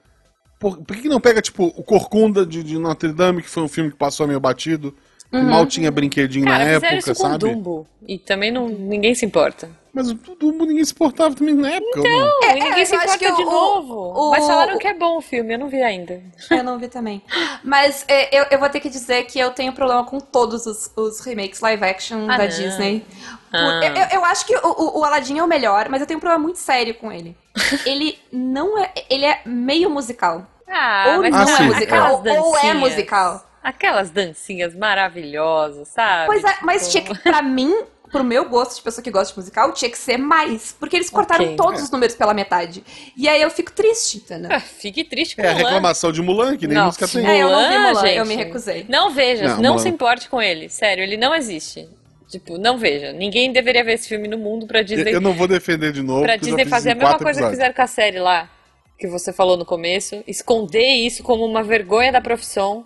por, 0.58 0.78
por 0.78 0.96
que, 0.96 1.02
que 1.02 1.08
não 1.08 1.20
pega, 1.20 1.40
tipo, 1.40 1.66
o 1.76 1.84
Corcunda 1.84 2.44
de, 2.44 2.64
de 2.64 2.76
Notre 2.76 3.12
Dame, 3.12 3.42
que 3.42 3.48
foi 3.48 3.62
um 3.62 3.68
filme 3.68 3.92
que 3.92 3.96
passou 3.96 4.26
meio 4.26 4.40
batido, 4.40 4.92
que 5.40 5.46
mal 5.46 5.66
tinha 5.66 5.90
brinquedinho 5.90 6.46
Cara, 6.46 6.64
na 6.64 6.70
época, 6.72 6.94
isso 6.96 7.14
com 7.14 7.14
sabe? 7.14 7.38
Dumbo. 7.38 7.86
E 8.06 8.18
também 8.18 8.50
não, 8.50 8.68
ninguém 8.68 9.14
se 9.14 9.24
importa. 9.24 9.68
Mas 9.92 10.10
o 10.10 10.14
Dumbo 10.14 10.64
ninguém 10.66 10.84
se 10.84 10.92
importava 10.92 11.34
também 11.36 11.54
na 11.54 11.70
época. 11.70 12.00
não. 12.00 12.04
Não, 12.10 12.42
é, 12.42 12.54
ninguém 12.54 12.80
eu 12.80 12.86
se 12.86 12.94
importa 12.96 13.16
que 13.18 13.32
de 13.32 13.42
o- 13.42 13.44
novo. 13.44 13.94
o- 13.94 14.30
Mas 14.32 14.44
falaram 14.44 14.74
o- 14.74 14.78
que 14.78 14.88
é 14.88 14.94
bom 14.94 15.18
o 15.18 15.20
filme, 15.20 15.54
eu 15.54 15.58
não 15.58 15.68
vi 15.68 15.80
ainda. 15.82 16.20
Eu 16.50 16.64
não 16.64 16.78
vi 16.78 16.88
também. 16.88 17.22
Mas 17.62 18.04
é, 18.08 18.36
eu, 18.36 18.44
eu 18.50 18.58
vou 18.58 18.68
ter 18.68 18.80
que 18.80 18.88
dizer 18.90 19.24
que 19.24 19.38
eu 19.38 19.52
tenho 19.52 19.72
problema 19.72 20.04
com 20.04 20.18
todos 20.18 20.66
os, 20.66 20.90
os 20.96 21.20
remakes 21.20 21.60
live 21.60 21.84
action 21.84 22.24
Ah, 22.28 22.36
da 22.36 22.42
não. 22.44 22.48
Disney. 22.48 23.04
Ah. 23.52 23.80
eu, 23.84 23.94
eu- 23.94 24.08
eu 24.14 24.24
acho 24.24 24.44
que 24.46 24.56
o, 24.56 24.98
o, 24.98 25.04
Aladdin 25.04 25.38
é 25.38 25.42
o 25.44 25.46
melhor, 25.46 25.88
mas 25.88 26.00
eu 26.00 26.06
tenho 26.08 26.18
um 26.18 26.20
problema 26.20 26.42
muito 26.42 26.58
sério 26.58 26.94
com 26.96 27.12
ele. 27.12 27.36
Ele 27.86 28.18
não 28.32 28.76
é. 28.76 28.92
Ele 29.08 29.24
é 29.24 29.42
meio 29.46 29.88
musical. 29.88 30.44
Ah, 30.68 31.04
ou 31.14 31.22
mas 31.22 31.30
não 31.30 31.40
Ah, 31.56 31.62
é 31.62 31.66
musical, 31.66 32.22
ou 32.26 32.56
é 32.58 32.74
musical. 32.74 33.46
Aquelas 33.64 34.10
dancinhas 34.10 34.74
maravilhosas, 34.74 35.88
sabe? 35.88 36.26
Pois 36.26 36.44
é, 36.44 36.54
mas 36.62 36.92
Tipo, 36.92 37.06
tinha 37.14 37.16
que, 37.16 37.22
pra 37.22 37.40
mim, 37.42 37.74
pro 38.12 38.22
meu 38.22 38.46
gosto 38.48 38.76
de 38.76 38.82
pessoa 38.82 39.02
que 39.02 39.10
gosta 39.10 39.32
de 39.32 39.38
musical, 39.40 39.72
tinha 39.72 39.90
que 39.90 39.96
ser 39.98 40.18
mais. 40.18 40.76
Porque 40.78 40.94
eles 40.96 41.08
cortaram 41.08 41.44
Ok. 41.46 41.56
todos 41.56 41.82
os 41.82 41.90
números 41.90 42.14
pela 42.14 42.34
metade. 42.34 42.84
E 43.16 43.26
aí 43.26 43.40
eu 43.40 43.50
fico 43.50 43.72
triste, 43.72 44.18
entendeu? 44.18 44.50
ah, 44.52 44.60
Fique 44.60 45.02
triste 45.02 45.34
com 45.34 45.42
É 45.42 45.48
a 45.48 45.52
Mulan. 45.54 45.64
reclamação 45.64 46.12
de 46.12 46.20
Mulan, 46.20 46.56
que 46.58 46.66
nem 46.68 46.76
Não, 46.76 46.86
música 46.86 47.08
tem. 47.08 47.26
É, 47.26 47.42
eu 47.42 47.48
não 47.48 47.68
vi 47.70 47.78
Mulan, 47.78 48.00
gente. 48.06 48.16
eu 48.18 48.26
me 48.26 48.36
recusei. 48.36 48.86
Não 48.88 49.10
veja, 49.10 49.48
Não, 49.48 49.56
não, 49.56 49.70
Mulan. 49.72 49.78
se 49.82 49.88
importe 49.88 50.28
com 50.28 50.42
ele. 50.42 50.68
Sério, 50.68 51.02
ele 51.02 51.16
não 51.16 51.34
existe. 51.34 51.88
Tipo, 52.28 52.58
não 52.58 52.76
veja. 52.76 53.12
Ninguém 53.12 53.50
deveria 53.52 53.82
ver 53.84 53.94
esse 53.94 54.08
filme 54.08 54.28
no 54.28 54.36
mundo 54.36 54.66
pra 54.66 54.82
Disney, 54.82 55.14
eu 55.14 55.20
não 55.20 55.32
vou 55.32 55.46
defender 55.48 55.92
de 55.92 56.02
novo. 56.02 56.22
pra 56.22 56.36
Disney 56.36 56.64
fazer 56.66 56.90
a 56.90 56.94
mesma 56.94 57.12
coisa 57.18 57.22
que 57.24 57.30
episódios. 57.46 57.50
fizeram 57.52 57.74
com 57.74 57.82
a 57.82 57.86
série 57.86 58.18
lá, 58.18 58.50
que 58.98 59.06
você 59.06 59.32
falou 59.32 59.56
no 59.56 59.64
começo. 59.64 60.22
Esconder 60.26 60.86
isso 61.06 61.22
como 61.22 61.44
uma 61.44 61.62
vergonha 61.62 62.10
da 62.12 62.20
profissão 62.20 62.84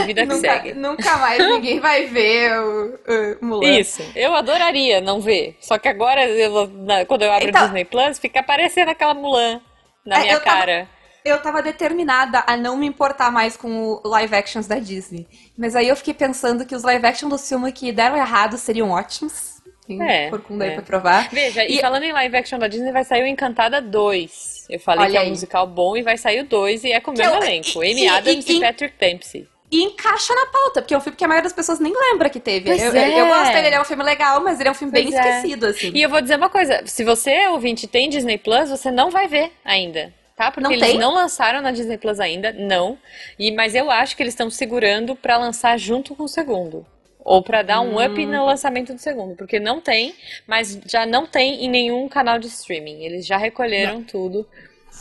e 0.00 0.06
vida 0.06 0.22
que 0.22 0.28
Nunca, 0.34 0.52
segue. 0.52 0.74
nunca 0.74 1.16
mais 1.18 1.38
ninguém 1.38 1.80
vai 1.80 2.06
ver 2.06 2.58
o, 2.60 2.98
o 3.42 3.44
Mulan. 3.46 3.68
Isso, 3.78 4.02
eu 4.14 4.34
adoraria 4.34 5.00
não 5.00 5.20
ver. 5.20 5.56
Só 5.60 5.78
que 5.78 5.88
agora, 5.88 6.26
eu- 6.28 6.66
na- 6.68 7.04
quando 7.04 7.22
eu 7.22 7.32
abro 7.32 7.48
Então- 7.48 7.62
o 7.62 7.64
Disney 7.64 7.84
Plus, 7.84 8.18
fica 8.18 8.40
aparecendo 8.40 8.88
aquela 8.90 9.14
Mulan 9.14 9.60
na 10.04 10.16
É, 10.16 10.20
minha 10.20 10.32
eu 10.34 10.40
tava- 10.40 10.56
cara. 10.58 10.88
Eu 11.24 11.40
tava 11.40 11.62
determinada 11.62 12.44
a 12.46 12.54
não 12.54 12.76
me 12.76 12.86
importar 12.86 13.30
mais 13.32 13.56
com 13.56 13.98
o 14.04 14.08
live 14.08 14.34
actions 14.34 14.66
da 14.66 14.78
Disney. 14.78 15.26
Mas 15.56 15.74
aí 15.74 15.88
eu 15.88 15.96
fiquei 15.96 16.12
pensando 16.12 16.66
que 16.66 16.74
os 16.74 16.82
live 16.82 17.06
action 17.06 17.30
do 17.30 17.38
filme 17.38 17.72
que 17.72 17.90
deram 17.92 18.14
errado 18.16 18.58
seriam 18.58 18.90
ótimos. 18.90 19.54
Tem 19.86 20.02
É, 20.02 20.28
Corcunda 20.30 20.64
aí 20.64 20.70
é. 20.70 20.74
pra 20.74 20.82
provar. 20.82 21.28
Veja, 21.30 21.64
e, 21.64 21.76
E- 21.76 21.80
falando 21.80 22.02
em 22.02 22.12
live 22.12 22.36
action 22.36 22.58
da 22.58 22.68
Disney, 22.68 22.92
vai 22.92 23.04
sair 23.04 23.22
o 23.22 23.26
Encantada 23.26 23.80
2. 23.80 24.66
Eu 24.68 24.78
falei 24.80 25.04
Olha 25.04 25.10
que 25.12 25.16
é 25.16 25.20
um 25.20 25.24
aí. 25.24 25.28
musical 25.30 25.66
bom 25.66 25.96
e 25.96 26.02
vai 26.02 26.16
sair 26.18 26.40
o 26.40 26.44
2 26.44 26.84
e 26.84 26.92
é 26.92 27.00
com 27.00 27.10
o 27.10 27.14
mesmo 27.16 27.34
eu- 27.34 27.42
elenco. 27.42 27.82
e- 27.84 27.92
Amy 27.92 28.04
e- 28.04 28.08
Adams 28.08 28.46
e, 28.48 28.52
e- 28.56 28.60
Patrick 28.60 28.94
Dempsey. 28.98 29.48
E 29.74 29.82
encaixa 29.82 30.32
na 30.34 30.46
pauta, 30.46 30.80
porque 30.82 30.94
é 30.94 30.96
um 30.96 31.00
filme 31.00 31.16
que 31.16 31.24
a 31.24 31.28
maioria 31.28 31.42
das 31.44 31.52
pessoas 31.52 31.80
nem 31.80 31.92
lembra 31.92 32.30
que 32.30 32.38
teve. 32.38 32.70
Eu, 32.70 32.74
é. 32.94 33.08
eu, 33.14 33.18
eu 33.18 33.26
gosto 33.26 33.52
dele, 33.52 33.66
ele 33.66 33.74
é 33.74 33.80
um 33.80 33.84
filme 33.84 34.04
legal, 34.04 34.40
mas 34.40 34.60
ele 34.60 34.68
é 34.68 34.72
um 34.72 34.74
filme 34.74 34.92
bem 34.92 35.04
Pois 35.10 35.14
é. 35.16 35.18
esquecido, 35.38 35.66
assim. 35.66 35.90
E 35.92 36.00
eu 36.00 36.08
vou 36.08 36.20
dizer 36.20 36.36
uma 36.36 36.48
coisa: 36.48 36.82
se 36.86 37.02
você, 37.02 37.48
ouvinte, 37.48 37.88
tem 37.88 38.08
Disney 38.08 38.38
Plus, 38.38 38.70
você 38.70 38.90
não 38.90 39.10
vai 39.10 39.26
ver 39.26 39.50
ainda. 39.64 40.14
Tá? 40.36 40.50
Porque 40.50 40.64
Não 40.64 40.72
eles 40.72 40.88
tem? 40.90 40.98
não 40.98 41.14
lançaram 41.14 41.60
na 41.60 41.70
Disney 41.70 41.96
Plus 41.98 42.18
ainda, 42.20 42.52
não. 42.52 42.98
E, 43.38 43.52
mas 43.52 43.74
eu 43.74 43.88
acho 43.90 44.16
que 44.16 44.22
eles 44.22 44.34
estão 44.34 44.50
segurando 44.50 45.14
pra 45.14 45.36
lançar 45.36 45.76
junto 45.78 46.14
com 46.14 46.24
o 46.24 46.28
segundo. 46.28 46.84
Ou 47.20 47.40
pra 47.42 47.62
dar 47.62 47.80
um 47.80 47.96
Hum. 47.98 48.04
up 48.04 48.26
no 48.26 48.44
lançamento 48.44 48.92
do 48.92 49.00
segundo. 49.00 49.34
Porque 49.36 49.58
não 49.60 49.80
tem, 49.80 50.12
mas 50.46 50.78
já 50.86 51.06
não 51.06 51.24
tem 51.26 51.64
em 51.64 51.68
nenhum 51.68 52.08
canal 52.08 52.38
de 52.38 52.48
streaming. 52.48 53.04
Eles 53.04 53.24
já 53.26 53.36
recolheram 53.36 54.02
tudo. 54.02 54.46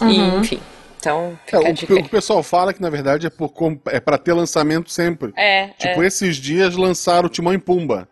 E, 0.01 0.03
Uhum. 0.03 0.39
enfim. 0.39 0.59
Então, 1.09 1.37
É, 1.45 1.45
fica 1.45 1.57
a 1.57 1.69
o, 1.69 1.73
dica 1.73 1.93
o 1.93 1.95
aí. 1.97 2.01
que 2.03 2.07
o 2.07 2.11
pessoal 2.11 2.41
fala 2.41 2.71
é 2.71 2.73
que, 2.73 2.81
na 2.81 2.89
verdade, 2.89 3.27
é, 3.27 3.29
por, 3.29 3.49
com- 3.49 3.77
é 3.87 3.99
pra 3.99 4.17
ter 4.17 4.33
lançamento 4.33 4.89
sempre. 4.89 5.33
É, 5.35 5.67
Tipo, 5.77 6.01
esses 6.03 6.37
dias 6.37 6.75
lançaram 6.75 7.27
o 7.27 7.29
Timão 7.29 7.53
e 7.53 7.57
Pumba. 7.57 8.07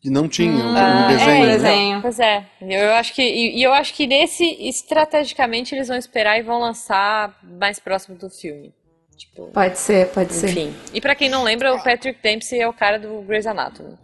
Que 0.00 0.08
não 0.10 0.28
tinha 0.28 0.52
um, 0.52 0.76
Ah, 0.76 1.06
um 1.06 1.08
desenho. 1.08 1.30
é, 1.30 1.46
né? 1.46 1.52
desenho. 1.56 2.02
Pois 2.02 2.20
é. 2.20 2.46
Eu 2.60 2.92
acho 2.94 3.12
que 3.14 3.20
e, 3.22 3.58
e 3.58 3.62
eu 3.64 3.72
acho 3.72 3.92
que 3.94 4.06
nesse 4.06 4.44
estrategicamente 4.68 5.74
eles 5.74 5.88
vão 5.88 5.96
esperar 5.96 6.38
e 6.38 6.42
vão 6.42 6.60
lançar 6.60 7.36
mais 7.42 7.80
próximo 7.80 8.16
do 8.16 8.30
filme. 8.30 8.72
Tipo, 9.16 9.48
Pode 9.48 9.76
ser, 9.76 10.08
pode 10.10 10.32
ser. 10.32 10.50
enfim. 10.50 10.74
E 10.94 11.00
pra 11.00 11.16
quem 11.16 11.28
não 11.28 11.42
lembra, 11.42 11.74
o 11.74 11.82
Patrick 11.82 12.20
Dempsey 12.22 12.60
é 12.60 12.68
o 12.68 12.72
cara 12.72 12.96
do 12.98 13.22
Grey's 13.22 13.46
Anatomy. 13.48 13.98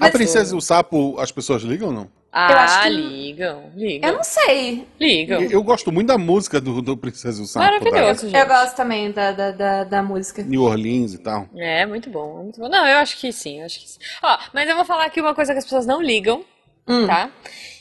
É 0.00 0.06
A 0.06 0.10
Princesa 0.10 0.54
e 0.54 0.58
o 0.58 0.60
Sapo, 0.60 1.18
as 1.18 1.32
pessoas 1.32 1.62
ligam 1.62 1.88
ou 1.88 1.94
não? 1.94 2.08
Ah, 2.36 2.50
Eu 2.50 2.58
acho 2.58 2.82
que- 2.82 2.88
ligam, 2.88 3.70
ligam. 3.76 4.10
Eu 4.10 4.16
não 4.16 4.24
sei. 4.24 4.84
Ligam. 4.98 5.40
Eu, 5.42 5.50
eu 5.52 5.62
gosto 5.62 5.92
muito 5.92 6.08
da 6.08 6.18
música 6.18 6.60
do, 6.60 6.82
do 6.82 6.96
Princesa 6.96 7.40
e 7.40 7.44
o 7.44 7.46
Sapo. 7.46 7.64
Maravilhoso, 7.64 8.28
gente. 8.28 8.36
Eu 8.36 8.46
gosto 8.48 8.74
também 8.74 9.12
da, 9.12 9.30
da, 9.30 9.50
da, 9.52 9.84
da 9.84 10.02
música. 10.02 10.42
New 10.42 10.62
Orleans 10.64 11.14
e 11.14 11.18
tal. 11.18 11.46
É, 11.56 11.86
muito 11.86 12.10
bom, 12.10 12.42
muito 12.42 12.58
bom. 12.60 12.68
Não, 12.68 12.84
eu 12.86 12.98
acho 12.98 13.18
que 13.20 13.30
sim, 13.32 13.60
eu 13.60 13.66
acho 13.66 13.78
que 13.78 13.88
sim. 13.88 13.98
Ó, 14.20 14.36
mas 14.52 14.68
eu 14.68 14.74
vou 14.74 14.84
falar 14.84 15.04
aqui 15.04 15.20
uma 15.20 15.32
coisa 15.34 15.52
que 15.52 15.58
as 15.58 15.64
pessoas 15.64 15.86
não 15.86 16.02
ligam, 16.02 16.44
Hum. 16.88 17.06
tá? 17.06 17.30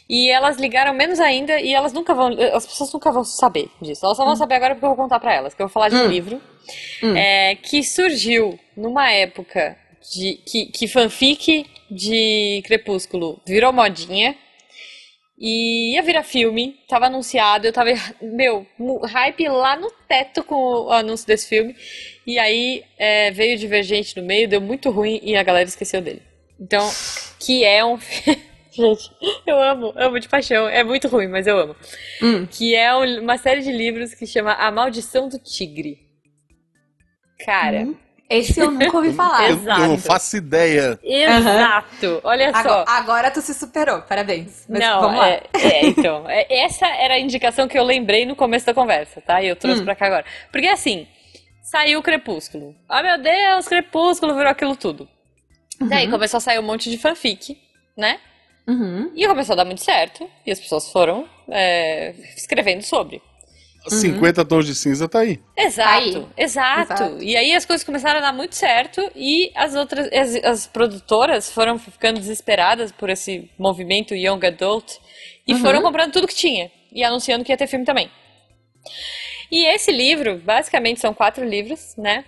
E 0.08 0.30
elas 0.30 0.58
ligaram 0.58 0.94
menos 0.94 1.20
ainda 1.20 1.60
e 1.60 1.74
elas 1.74 1.92
nunca 1.92 2.14
vão, 2.14 2.30
as 2.54 2.68
pessoas 2.68 2.94
nunca 2.94 3.12
vão 3.12 3.24
saber 3.24 3.70
disso. 3.82 4.06
Elas 4.06 4.18
só 4.18 4.24
vão 4.24 4.36
saber 4.36 4.56
agora 4.56 4.76
porque 4.76 4.86
eu 4.86 4.90
vou 4.90 4.98
contar 4.98 5.20
pra 5.20 5.34
elas, 5.34 5.54
que 5.56 5.62
eu 5.62 5.68
vou 5.68 5.74
falar 5.74 5.90
de 5.90 5.96
um 5.96 6.04
Hum. 6.06 6.08
livro 6.10 6.42
Hum. 7.02 7.16
é, 7.16 7.56
que 7.56 7.82
surgiu 7.84 8.60
numa 8.78 9.10
época 9.12 9.76
de 10.14 10.36
que, 10.46 10.68
que 10.68 10.88
fanfic 10.88 11.66
de 11.90 12.62
Crepúsculo 12.68 13.42
virou 13.48 13.74
modinha. 13.74 14.36
E 15.38 15.94
ia 15.96 16.02
virar 16.04 16.24
filme, 16.24 16.78
tava 16.88 17.08
anunciado, 17.08 17.66
eu 17.68 17.74
tava, 17.74 17.90
meu, 18.22 18.66
hype 19.04 19.48
lá 19.50 19.76
no 19.76 19.90
teto 20.08 20.44
com 20.44 20.56
o 20.56 20.92
anúncio 20.92 21.26
desse 21.28 21.50
filme. 21.50 21.76
E 22.26 22.38
aí 22.40 22.84
é, 22.98 23.32
veio 23.32 23.58
Divergente 23.58 24.16
no 24.16 24.24
meio, 24.26 24.48
deu 24.48 24.62
muito 24.62 24.90
ruim 24.92 25.20
e 25.24 25.36
a 25.36 25.44
galera 25.44 25.68
esqueceu 25.68 26.02
dele. 26.02 26.22
Então, 26.60 26.88
que 27.40 27.64
é 27.66 27.84
um. 27.84 27.98
Gente, 28.76 29.12
eu 29.46 29.62
amo, 29.62 29.94
amo 29.96 30.20
de 30.20 30.28
paixão. 30.28 30.68
É 30.68 30.84
muito 30.84 31.08
ruim, 31.08 31.28
mas 31.28 31.46
eu 31.46 31.60
amo. 31.60 31.76
Hum. 32.22 32.48
Que 32.48 32.74
é 32.74 32.96
um- 32.96 33.22
uma 33.22 33.38
série 33.38 33.62
de 33.62 33.72
livros 33.72 34.16
que 34.16 34.26
chama 34.26 34.54
A 34.54 34.72
Maldição 34.72 35.30
do 35.30 35.38
Tigre. 35.38 36.00
Cara, 37.46 37.82
Hum. 37.82 37.96
Esse 38.38 38.60
eu 38.60 38.72
nunca 38.72 38.98
ouvi 38.98 39.12
falar. 39.16 39.50
Eu, 39.50 39.58
eu 39.58 39.88
não 39.90 39.98
faço 39.98 40.38
ideia. 40.38 41.00
exato. 41.04 42.22
Olha 42.24 42.52
só. 42.52 42.58
Agora, 42.60 42.86
agora 42.92 43.32
tu 43.32 43.42
se 43.42 43.54
superou, 43.54 44.02
parabéns. 44.02 44.66
Mas 44.68 44.80
Não, 44.80 45.02
vamos 45.02 45.18
lá. 45.20 45.30
é, 45.30 45.44
é, 45.54 45.86
então. 45.88 46.30
é, 46.30 46.46
essa 46.64 46.88
era 46.88 47.16
a 47.16 47.20
indicação 47.20 47.68
que 47.68 47.78
eu 47.78 47.84
lembrei 47.84 48.26
no 48.26 48.36
começo 48.36 48.66
da 48.66 48.74
conversa, 48.74 49.22
tá? 49.22 49.42
E 49.42 49.48
eu 49.48 49.56
trouxe 49.56 49.82
Hum. 49.82 49.86
pra 49.86 49.96
cá 49.96 50.08
agora. 50.08 50.26
Porque 50.52 50.68
assim, 50.68 51.08
saiu 51.62 52.00
o 52.00 52.04
Crepúsculo. 52.04 52.76
Ah, 52.90 53.02
meu 53.04 53.18
Deus, 53.22 53.68
Crepúsculo 53.68 54.36
virou 54.36 54.50
aquilo 54.52 54.76
tudo. 54.76 55.08
Daí 55.82 56.10
começou 56.10 56.38
a 56.38 56.42
sair 56.42 56.60
um 56.60 56.64
monte 56.64 56.90
de 56.90 56.98
fanfic, 56.98 57.58
né? 57.98 58.20
Uhum. 58.66 59.12
E 59.16 59.28
começou 59.28 59.54
a 59.54 59.58
dar 59.58 59.66
muito 59.66 59.84
certo. 59.84 60.30
E 60.46 60.52
as 60.52 60.60
pessoas 60.60 60.90
foram 60.92 61.28
é, 61.50 62.14
escrevendo 62.38 62.82
sobre. 62.82 63.22
50 63.88 64.46
tons 64.46 64.66
de 64.66 64.76
cinza 64.76 65.08
tá 65.08 65.20
aí. 65.20 65.40
Exato, 65.58 65.90
Aí. 65.92 66.26
exato, 66.38 66.94
Exato. 66.94 67.24
E 67.24 67.36
aí 67.36 67.54
as 67.54 67.66
coisas 67.66 67.84
começaram 67.84 68.20
a 68.20 68.22
dar 68.22 68.34
muito 68.34 68.56
certo 68.56 69.02
e 69.16 69.52
as 69.56 69.76
outras, 69.76 70.10
as, 70.12 70.36
as 70.44 70.68
produtoras 70.68 71.52
foram 71.52 71.78
ficando 71.78 72.20
desesperadas 72.20 72.92
por 72.92 73.10
esse 73.10 73.50
movimento 73.58 74.16
young 74.16 74.46
adult 74.46 75.00
e 75.48 75.56
foram 75.56 75.82
comprando 75.82 76.14
tudo 76.14 76.28
que 76.28 76.36
tinha 76.36 76.72
e 76.92 77.04
anunciando 77.04 77.44
que 77.44 77.52
ia 77.52 77.58
ter 77.58 77.68
filme 77.68 77.86
também. 77.86 78.10
E 79.52 79.66
esse 79.74 79.92
livro, 79.92 80.38
basicamente, 80.38 81.00
são 81.00 81.14
quatro 81.14 81.46
livros, 81.48 81.96
né? 81.98 82.26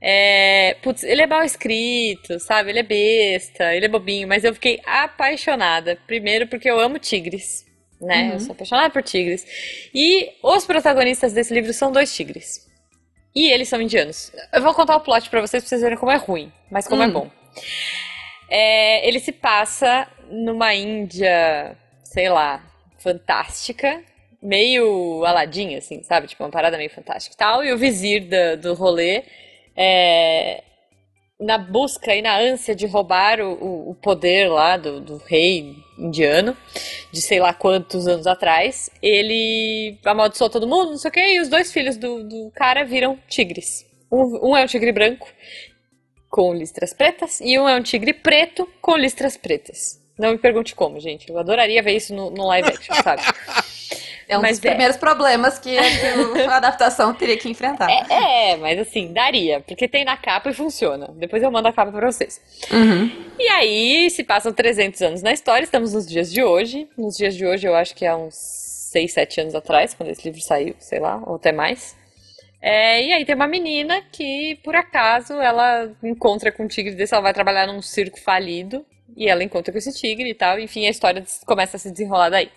É, 0.00 0.76
putz, 0.82 1.02
ele 1.02 1.22
é 1.22 1.26
mal 1.26 1.42
escrito, 1.42 2.38
sabe? 2.38 2.70
Ele 2.70 2.78
é 2.78 2.82
besta, 2.82 3.74
ele 3.74 3.86
é 3.86 3.88
bobinho, 3.88 4.26
mas 4.26 4.44
eu 4.44 4.54
fiquei 4.54 4.80
apaixonada. 4.86 5.98
Primeiro 6.06 6.46
porque 6.46 6.70
eu 6.70 6.80
amo 6.80 6.98
tigres, 6.98 7.66
né? 8.00 8.32
Eu 8.34 8.40
sou 8.40 8.52
apaixonada 8.52 8.90
por 8.90 9.02
tigres. 9.02 9.46
E 9.94 10.30
os 10.42 10.64
protagonistas 10.66 11.32
desse 11.32 11.52
livro 11.54 11.72
são 11.72 11.92
dois 11.92 12.14
tigres. 12.14 12.68
E 13.34 13.50
eles 13.52 13.68
são 13.68 13.80
indianos. 13.80 14.32
Eu 14.52 14.62
vou 14.62 14.74
contar 14.74 14.96
o 14.96 15.00
plot 15.00 15.28
pra 15.30 15.40
vocês 15.40 15.62
pra 15.62 15.68
vocês 15.68 15.80
verem 15.82 15.96
como 15.98 16.10
é 16.10 16.16
ruim, 16.16 16.52
mas 16.70 16.88
como 16.88 17.02
é 17.02 17.06
Hum. 17.06 17.12
bom. 17.12 17.30
É, 18.48 19.06
ele 19.06 19.20
se 19.20 19.32
passa 19.32 20.08
numa 20.30 20.74
Índia, 20.74 21.76
sei 22.04 22.28
lá, 22.28 22.64
fantástica, 22.98 24.02
meio 24.42 25.24
Aladdin, 25.24 25.76
assim, 25.76 26.02
sabe? 26.02 26.26
Tipo, 26.26 26.42
uma 26.44 26.50
parada 26.50 26.76
meio 26.76 26.90
fantástica 26.90 27.34
e 27.34 27.38
tal. 27.38 27.64
E 27.64 27.72
o 27.72 27.78
vizir 27.78 28.26
da- 28.28 28.56
do 28.56 28.74
rolê, 28.74 29.22
é, 29.76 30.62
na 31.40 31.56
busca 31.56 32.14
e 32.14 32.20
na 32.22 32.38
ânsia 32.38 32.74
de 32.74 32.86
roubar 32.86 33.40
o, 33.40 33.90
o- 33.90 33.94
poder 33.94 34.48
lá 34.50 34.76
do, 34.76 35.00
do 35.00 35.16
rei 35.16 35.74
indiano, 35.98 36.56
de 37.12 37.20
sei 37.22 37.40
lá 37.40 37.52
quantos 37.54 38.06
anos 38.06 38.26
atrás, 38.26 38.90
ele 39.02 39.98
amaldiçoou 40.04 40.50
todo 40.50 40.66
mundo, 40.66 40.90
não 40.90 40.98
sei 40.98 41.08
o 41.08 41.12
que, 41.12 41.20
e 41.20 41.40
os 41.40 41.48
dois 41.48 41.72
filhos 41.72 41.96
do, 41.96 42.22
do 42.24 42.50
cara 42.54 42.84
viram 42.84 43.18
tigres. 43.28 43.86
Um, 44.12 44.50
um 44.50 44.56
é 44.56 44.62
um 44.64 44.66
tigre 44.66 44.92
branco 44.92 45.26
com 46.28 46.52
listras 46.54 46.92
pretas 46.92 47.40
e 47.40 47.58
um 47.58 47.68
é 47.68 47.74
um 47.76 47.82
tigre 47.82 48.12
preto 48.12 48.68
com 48.80 48.96
listras 48.96 49.36
pretas. 49.36 49.98
Não 50.18 50.32
me 50.32 50.38
pergunte 50.38 50.74
como, 50.74 51.00
gente. 51.00 51.28
Eu 51.30 51.38
adoraria 51.38 51.82
ver 51.82 51.96
isso 51.96 52.14
no, 52.14 52.30
no 52.30 52.46
live 52.46 52.68
action, 52.68 52.94
sabe? 53.02 53.22
É 54.30 54.38
um 54.38 54.42
Mas 54.42 54.58
dos 54.58 54.64
é. 54.64 54.68
primeiros 54.70 54.96
problemas 54.96 55.58
que 55.58 55.76
a, 55.76 55.82
o- 56.46 56.50
adaptação 56.50 57.12
teria 57.12 57.36
que 57.36 57.48
enfrentar. 57.48 57.90
É, 57.90 58.56
mas 58.56 58.78
assim, 58.78 59.12
daria, 59.12 59.60
porque 59.60 59.88
tem 59.88 60.04
na 60.04 60.16
capa 60.16 60.50
e 60.50 60.54
funciona. 60.54 61.08
Depois 61.16 61.42
eu 61.42 61.50
mando 61.50 61.66
a 61.66 61.72
capa 61.72 61.90
pra 61.90 62.10
vocês. 62.10 62.40
Uhum. 62.70 63.10
E 63.38 63.48
aí, 63.48 64.08
se 64.10 64.22
passam 64.22 64.52
300 64.52 65.02
anos 65.02 65.22
na 65.22 65.32
história, 65.32 65.64
estamos 65.64 65.92
nos 65.94 66.06
dias 66.06 66.32
de 66.32 66.42
hoje. 66.44 66.88
Nos 66.96 67.16
dias 67.16 67.34
de 67.34 67.44
hoje, 67.44 67.66
eu 67.66 67.74
acho 67.74 67.94
que 67.94 68.06
há 68.06 68.16
uns 68.16 68.34
6, 68.92 69.12
7 69.12 69.40
anos 69.40 69.54
atrás, 69.56 69.94
quando 69.94 70.10
esse 70.10 70.22
livro 70.24 70.40
saiu, 70.40 70.74
sei 70.78 71.00
lá, 71.00 71.20
ou 71.26 71.34
até 71.34 71.50
mais. 71.50 71.96
É, 72.62 73.02
e 73.02 73.12
aí 73.12 73.24
tem 73.24 73.34
uma 73.34 73.46
menina 73.48 74.00
que, 74.12 74.58
por 74.62 74.76
acaso, 74.76 75.32
ela 75.34 75.90
encontra 76.02 76.52
com 76.52 76.64
um 76.64 76.68
tigre 76.68 76.94
desse, 76.94 77.14
ela 77.14 77.22
vai 77.22 77.32
trabalhar 77.34 77.66
num 77.66 77.82
circo 77.82 78.20
falido. 78.20 78.84
E 79.16 79.28
ela 79.28 79.44
encontra 79.44 79.72
com 79.72 79.78
esse 79.78 79.92
tigre 79.92 80.30
e 80.30 80.34
tal, 80.34 80.58
enfim, 80.58 80.86
a 80.86 80.90
história 80.90 81.22
começa 81.46 81.76
a 81.76 81.80
se 81.80 81.90
desenrolar 81.90 82.30
daí. 82.30 82.50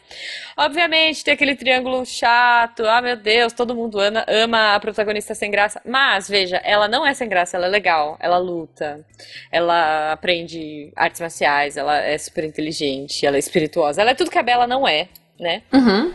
Obviamente, 0.57 1.23
tem 1.23 1.33
aquele 1.33 1.55
triângulo 1.55 2.05
chato, 2.05 2.85
ah 2.85 3.01
meu 3.01 3.15
Deus, 3.17 3.53
todo 3.53 3.75
mundo 3.75 3.99
ama, 3.99 4.25
ama 4.27 4.75
a 4.75 4.79
protagonista 4.79 5.35
sem 5.35 5.51
graça. 5.51 5.81
Mas, 5.85 6.29
veja, 6.29 6.57
ela 6.57 6.87
não 6.87 7.05
é 7.05 7.13
sem 7.13 7.27
graça, 7.27 7.57
ela 7.57 7.67
é 7.67 7.69
legal, 7.69 8.17
ela 8.19 8.37
luta, 8.37 9.05
ela 9.51 10.11
aprende 10.11 10.91
artes 10.95 11.19
marciais, 11.19 11.77
ela 11.77 11.97
é 11.97 12.17
super 12.17 12.43
inteligente, 12.43 13.25
ela 13.25 13.35
é 13.35 13.39
espirituosa, 13.39 14.01
ela 14.01 14.11
é 14.11 14.15
tudo 14.15 14.31
que 14.31 14.39
a 14.39 14.43
Bela 14.43 14.67
não 14.67 14.87
é, 14.87 15.07
né? 15.39 15.63
Uhum. 15.73 16.13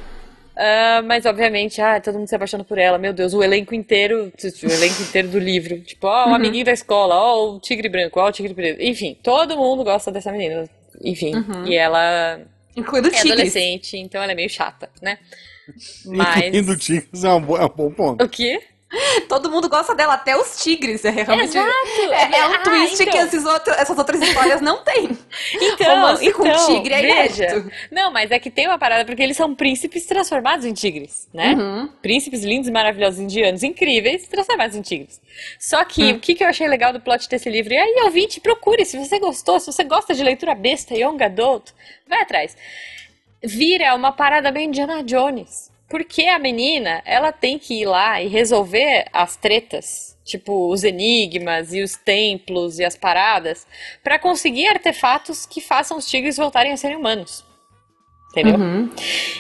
Ah, 0.60 1.02
mas 1.04 1.24
obviamente, 1.24 1.80
ah, 1.80 2.00
todo 2.00 2.18
mundo 2.18 2.26
se 2.26 2.34
apaixona 2.34 2.64
por 2.64 2.78
ela, 2.78 2.98
meu 2.98 3.12
Deus, 3.12 3.32
o 3.32 3.44
elenco 3.44 3.76
inteiro, 3.76 4.32
o 4.34 4.66
elenco 4.66 5.02
inteiro 5.02 5.28
do 5.28 5.38
livro, 5.38 5.78
tipo, 5.82 6.08
ó, 6.08 6.30
o 6.30 6.34
amiguinho 6.34 6.64
da 6.64 6.72
escola, 6.72 7.14
ó, 7.14 7.54
o 7.54 7.60
tigre 7.60 7.88
branco, 7.88 8.18
ó, 8.18 8.26
o 8.28 8.32
tigre 8.32 8.52
preto, 8.52 8.82
enfim, 8.82 9.16
todo 9.22 9.56
mundo 9.56 9.84
gosta 9.84 10.10
dessa 10.10 10.32
menina, 10.32 10.68
enfim, 11.00 11.32
e 11.64 11.76
ela 11.76 12.40
Incluindo 12.76 13.06
é 13.06 13.10
tigres. 13.12 13.32
adolescente, 13.32 13.96
então 13.96 14.20
ela 14.20 14.32
é 14.32 14.34
meio 14.34 14.50
chata, 14.50 14.90
né? 15.00 15.18
Mas 16.04 16.46
Incluindo 16.46 16.76
tigres 16.76 17.22
é 17.22 17.30
um, 17.32 17.40
bom, 17.40 17.56
é 17.56 17.64
um 17.64 17.68
bom 17.68 17.90
ponto. 17.92 18.24
o 18.24 18.28
quê? 18.28 18.60
Todo 19.28 19.50
mundo 19.50 19.68
gosta 19.68 19.94
dela, 19.94 20.14
até 20.14 20.34
os 20.36 20.62
tigres. 20.62 21.04
É 21.04 21.10
realmente. 21.10 21.56
Exato! 21.58 22.12
É, 22.12 22.38
é 22.38 22.46
um 22.48 22.54
Ah, 22.54 22.58
twist 22.58 23.02
então. 23.02 23.12
que 23.12 23.18
esses 23.18 23.44
outro- 23.44 23.74
essas 23.74 23.98
outras 23.98 24.20
histórias 24.22 24.60
não 24.62 24.82
têm. 24.82 25.10
Então, 25.60 25.94
Romance 25.96 26.32
com 26.32 26.46
então, 26.46 26.66
tigre 26.66 26.94
é 26.94 27.00
veja. 27.02 27.44
inédito. 27.44 27.70
Não, 27.92 28.10
mas 28.10 28.30
é 28.30 28.38
que 28.38 28.50
tem 28.50 28.66
uma 28.66 28.78
parada 28.78 29.04
porque 29.04 29.22
eles 29.22 29.36
são 29.36 29.54
príncipes 29.54 30.06
transformados 30.06 30.64
em 30.64 30.72
tigres, 30.72 31.28
né? 31.32 31.54
Uhum. 31.54 31.88
Príncipes 32.02 32.42
lindos 32.42 32.68
e 32.68 32.72
maravilhosos 32.72 33.20
indianos, 33.20 33.62
incríveis, 33.62 34.26
transformados 34.26 34.74
em 34.76 34.82
tigres. 34.82 35.20
Só 35.58 35.84
que 35.84 36.12
o 36.12 36.18
que, 36.18 36.34
que 36.34 36.42
eu 36.42 36.48
achei 36.48 36.66
legal 36.66 36.92
do 36.92 37.00
plot 37.00 37.28
desse 37.28 37.48
livro? 37.50 37.72
E 37.72 37.76
aí, 37.76 38.02
ouvinte, 38.04 38.40
procure. 38.40 38.84
Se 38.84 38.98
você 38.98 39.18
gostou, 39.18 39.60
se 39.60 39.66
você 39.70 39.84
gosta 39.84 40.14
de 40.14 40.22
leitura 40.24 40.54
besta, 40.54 40.94
young 40.94 41.22
adult, 41.22 41.70
vai 42.08 42.22
atrás. 42.22 42.56
Vira 43.42 43.94
uma 43.94 44.10
parada 44.12 44.50
bem 44.50 44.66
Indiana 44.68 45.02
Jones. 45.04 45.67
Porque 45.88 46.26
a 46.26 46.38
menina, 46.38 47.02
ela 47.04 47.32
tem 47.32 47.58
que 47.58 47.80
ir 47.80 47.86
lá 47.86 48.20
e 48.20 48.28
resolver 48.28 49.06
as 49.12 49.36
tretas, 49.36 50.16
tipo 50.24 50.70
os 50.70 50.84
enigmas 50.84 51.72
e 51.72 51.82
os 51.82 51.96
templos 51.96 52.78
e 52.78 52.84
as 52.84 52.94
paradas, 52.94 53.66
pra 54.02 54.18
conseguir 54.18 54.68
artefatos 54.68 55.46
que 55.46 55.60
façam 55.60 55.96
os 55.96 56.06
tigres 56.06 56.36
voltarem 56.36 56.72
a 56.72 56.76
serem 56.76 56.96
humanos. 56.96 57.48
Entendeu? 58.30 58.56
Uhum. 58.56 58.90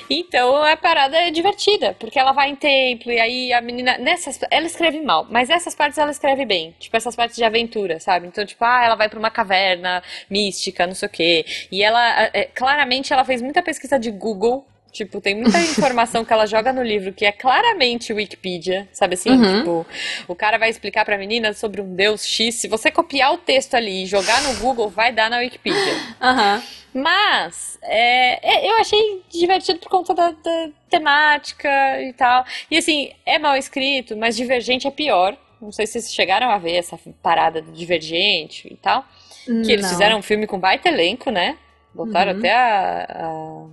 Então 0.08 0.56
a 0.62 0.74
parada 0.74 1.18
é 1.18 1.30
divertida, 1.30 1.94
porque 2.00 2.18
ela 2.18 2.32
vai 2.32 2.48
em 2.48 2.56
templo 2.56 3.12
e 3.12 3.20
aí 3.20 3.52
a 3.52 3.60
menina. 3.60 3.98
Nessas, 3.98 4.40
ela 4.50 4.66
escreve 4.66 4.98
mal, 5.02 5.26
mas 5.30 5.50
essas 5.50 5.74
partes 5.74 5.98
ela 5.98 6.10
escreve 6.10 6.46
bem. 6.46 6.74
Tipo, 6.78 6.96
essas 6.96 7.14
partes 7.14 7.36
de 7.36 7.44
aventura, 7.44 8.00
sabe? 8.00 8.26
Então, 8.26 8.46
tipo, 8.46 8.64
ah, 8.64 8.82
ela 8.82 8.94
vai 8.94 9.10
pra 9.10 9.18
uma 9.18 9.30
caverna 9.30 10.02
mística, 10.30 10.86
não 10.86 10.94
sei 10.94 11.06
o 11.06 11.10
quê. 11.10 11.44
E 11.70 11.82
ela, 11.82 12.30
é, 12.32 12.44
claramente, 12.44 13.12
ela 13.12 13.26
fez 13.26 13.42
muita 13.42 13.62
pesquisa 13.62 13.98
de 13.98 14.10
Google. 14.10 14.66
Tipo, 14.98 15.20
tem 15.20 15.36
muita 15.36 15.58
informação 15.62 16.24
que 16.24 16.32
ela 16.32 16.44
joga 16.44 16.72
no 16.72 16.82
livro 16.82 17.12
que 17.12 17.24
é 17.24 17.30
claramente 17.30 18.12
Wikipedia, 18.12 18.88
sabe 18.92 19.14
assim? 19.14 19.30
Uhum. 19.30 19.58
Tipo, 19.58 19.86
o 20.26 20.34
cara 20.34 20.58
vai 20.58 20.68
explicar 20.70 21.04
pra 21.04 21.16
menina 21.16 21.52
sobre 21.52 21.80
um 21.80 21.94
deus 21.94 22.26
X. 22.26 22.56
Se 22.56 22.66
você 22.66 22.90
copiar 22.90 23.32
o 23.32 23.38
texto 23.38 23.74
ali 23.74 24.02
e 24.02 24.06
jogar 24.06 24.42
no 24.42 24.54
Google, 24.58 24.88
vai 24.88 25.12
dar 25.12 25.30
na 25.30 25.38
Wikipedia. 25.38 25.94
Aham. 26.20 26.60
Mas 26.92 27.78
é, 27.82 28.66
é, 28.66 28.68
eu 28.70 28.76
achei 28.80 29.22
divertido 29.30 29.78
por 29.78 29.88
conta 29.88 30.12
da, 30.14 30.30
da 30.30 30.68
temática 30.90 31.68
e 32.02 32.12
tal. 32.14 32.44
E 32.68 32.76
assim, 32.76 33.12
é 33.24 33.38
mal 33.38 33.56
escrito, 33.56 34.16
mas 34.16 34.36
Divergente 34.36 34.88
é 34.88 34.90
pior. 34.90 35.36
Não 35.62 35.70
sei 35.70 35.86
se 35.86 35.92
vocês 35.92 36.12
chegaram 36.12 36.50
a 36.50 36.58
ver 36.58 36.74
essa 36.74 36.98
parada 37.22 37.62
do 37.62 37.70
Divergente 37.70 38.66
e 38.68 38.76
tal. 38.76 39.04
Que 39.44 39.70
eles 39.72 39.82
Não. 39.82 39.90
fizeram 39.90 40.18
um 40.18 40.22
filme 40.22 40.46
com 40.46 40.58
baita 40.58 40.88
elenco, 40.88 41.30
né? 41.30 41.56
Botaram 41.94 42.32
Uhum. 42.32 42.38
até 42.38 42.52
a, 42.52 43.66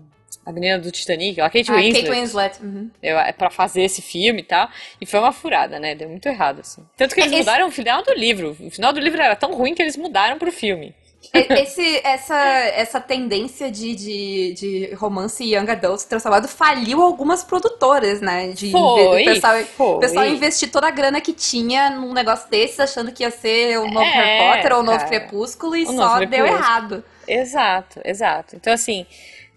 a, 0.45 0.51
menina 0.51 0.77
do 0.79 0.91
Titanic, 0.91 1.39
a 1.41 1.49
Kate 1.49 1.71
Ah, 1.71 1.75
Winslet, 1.75 2.05
Kate 2.05 2.19
Winslet. 2.19 2.59
Uhum. 2.63 2.89
eu- 3.01 3.17
é 3.17 3.31
pra 3.31 3.49
fazer 3.49 3.81
esse 3.83 4.01
filme 4.01 4.41
e 4.41 4.43
tal. 4.45 4.69
E 5.01 5.05
foi 5.05 5.19
uma 5.19 5.31
furada, 5.31 5.79
né? 5.79 5.95
Deu 5.95 6.07
muito 6.09 6.27
errado, 6.27 6.59
assim. 6.61 6.83
Tanto 6.95 7.13
que 7.15 7.21
eles 7.21 7.31
Esse- 7.31 7.39
mudaram 7.41 7.67
o 7.67 7.71
final 7.71 8.03
do 8.03 8.13
livro. 8.13 8.55
O 8.59 8.69
final 8.69 8.93
do 8.93 8.99
livro 8.99 9.21
era 9.21 9.35
tão 9.35 9.53
ruim 9.53 9.73
que 9.73 9.81
eles 9.81 9.97
mudaram 9.97 10.37
pro 10.37 10.51
filme. 10.51 10.93
Esse, 11.33 12.01
essa, 12.03 12.37
essa 12.75 13.01
tendência 13.01 13.71
de, 13.71 13.95
de, 13.95 14.53
de 14.53 14.93
romance 14.93 15.43
young 15.43 15.67
adult 15.71 16.03
transformado 16.03 16.47
faliu 16.47 17.01
algumas 17.01 17.43
produtoras, 17.43 18.21
né? 18.21 18.49
De 18.49 18.69
Foi, 18.71 19.23
o 19.23 19.25
pessoal, 19.25 19.57
foi. 19.75 19.87
o 19.95 19.99
pessoal 19.99 20.25
investir 20.27 20.69
toda 20.69 20.87
a 20.87 20.91
grana 20.91 21.19
que 21.19 21.33
tinha 21.33 21.89
num 21.89 22.13
negócio 22.13 22.47
desses, 22.47 22.79
achando 22.79 23.11
que 23.11 23.23
ia 23.23 23.31
ser 23.31 23.79
o 23.79 23.87
novo 23.87 24.05
É, 24.05 24.11
Harry 24.11 24.57
Potter 24.61 24.73
ou 24.75 24.81
o 24.81 24.83
novo 24.83 24.99
cara. 24.99 25.09
Crepúsculo, 25.09 25.75
e 25.75 25.87
só 25.87 26.23
deu 26.23 26.45
errado. 26.45 27.03
Exato, 27.27 27.99
exato. 28.05 28.55
Então, 28.55 28.71
assim, 28.71 29.03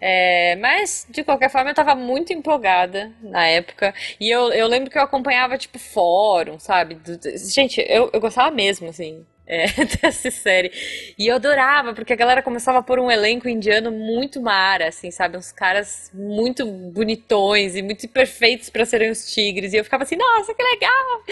é, 0.01 0.55
mas 0.57 1.05
de 1.09 1.23
qualquer 1.23 1.49
forma 1.49 1.69
eu 1.71 1.75
tava 1.75 1.95
muito 1.95 2.31
empolgada 2.33 3.11
na 3.21 3.45
época. 3.47 3.93
E 4.19 4.29
eu, 4.29 4.51
eu 4.53 4.67
lembro 4.67 4.89
que 4.89 4.97
eu 4.97 5.01
acompanhava, 5.01 5.57
tipo, 5.57 5.77
fórum, 5.79 6.59
sabe? 6.59 6.95
Do- 6.95 7.17
do- 7.17 7.37
gente, 7.37 7.81
eu, 7.87 8.09
eu 8.13 8.19
gostava 8.19 8.49
mesmo, 8.51 8.89
assim, 8.89 9.25
é, 9.45 9.65
dessa 10.01 10.29
série. 10.31 10.71
E 11.17 11.27
eu 11.27 11.35
adorava, 11.35 11.93
porque 11.93 12.13
a 12.13 12.15
galera 12.15 12.41
começava 12.43 12.79
a 12.79 12.83
pôr 12.83 12.99
um 12.99 13.09
elenco 13.11 13.49
indiano 13.49 13.91
muito 13.91 14.39
mara, 14.41 14.87
assim, 14.87 15.09
sabe? 15.11 15.37
Uns 15.37 15.51
caras 15.51 16.11
muito 16.13 16.65
bonitões 16.65 17.75
e 17.75 17.81
muito 17.81 18.07
perfeitos 18.07 18.69
pra 18.69 18.85
serem 18.85 19.09
os 19.11 19.33
tigres. 19.33 19.73
E 19.73 19.77
eu 19.77 19.83
ficava 19.83 20.03
assim, 20.03 20.15
nossa, 20.15 20.53
que 20.53 20.63
legal! 20.63 21.23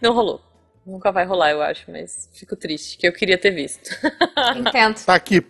Não 0.00 0.12
rolou. 0.14 0.40
Nunca 0.86 1.10
vai 1.10 1.24
rolar, 1.26 1.50
eu 1.50 1.60
acho, 1.60 1.90
mas 1.90 2.30
fico 2.32 2.54
triste, 2.54 2.96
que 2.96 3.06
eu 3.08 3.12
queria 3.12 3.36
ter 3.36 3.50
visto. 3.50 3.90
Entendo. 4.56 5.04
Tá 5.04 5.14
aqui, 5.16 5.44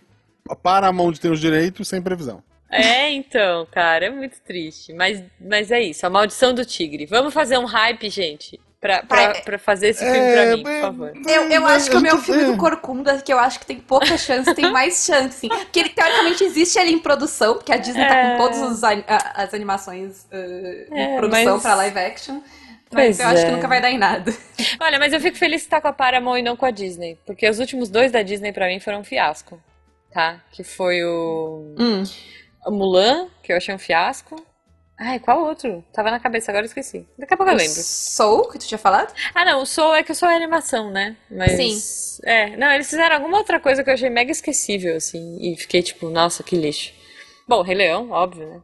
para 0.63 0.87
a 0.87 0.91
mão 0.91 1.11
de 1.11 1.19
ter 1.19 1.29
os 1.31 1.39
direitos 1.39 1.87
sem 1.87 2.01
previsão. 2.01 2.43
É, 2.69 3.09
então, 3.11 3.65
cara, 3.71 4.05
é 4.07 4.09
muito 4.09 4.39
triste. 4.41 4.93
Mas, 4.93 5.23
mas 5.39 5.71
é 5.71 5.79
isso, 5.81 6.05
a 6.05 6.09
maldição 6.09 6.53
do 6.53 6.65
tigre. 6.65 7.05
Vamos 7.05 7.33
fazer 7.33 7.57
um 7.57 7.65
hype, 7.65 8.09
gente. 8.09 8.59
pra, 8.79 9.01
pra, 9.03 9.31
Vai. 9.33 9.41
pra 9.41 9.57
fazer 9.57 9.87
esse 9.89 10.03
filme 10.03 10.17
É, 10.19 10.33
pra 10.45 10.55
mim, 10.57 10.63
por 10.63 10.71
é, 10.71 10.81
favor. 10.81 11.13
Eu, 11.27 11.49
eu 11.49 11.65
acho 11.65 11.89
que 11.89 11.97
o 11.97 12.01
meu 12.01 12.17
filme 12.19 12.43
é. 12.43 12.45
do 12.45 12.57
Corcunda, 12.57 13.17
que 13.21 13.33
eu 13.33 13.39
acho 13.39 13.59
que 13.59 13.65
tem 13.65 13.79
pouca 13.79 14.17
chance, 14.17 14.53
tem 14.53 14.69
mais 14.71 15.03
chance, 15.05 15.39
sim. 15.39 15.49
Porque 15.49 15.79
ele 15.79 15.89
teoricamente 15.89 16.43
existe 16.43 16.77
ali 16.77 16.93
em 16.93 16.99
produção, 16.99 17.55
porque 17.55 17.71
a 17.71 17.77
Disney 17.77 18.05
tá 18.07 18.15
É. 18.15 18.31
com 18.37 18.43
todas 18.43 18.61
os 18.61 18.83
ani- 18.83 19.03
a- 19.07 19.43
as 19.43 19.53
animações 19.53 20.25
uh, 20.31 20.93
É, 20.93 21.03
em 21.13 21.15
produção 21.17 21.53
mas- 21.53 21.61
pra 21.63 21.75
live 21.75 21.97
action. 21.99 22.41
Pois 22.89 23.17
Mas 23.17 23.19
eu 23.19 23.27
acho 23.27 23.41
que 23.45 23.49
é. 23.49 23.51
nunca 23.53 23.67
vai 23.67 23.81
dar 23.81 23.91
em 23.91 23.97
nada. 23.97 24.33
Olha, 24.79 24.97
mas 24.99 25.11
eu 25.11 25.19
fico 25.19 25.35
feliz 25.37 25.63
que 25.63 25.69
tá 25.69 25.81
com 25.81 25.87
a 25.89 25.93
Paramount 25.93 26.37
e 26.39 26.41
não 26.41 26.55
com 26.55 26.65
a 26.65 26.71
Disney. 26.71 27.17
Porque 27.25 27.49
os 27.49 27.59
últimos 27.59 27.89
dois 27.89 28.11
da 28.13 28.21
Disney 28.21 28.53
pra 28.53 28.67
mim 28.67 28.79
foram 28.79 28.99
um 28.99 29.03
fiasco. 29.03 29.59
Tá? 30.13 30.39
Que 30.53 30.63
foi 30.63 31.03
o. 31.03 31.75
Hum. 31.77 32.03
O 32.67 32.71
Mulan, 32.71 33.27
que 33.41 33.51
eu 33.51 33.57
achei 33.57 33.73
um 33.73 33.79
fiasco. 33.79 34.35
Ai, 34.99 35.19
qual 35.19 35.45
outro? 35.45 35.83
Tava 35.93 36.09
na 36.09 36.19
cabeça, 36.19 36.49
agora 36.49 36.65
eu 36.65 36.67
esqueci. 36.67 37.07
Daqui 37.19 37.33
a 37.33 37.37
pouco 37.37 37.51
eu 37.51 37.55
lembro. 37.55 37.71
Soul, 37.71 38.49
que 38.49 38.57
tu 38.57 38.67
tinha 38.67 38.79
falado? 38.79 39.13
Ah, 39.33 39.45
não, 39.45 39.61
o 39.61 39.65
Soul 39.65 39.93
é 39.93 40.01
que 40.01 40.11
o 40.11 40.15
Soul 40.15 40.31
é 40.31 40.35
animação, 40.35 40.89
né? 40.89 41.15
Mas. 41.29 41.51
Sim. 41.51 42.19
É, 42.23 42.57
não, 42.57 42.71
eles 42.71 42.89
fizeram 42.89 43.15
alguma 43.15 43.37
outra 43.37 43.59
coisa 43.59 43.83
que 43.83 43.89
eu 43.91 43.93
achei 43.93 44.09
mega 44.09 44.31
esquecível, 44.31 44.95
assim. 44.95 45.37
E 45.39 45.55
fiquei 45.55 45.83
tipo, 45.83 46.09
nossa, 46.09 46.41
que 46.41 46.55
lixo. 46.55 46.93
Bom, 47.47 47.61
Rei 47.61 47.75
Leão, 47.75 48.09
óbvio, 48.09 48.47
né? 48.47 48.61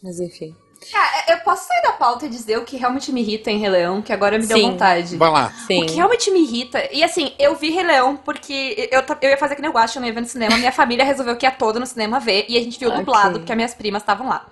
Mas 0.00 0.20
enfim. 0.20 0.54
Ah, 0.94 1.32
eu 1.32 1.38
posso 1.40 1.66
sair 1.66 1.82
da 1.82 1.92
pauta 1.92 2.26
e 2.26 2.28
dizer 2.28 2.58
o 2.58 2.64
que 2.64 2.76
realmente 2.76 3.12
me 3.12 3.20
irrita 3.20 3.50
em 3.50 3.58
Rei 3.58 3.68
Leão, 3.70 4.02
que 4.02 4.12
agora 4.12 4.38
me 4.38 4.46
deu 4.46 4.56
Sim. 4.58 4.70
vontade. 4.70 5.16
Vai 5.16 5.30
lá. 5.30 5.52
Sim. 5.66 5.82
O 5.82 5.86
que 5.86 5.94
realmente 5.94 6.30
me 6.30 6.40
irrita. 6.42 6.88
E 6.92 7.02
assim, 7.04 7.32
eu 7.38 7.54
vi 7.54 7.70
Rei 7.70 7.84
Leão 7.84 8.16
porque 8.16 8.88
eu, 8.90 9.02
eu 9.20 9.30
ia 9.30 9.36
fazer 9.38 9.54
que 9.54 9.60
nem 9.62 9.68
eu 9.68 9.72
gosto, 9.72 9.96
eu 9.96 10.00
não 10.00 10.08
ia 10.08 10.14
ver 10.14 10.20
no 10.20 10.26
cinema. 10.26 10.56
Minha 10.56 10.72
família 10.72 11.04
resolveu 11.04 11.36
que 11.36 11.46
ia 11.46 11.50
toda 11.50 11.78
no 11.80 11.86
cinema 11.86 12.18
ver. 12.20 12.44
E 12.48 12.56
a 12.56 12.60
gente 12.60 12.78
viu 12.78 12.88
Ok. 12.88 13.00
dublado, 13.00 13.38
porque 13.40 13.52
as 13.52 13.56
minhas 13.56 13.74
primas 13.74 14.02
estavam 14.02 14.28
lá. 14.28 14.46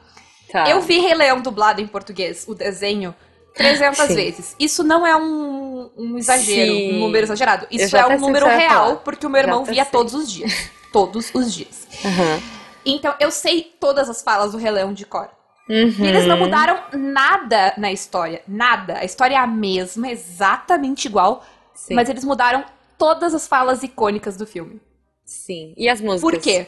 Tá. 0.53 0.69
Eu 0.69 0.81
vi 0.81 0.99
Rei 0.99 1.15
Leão 1.15 1.41
dublado 1.41 1.81
em 1.81 1.87
português, 1.87 2.45
o 2.49 2.55
desenho, 2.55 3.15
300 3.55 3.99
Sim. 4.07 4.15
vezes. 4.15 4.57
Isso 4.59 4.83
não 4.83 5.07
é 5.07 5.15
um, 5.17 5.91
um 5.97 6.19
exagero, 6.19 6.75
Sim. 6.75 6.93
um 6.93 6.99
número 7.01 7.25
exagerado. 7.25 7.67
Isso 7.71 7.97
é 7.97 8.07
um 8.07 8.19
número 8.19 8.47
vai 8.47 8.57
real, 8.59 8.85
falar. 8.87 8.97
porque 8.97 9.27
o 9.27 9.31
meu 9.31 9.41
irmão 9.41 9.65
via 9.65 9.85
sei. 9.85 9.93
todos 9.93 10.15
os 10.15 10.31
dias. 10.31 10.53
Todos 10.93 11.31
os 11.33 11.55
dias. 11.55 11.87
Aham. 12.05 12.43
Então 12.85 13.15
eu 13.21 13.31
sei 13.31 13.73
todas 13.79 14.11
as 14.11 14.23
falas 14.23 14.51
do 14.51 14.59
Rei 14.59 14.73
Leão 14.73 14.93
de 14.93 15.05
cor. 15.05 15.29
E 15.73 16.03
eles 16.07 16.23
Uhum. 16.23 16.29
não 16.29 16.39
mudaram 16.39 16.83
nada 16.95 17.73
na 17.79 17.93
história. 17.93 18.43
Nada. 18.49 18.99
A 18.99 19.05
história 19.05 19.35
é 19.37 19.39
a 19.39 19.47
mesma, 19.47 20.11
exatamente 20.11 21.05
igual. 21.07 21.45
Sim. 21.75 21.95
Mas 21.95 22.09
eles 22.09 22.25
mudaram 22.25 22.65
todas 22.99 23.35
as 23.35 23.47
falas 23.47 23.83
icônicas 23.83 24.37
do 24.37 24.47
filme. 24.47 24.81
Sim. 25.25 25.73
E 25.77 25.89
as 25.89 26.01
músicas? 26.01 26.21
Por 26.23 26.39
quê? 26.41 26.67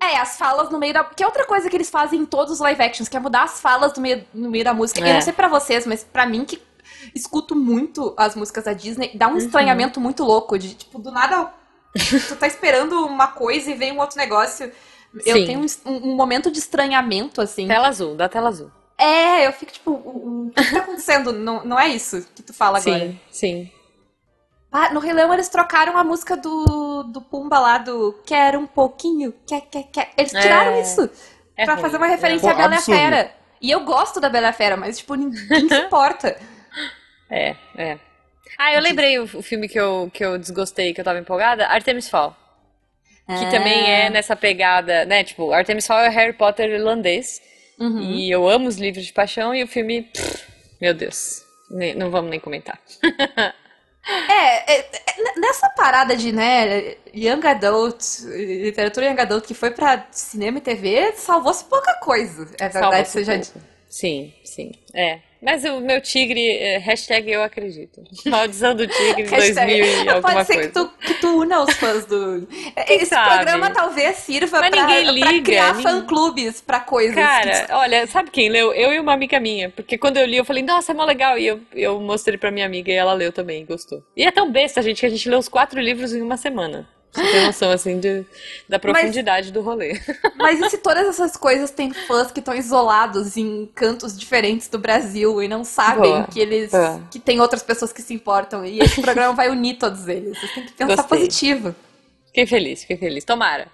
É, 0.00 0.16
as 0.18 0.36
falas 0.38 0.70
no 0.70 0.78
meio 0.78 0.94
da. 0.94 1.02
Que 1.04 1.22
é 1.22 1.26
outra 1.26 1.44
coisa 1.44 1.68
que 1.68 1.76
eles 1.76 1.90
fazem 1.90 2.20
em 2.20 2.26
todos 2.26 2.52
os 2.54 2.60
live 2.60 2.80
actions, 2.82 3.08
que 3.08 3.16
é 3.16 3.20
mudar 3.20 3.42
as 3.42 3.60
falas 3.60 3.92
no 3.94 4.00
meio, 4.02 4.24
no 4.32 4.48
meio 4.50 4.64
da 4.64 4.72
música. 4.72 5.00
É. 5.04 5.10
Eu 5.10 5.14
não 5.14 5.20
sei 5.20 5.32
pra 5.32 5.48
vocês, 5.48 5.84
mas 5.86 6.04
pra 6.04 6.24
mim 6.26 6.44
que 6.44 6.62
escuto 7.14 7.56
muito 7.56 8.14
as 8.16 8.34
músicas 8.36 8.64
da 8.64 8.72
Disney, 8.72 9.10
dá 9.14 9.26
Uhum. 9.28 9.34
um 9.34 9.38
estranhamento 9.38 10.00
muito 10.00 10.22
louco. 10.24 10.56
De, 10.58 10.74
tipo, 10.74 10.98
do 11.00 11.10
nada. 11.10 11.52
tu 12.28 12.36
tá 12.36 12.46
esperando 12.46 13.04
uma 13.06 13.28
coisa 13.28 13.70
e 13.70 13.74
vem 13.74 13.92
um 13.92 14.00
outro 14.00 14.16
negócio. 14.16 14.70
Eu 15.24 15.36
Sim. 15.36 15.46
tenho 15.46 15.60
um, 15.60 15.66
um- 15.90 16.14
momento 16.16 16.50
de 16.50 16.58
estranhamento, 16.58 17.40
assim. 17.40 17.68
Tela 17.68 17.88
azul, 17.88 18.14
da 18.16 18.28
tela 18.28 18.48
azul. 18.48 18.70
É, 18.98 19.46
eu 19.46 19.52
fico 19.52 19.72
tipo, 19.72 19.90
o, 19.90 20.46
o 20.46 20.50
que 20.50 20.70
tá 20.72 20.78
acontecendo? 20.80 21.32
não, 21.32 21.64
não 21.64 21.78
é 21.78 21.88
isso 21.88 22.26
que 22.34 22.42
tu 22.42 22.52
fala 22.54 22.78
agora. 22.78 22.98
Sim, 22.98 23.20
sim. 23.30 23.70
Ah, 24.70 24.92
no 24.92 24.98
Rei 25.00 25.12
Leão 25.12 25.32
eles 25.32 25.48
trocaram 25.48 25.96
a 25.96 26.02
música 26.02 26.36
do, 26.36 27.04
do 27.04 27.20
Pumba 27.20 27.58
lá 27.60 27.78
do 27.78 28.12
Quero 28.26 28.58
um 28.58 28.66
pouquinho, 28.66 29.32
quer, 29.46 29.60
quer, 29.62 29.84
quer. 29.84 30.10
Eles 30.16 30.32
tiraram 30.32 30.72
É. 30.72 30.80
isso 30.82 31.08
É 31.56 31.64
pra 31.64 31.74
ruim. 31.74 31.82
fazer 31.82 31.96
uma 31.96 32.06
referência 32.06 32.48
Pô, 32.48 32.54
à 32.54 32.58
Bela 32.58 32.74
absurdo. 32.74 32.98
Fera. 32.98 33.32
E 33.60 33.70
eu 33.70 33.80
gosto 33.84 34.20
da 34.20 34.28
Bela 34.28 34.52
Fera, 34.52 34.76
mas 34.76 34.98
tipo, 34.98 35.14
ninguém 35.14 35.68
se 35.68 35.76
importa. 35.86 36.36
É, 37.30 37.54
é. 37.76 37.98
Ah, 38.58 38.72
eu 38.74 38.80
lembrei 38.80 39.18
o, 39.18 39.24
o 39.24 39.42
filme 39.42 39.68
que 39.68 39.78
eu, 39.78 40.10
que 40.12 40.24
eu 40.24 40.38
desgostei, 40.38 40.92
que 40.92 41.00
eu 41.00 41.04
tava 41.04 41.18
empolgada, 41.18 41.66
Artemis 41.66 42.08
Fall. 42.08 42.36
Que 43.26 43.50
também 43.50 43.90
é 43.90 44.10
nessa 44.10 44.36
pegada, 44.36 45.04
né? 45.06 45.24
Tipo, 45.24 45.52
Artemis 45.52 45.86
Fall 45.86 46.00
é 46.00 46.08
o 46.08 46.12
Harry 46.12 46.32
Potter 46.34 46.68
irlandês. 46.70 47.40
Uhum. 47.78 48.02
E 48.12 48.30
eu 48.30 48.46
amo 48.48 48.68
os 48.68 48.76
livros 48.76 49.04
de 49.06 49.12
paixão 49.12 49.54
e 49.54 49.62
o 49.62 49.66
filme. 49.66 50.02
pff, 50.02 50.44
meu 50.80 50.92
Deus. 50.94 51.42
Nem- 51.70 51.94
não 51.94 52.10
vamos 52.10 52.30
nem 52.30 52.38
comentar. 52.40 52.78
É, 54.06 54.70
é, 54.74 54.80
é, 54.80 55.40
nessa 55.40 55.66
parada 55.70 56.14
de, 56.14 56.30
né, 56.30 56.94
Young 57.14 57.40
Adult, 57.46 58.02
literatura 58.36 59.06
Young 59.06 59.18
Adult 59.18 59.46
que 59.46 59.54
foi 59.54 59.70
pra 59.70 60.06
cinema 60.10 60.58
e 60.58 60.60
TV, 60.60 61.12
salvou-se 61.16 61.64
pouca 61.64 61.94
coisa. 61.94 62.42
É 62.60 62.68
verdade, 62.68 62.72
Salva-se 62.72 63.10
seja 63.12 63.32
pouco. 63.38 63.66
Sim, 63.88 64.34
sim. 64.44 64.72
É. 64.92 65.20
Mas 65.44 65.62
o 65.64 65.78
meu 65.80 66.00
tigre, 66.00 66.40
é, 66.56 66.78
hashtag 66.78 67.30
eu 67.30 67.42
acredito. 67.42 68.02
Maldição 68.26 68.74
do 68.74 68.86
tigre 68.86 69.24
2000 69.28 69.66
e 70.04 70.08
alguma 70.08 70.20
Pode 70.34 70.46
ser 70.46 70.54
coisa. 70.54 70.68
que 70.68 70.74
tu, 70.74 70.88
que 71.06 71.14
tu 71.20 71.40
una 71.40 71.62
os 71.62 71.74
fãs 71.76 72.06
do. 72.06 72.48
Esse 72.88 73.06
sabe? 73.06 73.34
programa 73.34 73.70
talvez 73.70 74.16
sirva 74.16 74.60
Mas 74.60 74.70
pra, 74.70 74.80
ninguém 74.86 75.02
pra 75.04 75.12
liga, 75.30 75.44
criar 75.44 75.74
ninguém- 75.74 75.82
fã-clubes 75.92 76.60
pra 76.62 76.80
coisas. 76.80 77.14
Cara, 77.14 77.66
olha, 77.72 78.06
sabe 78.06 78.30
quem 78.30 78.48
leu? 78.48 78.72
Eu 78.72 78.92
e 78.94 78.98
uma 78.98 79.12
amiga 79.12 79.38
minha. 79.38 79.68
Porque 79.68 79.98
quando 79.98 80.16
eu 80.16 80.24
li, 80.24 80.36
eu 80.38 80.44
falei, 80.44 80.62
nossa, 80.62 80.92
é 80.92 80.94
mó 80.94 81.04
legal. 81.04 81.38
E 81.38 81.46
eu, 81.46 81.60
eu 81.74 82.00
mostrei 82.00 82.38
pra 82.38 82.50
minha 82.50 82.64
amiga 82.64 82.90
e 82.90 82.94
ela 82.94 83.12
leu 83.12 83.30
também 83.30 83.66
gostou. 83.66 84.02
E 84.16 84.24
é 84.24 84.30
tão 84.30 84.50
besta, 84.50 84.80
gente, 84.80 85.00
que 85.00 85.06
a 85.06 85.10
gente 85.10 85.28
leu 85.28 85.38
os 85.38 85.48
quatro 85.48 85.78
livros 85.80 86.14
em 86.14 86.22
uma 86.22 86.36
semana. 86.38 86.88
Você 87.14 87.30
tem 87.30 87.46
noção, 87.46 87.70
assim, 87.70 88.00
de, 88.00 88.26
da 88.68 88.76
profundidade 88.76 89.52
do 89.52 89.60
rolê. 89.60 90.00
Mas 90.36 90.60
e 90.60 90.70
se 90.70 90.78
todas 90.78 91.06
essas 91.06 91.36
coisas 91.36 91.70
têm 91.70 91.92
fãs 91.92 92.32
que 92.32 92.40
estão 92.40 92.54
isolados 92.54 93.36
em 93.36 93.66
cantos 93.72 94.18
diferentes 94.18 94.66
do 94.66 94.78
Brasil 94.78 95.40
e 95.40 95.46
não 95.46 95.62
sabem 95.62 96.10
Boa, 96.10 96.26
que 96.26 96.40
eles 96.40 96.72
boa. 96.72 97.00
que 97.12 97.20
tem 97.20 97.40
outras 97.40 97.62
pessoas 97.62 97.92
que 97.92 98.02
se 98.02 98.12
importam 98.12 98.64
e 98.64 98.80
esse 98.80 99.00
programa 99.00 99.32
vai 99.32 99.48
unir 99.48 99.78
todos 99.78 100.08
eles. 100.08 100.36
Vocês 100.38 100.52
têm 100.54 100.66
que 100.66 100.72
pensar 100.72 100.96
Gostei. 100.96 101.18
positivo. 101.18 101.74
Fiquei 102.26 102.46
feliz, 102.46 102.80
fiquei 102.80 102.96
feliz. 102.96 103.24
Tomara. 103.24 103.68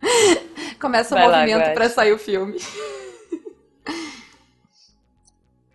Começa 0.80 1.14
o 1.14 1.18
Vai 1.18 1.28
lá, 1.28 1.40
movimento 1.40 1.74
pra 1.74 1.88
sair 1.88 2.12
o 2.12 2.18
filme. 2.18 2.56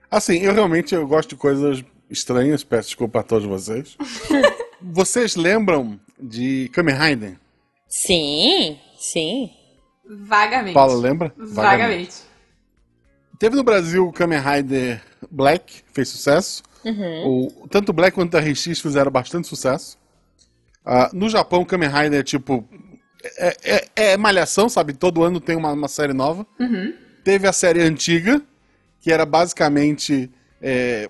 Assim, 0.10 0.38
eu 0.38 0.54
realmente 0.54 0.96
eu 0.96 1.06
gosto 1.06 1.30
de 1.30 1.36
coisas 1.36 1.84
estranhas, 2.10 2.64
peço 2.64 2.90
desculpa 2.90 3.20
a 3.20 3.24
todos 3.24 3.46
vocês. 3.46 3.98
vocês 4.82 5.36
lembram 5.36 6.00
de 6.22 6.70
Kamen 6.74 6.96
Rider? 6.96 7.38
Sim, 7.88 8.80
sim. 8.98 9.50
Vagamente. 10.08 10.74
Paulo, 10.74 10.96
lembra? 11.00 11.34
Vagamente. 11.38 12.16
Teve 13.40 13.56
no 13.56 13.64
Brasil 13.64 14.08
o 14.08 14.14
Kamen 14.14 14.40
Rider 14.40 15.02
Black, 15.30 15.82
fez 15.94 16.10
sucesso. 16.10 16.64
O, 17.26 17.68
tanto 17.70 17.90
o 17.90 17.94
Black 17.94 18.14
quanto 18.16 18.36
o 18.36 18.40
RX 18.40 18.80
fizeram 18.80 19.12
bastante 19.12 19.48
sucesso. 19.48 19.98
Ah, 20.86 21.10
no 21.14 21.30
Japão, 21.30 21.62
o 21.62 21.66
Kamen 21.66 21.90
Rider 21.90 22.20
é 22.20 22.24
tipo. 22.24 22.68
É, 23.38 23.56
é- 23.64 23.88
é 24.14 24.18
malhação, 24.18 24.68
sabe? 24.68 24.94
Todo 24.94 25.24
ano 25.24 25.40
tem 25.40 25.56
uma, 25.56 25.72
uma 25.74 25.88
série 25.88 26.14
nova. 26.14 26.46
Teve 27.24 27.48
a 27.48 27.54
série 27.54 27.82
antiga, 27.82 28.42
que 29.00 29.12
era 29.12 29.26
basicamente 29.26 30.32
é, 30.60 31.08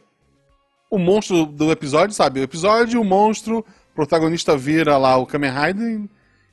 o 0.90 0.98
monstro 0.98 1.46
do 1.46 1.72
episódio, 1.72 2.14
sabe? 2.14 2.42
O 2.42 2.44
episódio, 2.44 3.00
o 3.00 3.06
monstro, 3.06 3.66
o 3.92 3.96
protagonista 3.96 4.58
vira 4.58 4.98
lá 4.98 5.18
o 5.18 5.26
Kamen 5.26 5.52
Rider. 5.52 6.02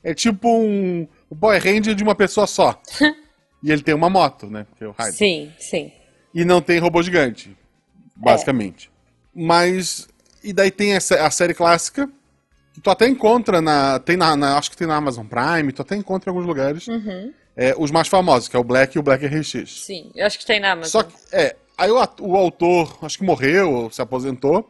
É 0.03 0.13
tipo 0.13 0.47
um, 0.49 1.07
Power 1.39 1.61
Ranger 1.61 1.95
de 1.95 2.03
uma 2.03 2.15
pessoa 2.15 2.47
só. 2.47 2.79
e 3.63 3.71
ele 3.71 3.81
tem 3.81 3.93
uma 3.93 4.09
moto, 4.09 4.47
né? 4.47 4.65
Que 4.77 4.83
é 4.83 4.87
o 4.87 4.91
Rider. 4.91 5.13
Sim, 5.13 5.51
sim. 5.57 5.91
E 6.33 6.45
não 6.45 6.61
tem 6.61 6.79
robô 6.79 7.01
gigante, 7.01 7.55
basicamente. 8.15 8.91
Mas. 9.33 10.07
E 10.43 10.53
daí 10.53 10.71
tem 10.71 10.93
essa, 10.93 11.25
a 11.25 11.29
série 11.31 11.53
clássica, 11.53 12.09
que 12.73 12.79
tu 12.81 12.89
até 12.89 13.07
encontra 13.07 13.61
na. 13.61 13.99
Tem 13.99 14.15
na, 14.15 14.35
na- 14.35 14.57
Acho 14.57 14.71
que 14.71 14.77
tem 14.77 14.87
na 14.87 14.95
Amazon 14.95 15.25
Prime, 15.25 15.71
tu 15.73 15.81
até 15.81 15.95
encontra 15.95 16.29
em 16.29 16.31
alguns 16.33 16.47
lugares. 16.47 16.85
É, 17.55 17.75
os 17.77 17.91
mais 17.91 18.07
famosos, 18.07 18.47
que 18.47 18.55
é 18.55 18.59
o 18.59 18.63
Black 18.63 18.95
e 18.95 18.99
o 18.99 19.03
Black 19.03 19.25
RX. 19.25 19.83
Sim. 19.85 20.11
Eu 20.15 20.25
acho 20.25 20.39
que 20.39 20.45
tem 20.45 20.59
na 20.61 20.71
Amazon. 20.71 20.91
Só 20.91 21.03
que, 21.03 21.13
é. 21.33 21.55
Aí 21.77 21.89
o, 21.91 21.97
o 22.21 22.35
autor, 22.37 22.97
acho 23.01 23.17
que 23.17 23.23
morreu, 23.23 23.71
ou 23.71 23.91
se 23.91 24.01
aposentou, 24.01 24.69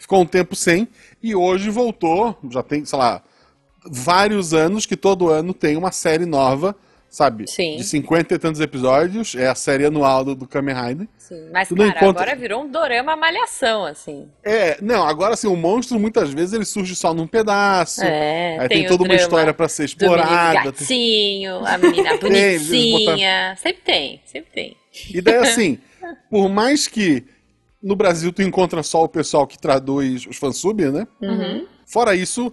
ficou 0.00 0.20
um 0.22 0.26
tempo 0.26 0.56
sem, 0.56 0.88
e 1.22 1.34
hoje 1.36 1.70
voltou, 1.70 2.36
já 2.50 2.62
tem, 2.64 2.84
sei 2.84 2.98
lá, 2.98 3.22
vários 3.84 4.52
anos 4.52 4.86
que 4.86 4.96
todo 4.96 5.28
ano 5.28 5.54
tem 5.54 5.76
uma 5.76 5.92
série 5.92 6.26
nova, 6.26 6.74
sabe? 7.08 7.48
Sim. 7.50 7.76
De 7.76 7.84
50 7.84 8.34
e 8.34 8.38
tantos 8.38 8.60
episódios, 8.60 9.34
é 9.34 9.46
a 9.48 9.54
série 9.54 9.84
anual 9.84 10.24
do, 10.24 10.34
do 10.34 10.46
Kamen 10.46 10.74
Rider. 10.74 11.08
Sim. 11.18 11.48
Mas, 11.52 11.68
Tu 11.68 11.74
cara, 11.76 11.88
encontra- 11.88 12.22
agora 12.22 12.36
virou 12.36 12.62
um 12.62 12.70
dorama 12.70 13.16
malhação, 13.16 13.84
assim. 13.84 14.28
É, 14.44 14.78
não, 14.82 15.06
agora 15.06 15.34
assim, 15.34 15.46
o 15.48 15.56
monstro 15.56 15.98
muitas 15.98 16.30
vezes 16.32 16.52
ele 16.52 16.64
surge 16.64 16.94
só 16.94 17.12
num 17.14 17.26
pedaço. 17.26 18.02
É, 18.04 18.58
aí 18.60 18.68
tem 18.68 18.78
tem, 18.80 18.86
toda 18.88 19.04
uma 19.04 19.14
história 19.14 19.52
pra 19.54 19.68
ser 19.68 19.82
Do 19.82 19.86
explorada. 19.86 20.72
tem- 20.72 20.86
gatinho, 20.86 21.66
a 21.66 21.76
menina 21.78 22.18
Tem, 22.18 22.32
eles 22.32 22.66
bonitinha. 22.68 23.56
Sempre 23.56 23.82
tem, 23.82 24.20
sempre 24.26 24.50
tem. 24.52 24.76
E 25.12 25.20
daí 25.20 25.36
assim, 25.36 25.78
por 26.30 26.48
mais 26.48 26.86
que 26.86 27.24
no 27.82 27.96
Brasil 27.96 28.32
tu 28.32 28.42
encontra 28.42 28.82
só 28.82 29.04
o 29.04 29.08
pessoal 29.08 29.46
que 29.46 29.58
traduz 29.58 30.26
os 30.26 30.36
fansub, 30.36 30.84
né? 30.90 31.06
Uhum. 31.20 31.66
Fora 31.86 32.14
isso, 32.14 32.52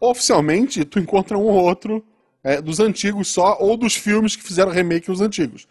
oficialmente 0.00 0.84
tu 0.84 0.98
encontra 0.98 1.38
um 1.38 1.42
ou 1.46 1.54
outro 1.64 2.04
é, 2.42 2.60
dos 2.60 2.80
antigos 2.80 3.28
só 3.28 3.56
ou 3.60 3.76
dos 3.76 3.94
filmes 3.94 4.36
que 4.36 4.42
fizeram 4.42 4.70
remake 4.70 5.10
os 5.10 5.20
antigos. 5.20 5.66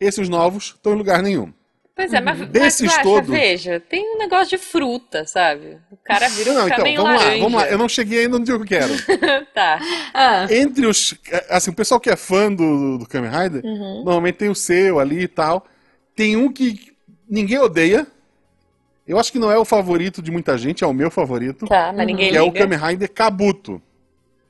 Esses 0.00 0.28
novos 0.28 0.74
estão 0.76 0.92
em 0.92 0.96
lugar 0.98 1.22
nenhum. 1.22 1.52
Pois 1.94 2.12
é, 2.12 2.20
mas, 2.20 2.38
mas 2.38 2.48
Desses 2.50 2.88
Guaxa, 2.90 3.02
todos- 3.02 3.30
veja, 3.30 3.80
tem 3.80 4.14
um 4.14 4.18
negócio 4.18 4.58
de 4.58 4.58
fruta, 4.58 5.24
sabe? 5.24 5.78
O 5.90 5.96
cara 6.04 6.28
vira 6.28 6.50
um 6.50 6.54
Não, 6.54 6.66
então, 6.68 6.84
vamos 6.84 7.04
lá, 7.04 7.12
laranja. 7.16 7.42
vamos 7.42 7.60
lá. 7.62 7.68
Eu 7.70 7.78
não 7.78 7.88
cheguei 7.88 8.20
ainda 8.24 8.36
onde 8.36 8.50
eu 8.50 8.62
quero. 8.64 8.92
Tá. 9.54 9.78
Ah, 10.12 10.46
Entre 10.50 10.84
os. 10.86 11.14
Assim, 11.48 11.70
o 11.70 11.74
pessoal 11.74 11.98
que 11.98 12.10
é 12.10 12.16
fã 12.16 12.52
do, 12.52 12.98
do 12.98 13.06
Kamen 13.06 13.30
Rider, 13.30 13.64
Uhum. 13.64 14.02
normalmente 14.04 14.34
tem 14.36 14.50
o 14.50 14.54
seu 14.54 14.98
ali 15.00 15.22
e 15.22 15.28
tal. 15.28 15.64
Tem 16.14 16.36
um 16.36 16.52
que 16.52 16.92
ninguém 17.26 17.58
odeia. 17.58 18.06
Eu 19.06 19.18
acho 19.18 19.30
que 19.30 19.38
não 19.38 19.50
é 19.50 19.58
o 19.58 19.64
favorito 19.64 20.20
de 20.20 20.30
muita 20.30 20.58
gente, 20.58 20.82
é 20.82 20.86
o 20.86 20.92
meu 20.92 21.10
favorito. 21.10 21.66
Tá, 21.66 21.92
mas 21.96 22.06
ninguém 22.06 22.30
que 22.30 22.36
é 22.36 22.42
o 22.42 22.46
liga. 22.46 22.60
Kamen 22.60 22.78
Rider 22.78 23.12
Kabuto. 23.12 23.80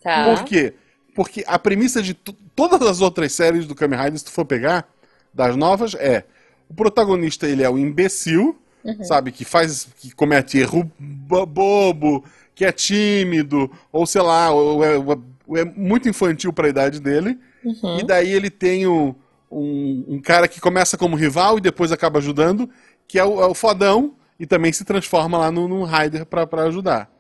Tá. 0.03 0.25
Por 0.35 0.45
quê? 0.45 0.75
Porque 1.15 1.45
a 1.47 1.59
premissa 1.59 2.03
de 2.03 2.15
to- 2.15 2.35
todas 2.55 2.81
as 2.83 3.01
outras 3.01 3.33
séries 3.33 3.67
do 3.67 3.75
Kamen 3.75 3.99
Rider, 3.99 4.19
se 4.19 4.25
tu 4.25 4.31
for 4.31 4.45
pegar, 4.45 4.89
das 5.33 5.55
novas, 5.57 5.95
é 5.95 6.25
o 6.69 6.75
protagonista 6.75 7.47
ele 7.47 7.63
é 7.63 7.69
o 7.71 7.79
imbecil, 7.79 8.57
Uhum. 8.85 9.03
sabe, 9.05 9.33
que 9.33 9.45
faz, 9.45 9.89
que 9.99 10.13
comete 10.13 10.59
erro 10.59 10.91
bo- 10.99 11.45
bobo, 11.45 12.25
que 12.55 12.65
é 12.65 12.71
tímido, 12.73 13.71
ou 13.93 14.07
sei 14.07 14.23
lá, 14.23 14.51
ou 14.53 14.83
é, 14.85 14.97
ou 14.97 15.57
é 15.59 15.65
muito 15.65 16.09
infantil 16.09 16.53
para 16.53 16.67
a 16.67 16.71
idade 16.71 17.01
dele. 17.01 17.39
Uhum. 17.65 17.99
E 17.99 18.05
daí 18.07 18.31
ele 18.33 18.49
tem 18.49 18.87
o- 18.87 19.15
um, 19.51 20.05
um 20.09 20.21
cara 20.21 20.47
que 20.49 20.61
começa 20.61 20.97
como 20.97 21.17
rival 21.17 21.59
e 21.59 21.61
depois 21.61 21.93
acaba 21.93 22.19
ajudando, 22.21 22.69
que 23.09 23.19
é 23.19 23.25
o, 23.25 23.41
é 23.43 23.47
o 23.47 23.55
fodão, 23.55 24.15
e 24.39 24.47
também 24.47 24.73
se 24.73 24.85
transforma 24.85 25.39
lá 25.39 25.51
num 25.51 25.85
Rider 25.85 26.27
pra 26.27 26.47
pra 26.47 26.63
ajudar. 26.65 27.11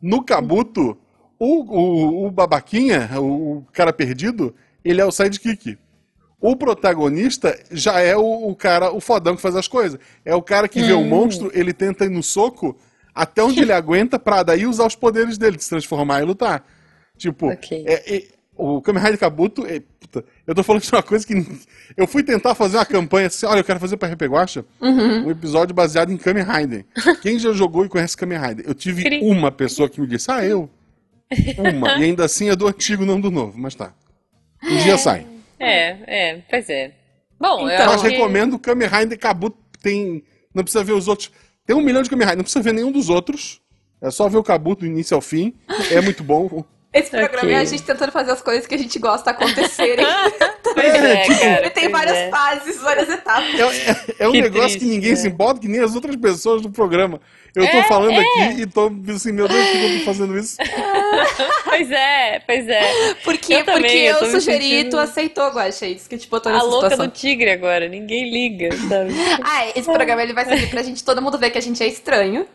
No 0.00 0.22
Kabuto, 0.24 0.96
o, 1.38 1.62
o, 1.62 2.26
o 2.26 2.30
babaquinha, 2.30 3.08
o, 3.20 3.58
o 3.58 3.66
cara 3.72 3.92
perdido, 3.92 4.54
ele 4.84 5.00
é 5.00 5.04
o 5.04 5.12
sidekick. 5.12 5.78
O 6.40 6.56
protagonista 6.56 7.58
já 7.70 8.00
é 8.00 8.16
o, 8.16 8.48
o 8.48 8.54
cara, 8.54 8.92
o 8.92 9.00
fodão 9.00 9.34
que 9.34 9.40
faz 9.42 9.56
as 9.56 9.66
coisas. 9.66 9.98
É 10.24 10.34
o 10.34 10.42
cara 10.42 10.68
que 10.68 10.82
vê 10.82 10.92
o 10.92 11.02
monstro, 11.02 11.50
ele 11.54 11.72
tenta 11.72 12.04
ir 12.04 12.10
no 12.10 12.22
soco 12.22 12.76
até 13.14 13.42
onde 13.42 13.60
ele 13.62 13.72
aguenta 13.72 14.18
pra 14.18 14.42
daí 14.42 14.66
usar 14.66 14.86
os 14.86 14.94
poderes 14.94 15.38
dele, 15.38 15.56
de 15.56 15.64
se 15.64 15.70
transformar 15.70 16.20
e 16.20 16.24
lutar. 16.24 16.62
Tipo, 17.16 17.46
Ok. 17.48 17.84
é- 17.86 18.16
é- 18.16 18.28
o 18.56 18.80
Kamen 18.80 19.02
Rider 19.02 19.18
Kabuto, 19.18 19.66
é- 19.66 19.80
puta, 20.00 20.24
eu 20.46 20.54
tô 20.54 20.62
falando 20.62 20.82
de 20.82 20.90
uma 20.92 21.02
coisa 21.02 21.26
que 21.26 21.34
eu 21.96 22.06
fui 22.06 22.22
tentar 22.22 22.54
fazer 22.54 22.76
uma 22.76 22.86
campanha 22.86 23.26
assim, 23.26 23.46
olha, 23.46 23.60
eu 23.60 23.64
quero 23.64 23.80
fazer 23.80 23.96
pra 23.96 24.08
RP 24.08 24.22
Guacha 24.26 24.64
um 24.80 25.30
episódio 25.30 25.74
baseado 25.74 26.12
em 26.12 26.16
Kamen 26.16 26.44
Rider. 26.44 26.84
Quem 27.22 27.38
já 27.38 27.52
jogou 27.52 27.84
e 27.84 27.88
conhece 27.88 28.16
Kamen 28.16 28.38
Rider? 28.38 28.64
Eu 28.68 28.74
tive 28.74 29.02
Cri. 29.02 29.20
uma 29.22 29.50
pessoa 29.50 29.88
que 29.88 30.00
me 30.00 30.06
disse, 30.06 30.30
ah, 30.30 30.44
eu. 30.44 30.68
Uma. 31.58 31.96
E 31.98 32.04
ainda 32.04 32.24
assim 32.24 32.48
é 32.48 32.54
do 32.56 32.66
antigo, 32.68 33.04
não 33.04 33.20
do 33.20 33.30
novo, 33.30 33.58
mas 33.58 33.74
tá. 33.74 33.92
Um 34.62 34.76
dia 34.78 34.96
sai. 34.96 35.26
É, 35.58 35.96
é, 36.32 36.42
pois 36.48 36.68
é. 36.70 36.92
Bom, 37.40 37.68
eu 37.68 37.74
Então, 37.74 37.86
Mas 37.86 37.94
acho 37.96 38.04
que... 38.04 38.10
recomendo 38.10 38.58
Kamen 38.58 38.88
Rider 38.88 39.18
Kabuto. 39.18 39.56
Tem. 39.82 40.22
Não 40.54 40.62
precisa 40.62 40.84
ver 40.84 40.92
os 40.92 41.08
outros. 41.08 41.30
Tem 41.66 41.74
um 41.74 41.80
milhão 41.82 42.02
de 42.02 42.08
Kamen 42.10 42.24
Rider, 42.24 42.36
não 42.38 42.44
precisa 42.44 42.62
ver 42.62 42.72
nenhum 42.72 42.92
dos 42.92 43.08
outros. 43.08 43.60
É 44.00 44.10
só 44.10 44.28
ver 44.28 44.36
o 44.38 44.42
Kabuto 44.42 44.80
do 44.80 44.86
início 44.86 45.14
ao 45.14 45.20
fim. 45.20 45.54
É 45.90 46.00
muito 46.00 46.22
bom. 46.22 46.64
Esse 46.94 47.10
programa 47.10 47.44
Ok. 47.44 47.52
é 47.54 47.56
a 47.58 47.64
gente 47.64 47.82
tentando 47.82 48.12
fazer 48.12 48.30
as 48.30 48.40
coisas 48.40 48.66
que 48.66 48.74
a 48.74 48.78
gente 48.78 48.98
gosta 48.98 49.30
acontecerem. 49.30 50.06
Pois 50.74 50.92
é, 50.92 51.26
cara. 51.38 51.60
Ele 51.60 51.70
tem 51.70 51.88
várias 51.88 52.16
é. 52.16 52.30
fases, 52.30 52.80
várias 52.80 53.08
etapas. 53.08 53.44
É, 53.54 53.90
é- 53.90 54.14
é 54.20 54.28
um 54.28 54.32
Que 54.32 54.42
negócio 54.42 54.62
triste, 54.70 54.78
que 54.80 54.84
ninguém 54.86 55.10
né? 55.10 55.16
se 55.16 55.28
importa, 55.28 55.60
que 55.60 55.68
nem 55.68 55.80
as 55.80 55.94
outras 55.94 56.16
pessoas 56.16 56.62
do 56.62 56.68
programa. 56.70 57.20
Eu 57.54 57.62
tô 57.70 57.76
É, 57.76 57.82
falando 57.84 58.10
é. 58.10 58.18
aqui 58.18 58.62
e 58.62 58.66
tô 58.66 58.90
assim, 59.14 59.30
meu 59.30 59.46
Deus, 59.46 59.64
por 59.68 59.72
que 59.78 59.84
eu 59.92 59.98
tô 60.00 60.04
fazendo 60.06 60.36
isso? 60.36 60.56
Pois 61.64 61.90
é, 61.90 62.40
pois 62.46 62.68
é. 62.68 63.14
Porque, 63.24 63.54
Eu 63.54 63.64
também, 63.64 63.82
porque 63.82 63.96
eu 63.96 64.12
eu, 64.14 64.18
tô 64.18 64.24
me 64.26 64.30
sugeri 64.32 64.64
e 64.64 64.68
sentindo- 64.78 64.90
tu 64.90 64.98
aceitou, 64.98 65.48
Guaxa. 65.50 65.86
É 65.86 65.90
isso 65.90 66.08
que 66.08 66.16
te 66.18 66.28
botou 66.28 66.50
A 66.50 66.54
nessa 66.56 66.66
louca 66.66 66.90
situação. 66.90 67.06
do 67.06 67.12
tigre 67.12 67.50
agora, 67.50 67.88
ninguém 67.88 68.30
liga, 68.30 68.70
sabe? 68.88 69.12
Ah, 69.44 69.66
esse 69.76 69.82
programa 69.92 70.22
ele 70.22 70.32
vai 70.32 70.44
servir 70.44 70.70
pra 70.70 70.82
gente, 70.82 71.04
todo 71.04 71.20
mundo 71.22 71.38
ver 71.38 71.50
que 71.50 71.58
a 71.58 71.62
gente 71.62 71.82
é 71.82 71.86
estranho. 71.86 72.46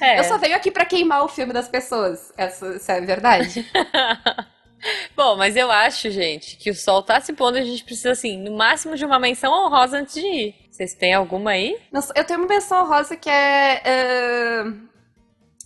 É. 0.00 0.18
Eu 0.20 0.24
só 0.24 0.38
venho 0.38 0.54
aqui 0.56 0.70
pra 0.70 0.84
queimar 0.84 1.24
o 1.24 1.28
filme 1.28 1.52
das 1.52 1.68
pessoas. 1.68 2.32
Essa, 2.36 2.66
essa 2.74 2.92
é 2.92 2.98
a 2.98 3.04
verdade. 3.04 3.66
Bom, 5.16 5.36
mas 5.36 5.56
eu 5.56 5.70
acho, 5.70 6.08
gente, 6.10 6.56
que 6.56 6.70
o 6.70 6.74
sol 6.74 7.02
tá 7.02 7.20
se 7.20 7.32
pondo 7.32 7.58
e 7.58 7.60
a 7.60 7.64
gente 7.64 7.82
precisa, 7.82 8.12
assim, 8.12 8.38
no 8.38 8.56
máximo 8.56 8.96
de 8.96 9.04
uma 9.04 9.18
menção 9.18 9.52
honrosa 9.52 9.98
antes 9.98 10.14
de 10.14 10.20
ir. 10.26 10.54
Vocês 10.70 10.94
têm 10.94 11.12
alguma 11.14 11.50
aí? 11.50 11.76
Nossa, 11.92 12.12
eu 12.14 12.24
tenho 12.24 12.38
uma 12.38 12.48
menção 12.48 12.86
rosa 12.86 13.16
que 13.16 13.28
é. 13.28 13.82
é, 13.84 14.64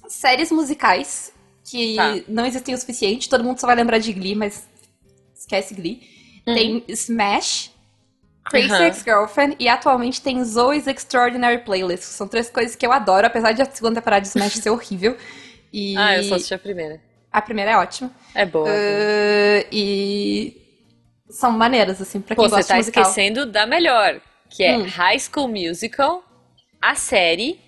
séries 0.08 0.50
musicais 0.50 1.32
que 1.64 1.96
Tá. 1.96 2.14
não 2.26 2.46
existem 2.46 2.74
o 2.74 2.78
suficiente. 2.78 3.28
Todo 3.28 3.44
mundo 3.44 3.58
só 3.60 3.66
vai 3.66 3.76
lembrar 3.76 3.98
de 3.98 4.12
Glee, 4.12 4.34
mas 4.34 4.66
esquece 5.36 5.74
Glee. 5.74 6.00
Tem 6.44 6.82
Smash, 6.88 7.70
Crazy 8.44 8.72
Uhum. 8.72 8.82
Ex-Girlfriend 8.82 9.56
e 9.58 9.68
atualmente 9.68 10.20
tem 10.20 10.42
Zoe's 10.44 10.86
Extraordinary 10.86 11.58
Playlist. 11.58 12.02
São 12.04 12.26
três 12.26 12.50
coisas 12.50 12.74
que 12.74 12.84
eu 12.84 12.92
adoro, 12.92 13.26
apesar 13.26 13.52
de 13.52 13.62
a 13.62 13.64
segunda 13.66 14.00
temporada 14.00 14.22
de 14.22 14.28
Smash 14.28 14.54
ser 14.54 14.70
horrível. 14.70 15.16
E 15.72 15.96
Ah, 15.96 16.16
eu 16.16 16.24
só 16.24 16.34
assisti 16.34 16.52
a 16.54 16.58
primeira. 16.58 17.00
a 17.32 17.40
primeira 17.40 17.70
é 17.70 17.76
ótima. 17.76 18.10
É 18.34 18.44
boa. 18.44 18.68
é. 18.68 19.64
Uh, 19.64 19.68
e 19.72 20.56
são 21.30 21.50
maneiras, 21.52 22.00
assim, 22.02 22.20
pra 22.20 22.34
quem 22.34 22.44
Pô, 22.44 22.48
você 22.48 22.56
gosta 22.56 22.68
tá 22.68 22.74
de 22.74 22.80
musical. 22.80 23.02
esquecendo 23.04 23.46
da 23.46 23.64
melhor, 23.64 24.20
que 24.50 24.62
é 24.64 24.76
Hum. 24.76 24.82
High 24.86 25.18
School 25.20 25.48
Musical, 25.48 26.22
a 26.80 26.94
série, 26.94 27.58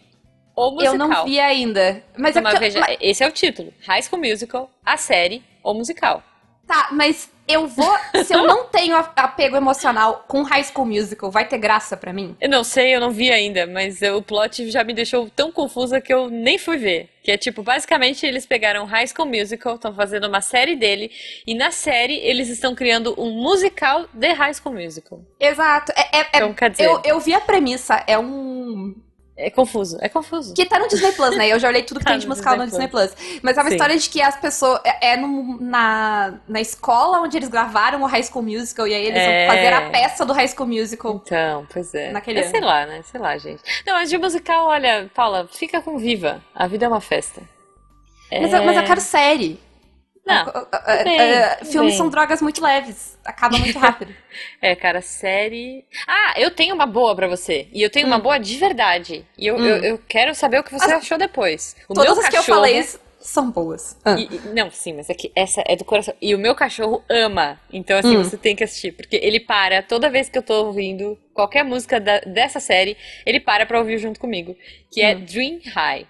ou 0.56 0.72
musical. 0.72 0.92
Eu 0.94 0.98
não 0.98 1.24
vi 1.24 1.40
ainda. 1.40 2.02
Mas 2.18 2.36
é 2.36 2.40
Mas 2.40 2.52
porque- 2.54 2.66
veja, 2.66 2.80
mas- 2.80 2.98
esse 3.00 3.22
é 3.24 3.28
o 3.28 3.32
título. 3.32 3.72
High 3.86 4.02
School 4.02 4.20
Musical, 4.20 4.70
a 4.84 4.96
série, 4.96 5.42
ou 5.62 5.72
musical. 5.72 6.22
Tá, 6.66 6.88
mas 6.92 7.28
eu 7.46 7.66
vou. 7.66 7.94
Se 8.24 8.34
eu 8.34 8.46
não 8.46 8.64
tenho 8.64 8.96
apego 8.96 9.56
emocional 9.56 10.24
com 10.26 10.42
High 10.42 10.64
School 10.64 10.86
Musical, 10.86 11.30
vai 11.30 11.46
ter 11.46 11.58
graça 11.58 11.94
pra 11.96 12.12
mim? 12.12 12.34
Eu 12.40 12.48
não 12.48 12.64
sei, 12.64 12.94
eu 12.94 13.00
não 13.00 13.10
vi 13.10 13.30
ainda, 13.30 13.66
mas 13.66 14.00
o 14.00 14.22
plot 14.22 14.70
já 14.70 14.82
me 14.82 14.94
deixou 14.94 15.28
tão 15.36 15.52
confusa 15.52 16.00
que 16.00 16.12
eu 16.12 16.30
nem 16.30 16.56
fui 16.56 16.78
ver. 16.78 17.10
Que 17.22 17.30
é 17.32 17.36
tipo, 17.38 17.62
basicamente 17.62 18.24
eles 18.26 18.44
pegaram 18.46 18.84
High 18.84 19.06
School 19.08 19.28
Musical, 19.28 19.74
estão 19.76 19.94
fazendo 19.94 20.26
uma 20.26 20.40
série 20.42 20.76
dele, 20.76 21.10
e 21.46 21.54
na 21.54 21.70
série 21.70 22.16
eles 22.18 22.48
estão 22.48 22.74
criando 22.74 23.14
um 23.18 23.30
musical 23.30 24.06
de 24.12 24.32
High 24.32 24.54
School 24.54 24.74
Musical. 24.74 25.20
Exato. 25.40 25.92
É, 25.96 26.18
é- 26.18 26.20
é- 26.20 26.26
Então, 26.36 26.52
quer 26.54 26.70
dizer, 26.70 26.84
eu, 26.84 27.00
eu 27.04 27.20
vi 27.20 27.34
a 27.34 27.40
premissa, 27.40 28.02
é 28.06 28.18
um. 28.18 28.53
É 29.36 29.50
confuso, 29.50 29.98
é 30.00 30.08
confuso. 30.08 30.54
Que 30.54 30.64
tá 30.64 30.78
no 30.78 30.86
Disney 30.88 31.10
Plus, 31.12 31.36
né? 31.36 31.48
Eu 31.48 31.58
já 31.58 31.68
olhei 31.68 31.82
tudo 31.82 31.98
que 31.98 32.04
Tá 32.06 32.10
tem 32.12 32.20
de 32.20 32.26
no 32.26 32.30
musical 32.30 32.56
no 32.56 32.64
Disney 32.66 32.86
Disney 32.86 32.88
Plus. 33.08 33.40
Mas 33.42 33.56
é 33.58 33.60
uma 33.60 33.68
Sim. 33.70 33.74
história 33.76 33.98
de 33.98 34.08
que 34.08 34.22
as 34.22 34.36
pessoas. 34.36 34.80
É, 34.84 35.12
é 35.12 35.16
num- 35.16 35.58
na, 35.60 36.34
na 36.48 36.60
escola 36.60 37.18
onde 37.20 37.36
eles 37.36 37.48
gravaram 37.48 38.02
o 38.02 38.06
High 38.06 38.22
School 38.22 38.44
Musical, 38.44 38.86
e 38.86 38.94
aí 38.94 39.06
eles 39.06 39.18
É. 39.20 39.46
vão 39.46 39.56
fazer 39.56 39.72
a 39.72 39.90
peça 39.90 40.24
do 40.24 40.32
High 40.32 40.48
School 40.48 40.68
Musical. 40.68 41.20
Então, 41.24 41.66
pois 41.72 41.92
é. 41.94 42.12
Naquele 42.12 42.38
É, 42.38 42.42
ano. 42.42 42.50
sei 42.52 42.60
lá, 42.60 42.86
né? 42.86 43.02
Sei 43.02 43.20
lá, 43.20 43.36
gente. 43.38 43.62
Não, 43.86 43.94
mas 43.94 44.08
de 44.08 44.18
musical, 44.18 44.66
olha, 44.66 45.10
Paula, 45.14 45.48
fica 45.52 45.80
com 45.82 45.98
Viva. 45.98 46.40
A 46.54 46.66
vida 46.66 46.84
é 46.84 46.88
uma 46.88 47.00
festa. 47.00 47.42
Mas, 48.30 48.52
eu- 48.52 48.64
mas 48.64 48.76
eu 48.76 48.84
quero 48.84 49.00
série. 49.00 49.60
Não, 50.26 50.46
É, 50.86 51.04
bem, 51.04 51.56
tudo 51.58 51.70
filmes 51.70 51.92
bem. 51.92 51.98
são 51.98 52.08
drogas 52.08 52.40
muito 52.40 52.62
leves. 52.62 53.18
Acaba 53.24 53.58
muito 53.58 53.78
rápido. 53.78 54.14
É, 54.60 54.74
cara, 54.74 55.00
série. 55.00 55.84
Ah, 56.08 56.34
eu 56.36 56.50
tenho 56.50 56.74
uma 56.74 56.86
boa 56.86 57.14
pra 57.14 57.28
você. 57.28 57.68
E 57.72 57.80
eu 57.82 57.90
tenho 57.90 58.06
uma 58.06 58.16
Hum. 58.16 58.20
boa 58.20 58.38
de 58.38 58.56
verdade. 58.58 59.24
E 59.38 59.46
eu, 59.46 59.56
Hum. 59.56 59.64
eu, 59.64 59.76
eu 59.84 59.98
quero 60.08 60.34
saber 60.34 60.58
o 60.58 60.64
que 60.64 60.72
você 60.72 60.86
As- 60.86 61.02
achou 61.04 61.16
depois. 61.18 61.76
O 61.88 61.94
Todas 61.94 62.14
meu 62.16 62.22
as 62.24 62.28
que 62.30 62.36
eu 62.38 62.42
falei 62.42 62.84
são 63.20 63.50
boas. 63.50 63.96
Ah. 64.04 64.16
e- 64.18 64.24
e- 64.24 64.40
não, 64.54 64.70
sim, 64.70 64.92
mas 64.94 65.08
é 65.08 65.14
que 65.14 65.30
essa 65.36 65.62
é 65.66 65.76
do 65.76 65.84
coração. 65.84 66.14
E 66.20 66.34
o 66.34 66.38
meu 66.38 66.54
cachorro 66.54 67.04
ama. 67.08 67.60
Então, 67.72 67.96
assim, 67.98 68.16
Hum. 68.16 68.24
você 68.24 68.36
tem 68.36 68.56
que 68.56 68.64
assistir. 68.64 68.92
Porque 68.92 69.16
ele 69.16 69.38
para, 69.38 69.82
toda 69.82 70.10
vez 70.10 70.28
que 70.28 70.36
eu 70.38 70.42
tô 70.42 70.64
ouvindo 70.66 71.16
qualquer 71.32 71.62
música 71.64 72.00
da- 72.00 72.20
dessa 72.20 72.58
série, 72.58 72.96
ele 73.24 73.38
para 73.40 73.66
pra 73.66 73.78
ouvir 73.78 73.98
junto 73.98 74.18
comigo. 74.18 74.56
Que 74.90 75.00
é 75.02 75.14
Hum. 75.14 75.20
Dream 75.24 75.60
High. 75.74 76.06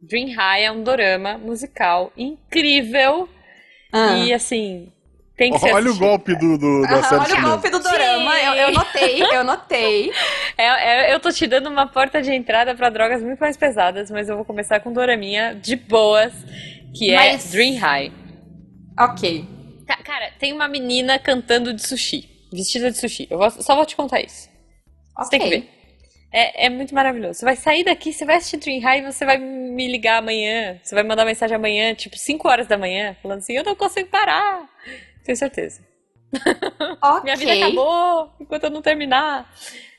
Dream 0.00 0.34
High 0.34 0.64
é 0.64 0.70
um 0.72 0.82
dorama 0.82 1.36
musical 1.36 2.10
incrível. 2.16 3.28
Ah. 3.92 4.16
E, 4.18 4.32
assim, 4.32 4.92
tem 5.36 5.52
que 5.52 5.58
ser 5.58 5.72
Olha 5.72 5.90
o 5.90 5.96
golpe 5.96 6.34
do, 6.36 6.58
do- 6.58 6.82
da 6.88 7.02
série 7.02 7.20
olha 7.32 7.38
o 7.38 7.42
golpe 7.42 7.70
do 7.70 7.78
dorama. 7.80 8.38
Eu, 8.38 8.52
eu 8.54 8.72
notei, 8.72 9.22
eu 9.22 9.44
notei. 9.44 10.12
É, 10.58 11.10
é, 11.10 11.14
eu 11.14 11.20
tô 11.20 11.30
te 11.30 11.46
dando 11.46 11.68
uma 11.68 11.86
porta 11.86 12.22
de 12.22 12.32
entrada 12.32 12.74
pra 12.74 12.88
drogas 12.88 13.22
muito 13.22 13.38
mais 13.38 13.58
pesadas, 13.58 14.10
mas 14.10 14.26
eu 14.26 14.36
vou 14.36 14.44
começar 14.44 14.80
com 14.80 14.90
Doraminha 14.90 15.54
de 15.54 15.76
boas, 15.76 16.32
que 16.96 17.10
é 17.12 17.32
Mas- 17.32 17.50
Dream 17.50 17.76
High. 17.76 18.10
Ok. 18.98 19.44
Ca- 19.86 20.02
Cara, 20.02 20.30
tem 20.38 20.54
uma 20.54 20.66
menina 20.66 21.18
cantando 21.18 21.74
de 21.74 21.86
sushi, 21.86 22.26
vestida 22.50 22.90
de 22.90 22.96
sushi. 22.98 23.26
Eu 23.30 23.36
vou- 23.36 23.50
só 23.50 23.76
vou 23.76 23.84
te 23.84 23.94
contar 23.94 24.20
isso. 24.22 24.48
Você 25.18 25.30
tem 25.30 25.40
que 25.40 25.48
ver. 25.50 25.70
É, 26.38 26.66
é 26.66 26.68
muito 26.68 26.94
maravilhoso. 26.94 27.38
Você 27.38 27.44
vai 27.46 27.56
sair 27.56 27.82
daqui, 27.82 28.12
você 28.12 28.26
vai 28.26 28.36
assistir 28.36 28.58
Dream 28.58 28.80
High 28.82 28.98
e 28.98 29.10
você 29.10 29.24
vai 29.24 29.38
me 29.38 29.88
ligar 29.88 30.18
amanhã. 30.18 30.78
Você 30.82 30.94
vai 30.94 31.02
mandar 31.02 31.24
mensagem 31.24 31.56
amanhã, 31.56 31.94
tipo 31.94 32.16
5 32.18 32.46
horas 32.46 32.66
da 32.66 32.76
manhã, 32.76 33.16
falando 33.22 33.38
assim: 33.38 33.54
eu 33.54 33.64
não 33.64 33.74
consigo 33.74 34.08
parar. 34.10 34.68
Tenho 35.24 35.36
certeza. 35.36 35.80
Ok. 37.02 37.22
Minha 37.22 37.36
vida 37.36 37.52
acabou 37.54 38.30
enquanto 38.40 38.64
eu 38.64 38.70
não 38.70 38.82
terminar. 38.82 39.50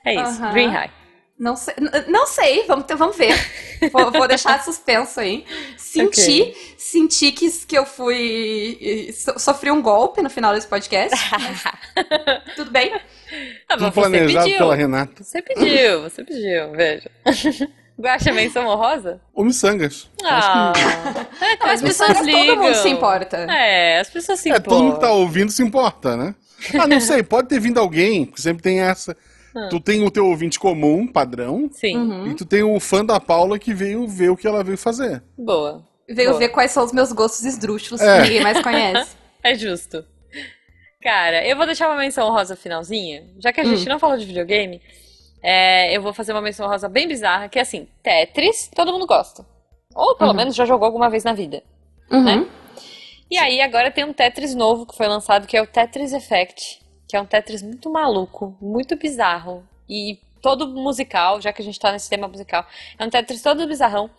É 0.05 0.13
isso, 0.13 0.41
Aham. 0.43 0.51
Dream 0.51 0.69
High. 0.71 0.91
Não 1.39 1.55
sei, 1.55 1.73
não 2.07 2.25
sei 2.27 2.63
vamos, 2.65 2.85
ter- 2.85 2.95
vamos 2.95 3.15
ver. 3.15 3.35
vou, 3.91 4.11
vou 4.11 4.27
deixar 4.27 4.63
suspenso 4.63 5.19
aí. 5.19 5.45
Senti, 5.77 6.53
senti 6.77 7.31
que, 7.31 7.49
que 7.65 7.77
eu 7.77 7.85
fui. 7.85 9.11
so- 9.13 9.38
sofri 9.39 9.71
um 9.71 9.81
golpe 9.81 10.21
no 10.21 10.29
final 10.29 10.53
desse 10.53 10.67
podcast. 10.67 11.15
tudo 12.55 12.71
bem. 12.71 12.91
Ah, 13.67 13.78
Tudo 13.78 13.91
planejado 13.91 14.45
pediu. 14.45 14.57
pela 14.59 14.75
Renata. 14.75 15.23
Você 15.23 15.41
pediu, 15.41 16.01
você 16.03 16.23
pediu, 16.23 16.71
veja. 16.71 17.09
Guaxa 17.99 18.32
menção 18.32 18.67
honrosa? 18.67 19.19
O 19.34 19.43
Missangas. 19.43 20.07
Ah, 20.23 20.71
é, 21.41 21.57
Não, 21.65 21.71
as 21.71 21.82
pessoas 21.82 22.13
todo 22.13 22.25
ligam. 22.25 22.55
mundo 22.57 22.75
se 22.75 22.89
importa. 22.89 23.38
É, 23.49 23.99
as 23.99 24.09
pessoas 24.09 24.39
se 24.39 24.51
É, 24.51 24.59
todo 24.59 24.84
mundo 24.84 24.93
que 24.95 24.99
tá 25.01 25.07
importam. 25.07 25.19
ouvindo 25.21 25.51
se 25.51 25.63
importa, 25.63 26.15
né? 26.15 26.36
Ah, 26.80 26.88
não 26.88 26.99
sei, 26.99 27.23
pode 27.23 27.47
ter 27.49 27.59
vindo 27.59 27.80
alguém, 27.80 28.25
porque 28.25 28.41
sempre 28.41 28.61
tem 28.61 28.82
essa. 28.82 29.17
Ah. 29.55 29.67
Tu 29.69 29.80
tem 29.80 30.03
o 30.05 30.11
teu 30.11 30.28
ouvinte 30.28 30.59
comum, 30.59 31.07
padrão, 31.07 31.67
Sim, 31.73 31.97
Uhum. 31.97 32.28
e 32.28 32.36
tu 32.36 32.45
tem 32.45 32.61
o 32.61 32.80
fã 32.80 33.03
da 33.03 33.19
Paula 33.19 33.57
que 33.57 33.73
veio 33.73 34.07
ver 34.07 34.30
o 34.30 34.38
que 34.38 34.47
ela 34.47 34.63
veio 34.63 34.78
fazer. 34.78 35.23
boa. 35.38 35.84
Veio 36.09 36.30
Boa. 36.30 36.39
ver 36.39 36.49
quais 36.49 36.71
são 36.71 36.86
os 36.86 36.93
meus 36.93 37.11
gostos 37.11 37.43
esdrúxulos 37.43 37.99
É. 38.01 38.17
que 38.17 38.23
ninguém 38.23 38.41
mais 38.43 38.61
conhece. 38.61 39.11
É 39.43 39.55
justo. 39.55 40.03
Cara, 41.08 41.47
eu 41.47 41.55
vou 41.55 41.66
deixar 41.66 41.88
uma 41.88 41.95
menção 41.95 42.30
rosa 42.30 42.53
finalzinha, 42.53 43.24
já 43.39 43.53
que 43.53 43.62
a 43.62 43.64
gente 43.64 43.88
não 43.88 43.97
falou 43.97 44.18
de 44.18 44.26
videogame. 44.26 44.82
é, 45.41 45.95
eu 45.95 46.01
vou 46.01 46.12
fazer 46.12 46.34
uma 46.34 46.41
menção 46.41 46.68
rosa 46.68 46.89
bem 46.89 47.08
bizarra, 47.08 47.47
que 47.47 47.58
é 47.58 47.62
assim, 47.62 47.88
Tetris, 48.03 48.70
todo 48.76 48.91
mundo 48.91 49.08
gosta. 49.08 49.45
Ou 49.95 50.18
pelo 50.18 50.34
menos 50.34 50.53
já 50.53 50.66
jogou 50.66 50.86
alguma 50.86 51.10
vez 51.10 51.24
na 51.24 51.32
vida. 51.32 51.64
Uhum. 52.12 52.24
Né? 52.26 52.45
E 53.32 53.38
aí 53.38 53.62
agora 53.62 53.89
tem 53.89 54.03
um 54.03 54.12
Tetris 54.12 54.53
novo 54.53 54.86
que 54.86 54.97
foi 54.97 55.08
lançado, 55.08 55.47
que 55.47 55.55
é 55.55 55.62
o 55.62 55.66
Tetris 55.66 56.12
Effect, 56.12 56.82
que 57.08 57.16
é 57.16 57.22
um 57.22 57.26
Tetris 57.26 57.62
muito 57.62 57.89
maluco, 57.89 58.58
muito 58.62 58.97
bizarro 58.97 59.66
e 59.88 60.20
todo 60.41 60.68
musical, 60.68 61.39
já 61.39 61.53
que 61.53 61.62
a 61.62 61.66
gente 61.66 61.80
tá 61.80 61.89
nesse 61.89 62.10
tema 62.10 62.28
musical. 62.28 62.66
É 62.99 63.05
um 63.05 63.10
Tetris 63.10 63.41
todo 63.41 63.66
bizarrão. 63.66 64.10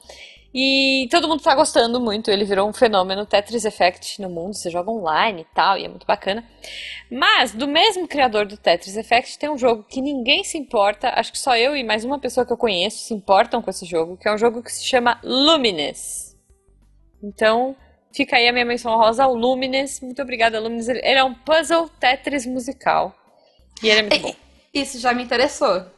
E 0.54 1.06
todo 1.10 1.28
mundo 1.28 1.42
tá 1.42 1.54
gostando 1.54 2.00
muito, 2.00 2.30
ele 2.30 2.44
virou 2.44 2.68
um 2.68 2.72
fenômeno 2.72 3.26
Tetris 3.26 3.66
Effect 3.66 4.20
no 4.22 4.30
mundo, 4.30 4.54
você 4.54 4.70
joga 4.70 4.90
online 4.90 5.42
e 5.42 5.54
tal, 5.54 5.76
e 5.76 5.84
é 5.84 5.88
muito 5.88 6.06
bacana. 6.06 6.42
Mas, 7.10 7.52
do 7.52 7.68
mesmo 7.68 8.08
criador 8.08 8.46
do 8.46 8.56
Tetris 8.56 8.96
Effect, 8.96 9.38
tem 9.38 9.50
um 9.50 9.58
jogo 9.58 9.84
que 9.84 10.00
ninguém 10.00 10.42
se 10.42 10.56
importa, 10.56 11.10
acho 11.10 11.32
que 11.32 11.38
só 11.38 11.54
eu 11.56 11.76
e 11.76 11.84
mais 11.84 12.02
uma 12.02 12.18
pessoa 12.18 12.46
que 12.46 12.52
eu 12.52 12.56
conheço 12.56 13.04
se 13.04 13.12
importam 13.12 13.60
com 13.60 13.68
esse 13.68 13.84
jogo, 13.84 14.16
que 14.16 14.26
é 14.26 14.34
um 14.34 14.38
jogo 14.38 14.62
que 14.62 14.72
se 14.72 14.84
chama 14.84 15.20
Lumines. 15.22 16.34
Então, 17.22 17.76
fica 18.12 18.36
aí 18.36 18.48
a 18.48 18.52
minha 18.52 18.64
menção 18.64 18.96
rosa 18.96 19.24
ao 19.24 19.34
Lumines. 19.34 20.00
Muito 20.00 20.22
obrigada, 20.22 20.58
Lumines. 20.58 20.88
Ele 20.88 21.00
ele 21.00 21.18
é 21.18 21.24
um 21.24 21.34
puzzle 21.34 21.90
Tetris 22.00 22.46
musical. 22.46 23.14
E 23.82 23.88
ele 23.88 24.00
é 24.00 24.02
muito 24.02 24.20
bom. 24.20 24.34
Isso 24.72 24.98
já 24.98 25.12
me 25.12 25.22
interessou. 25.22 25.97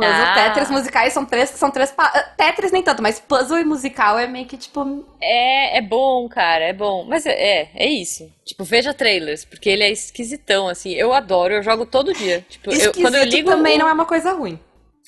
Puzzle, 0.00 0.24
Ah. 0.24 0.34
Tetris 0.50 0.70
musicais 0.70 1.12
são 1.12 1.24
três, 1.24 1.50
são 1.50 1.70
três. 1.70 1.90
pa- 1.92 2.10
ah, 2.14 2.22
Tetris 2.36 2.72
nem 2.72 2.82
tanto, 2.82 3.02
mas 3.02 3.20
puzzle 3.20 3.58
e 3.58 3.64
musical 3.64 4.18
é 4.18 4.26
meio 4.26 4.46
que 4.46 4.56
tipo. 4.56 5.04
É, 5.20 5.78
é 5.78 5.80
bom, 5.82 6.28
cara, 6.28 6.64
é 6.64 6.72
bom. 6.72 7.04
Mas 7.08 7.26
é, 7.26 7.32
é, 7.32 7.70
é 7.74 7.88
isso. 7.88 8.30
Tipo, 8.44 8.64
veja 8.64 8.92
trailers, 8.94 9.44
porque 9.44 9.68
ele 9.70 9.84
é 9.84 9.90
esquisitão, 9.90 10.68
assim. 10.68 10.92
Eu 10.92 11.12
adoro, 11.12 11.54
eu 11.54 11.62
jogo 11.62 11.86
todo 11.86 12.12
dia. 12.12 12.44
Tipo, 12.48 12.72
eu, 12.72 12.92
quando 12.94 13.14
eu 13.16 13.24
ligo. 13.24 13.50
também 13.50 13.78
não 13.78 13.88
é 13.88 13.92
uma 13.92 14.06
coisa 14.06 14.32
ruim. 14.32 14.58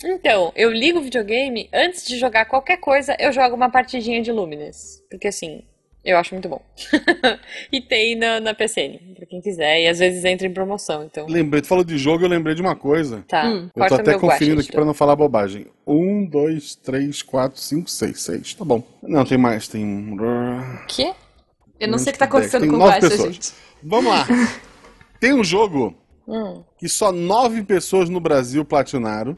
Então, 0.04 0.52
eu 0.56 0.70
ligo 0.72 0.98
o 0.98 1.02
videogame, 1.02 1.68
antes 1.72 2.04
de 2.04 2.18
jogar 2.18 2.46
qualquer 2.46 2.78
coisa, 2.78 3.14
eu 3.20 3.30
jogo 3.32 3.54
uma 3.54 3.70
partidinha 3.70 4.20
de 4.20 4.32
Lumines. 4.32 5.00
Porque 5.10 5.28
assim, 5.28 5.62
eu 6.04 6.16
acho 6.18 6.34
muito 6.34 6.48
bom. 6.48 6.60
e 7.70 7.80
tem 7.80 8.16
na, 8.16 8.40
na 8.40 8.54
PCN, 8.54 8.98
pra 9.14 9.26
quem 9.26 9.40
quiser. 9.40 9.82
E 9.82 9.88
às 9.88 9.98
vezes 9.98 10.24
entra 10.24 10.46
em 10.46 10.52
promoção, 10.52 11.04
então. 11.04 11.26
Lembrei, 11.26 11.60
tu 11.62 11.68
falou 11.68 11.84
de 11.84 11.96
jogo, 11.98 12.24
eu 12.24 12.28
lembrei 12.28 12.54
de 12.54 12.60
uma 12.62 12.74
coisa. 12.76 13.24
Tá, 13.28 13.44
Hum. 13.46 13.68
Eu 13.74 13.86
tô 13.88 13.94
até 13.94 14.18
conferindo 14.18 14.60
aqui 14.60 14.72
pra 14.72 14.84
não 14.84 14.94
falar 14.94 15.14
bobagem. 15.16 15.66
Um, 15.86 16.24
dois, 16.26 16.74
três, 16.74 17.22
quatro, 17.22 17.60
cinco, 17.60 17.88
seis, 17.90 18.20
seis. 18.22 18.54
Tá 18.54 18.64
bom. 18.64 18.82
Não, 19.02 19.24
tem 19.24 19.38
mais. 19.38 19.68
Tem. 19.68 19.84
um- 19.84 20.16
Que? 20.88 21.12
Eu 21.78 21.88
não 21.88 21.98
sei 21.98 22.10
o 22.10 22.12
que 22.12 22.18
tá 22.18 22.24
acontecendo 22.26 22.62
Tem 22.62 22.70
com 22.70 22.76
o 22.78 23.00
pessoas. 23.00 23.34
gente. 23.34 23.52
Vamos 23.82 24.12
lá. 24.12 24.26
Tem 25.18 25.32
um 25.32 25.44
jogo 25.44 25.94
Hum, 26.26 26.62
que 26.78 26.88
só 26.88 27.10
nove 27.12 27.62
pessoas 27.64 28.08
no 28.08 28.20
Brasil 28.20 28.64
platinaram. 28.64 29.34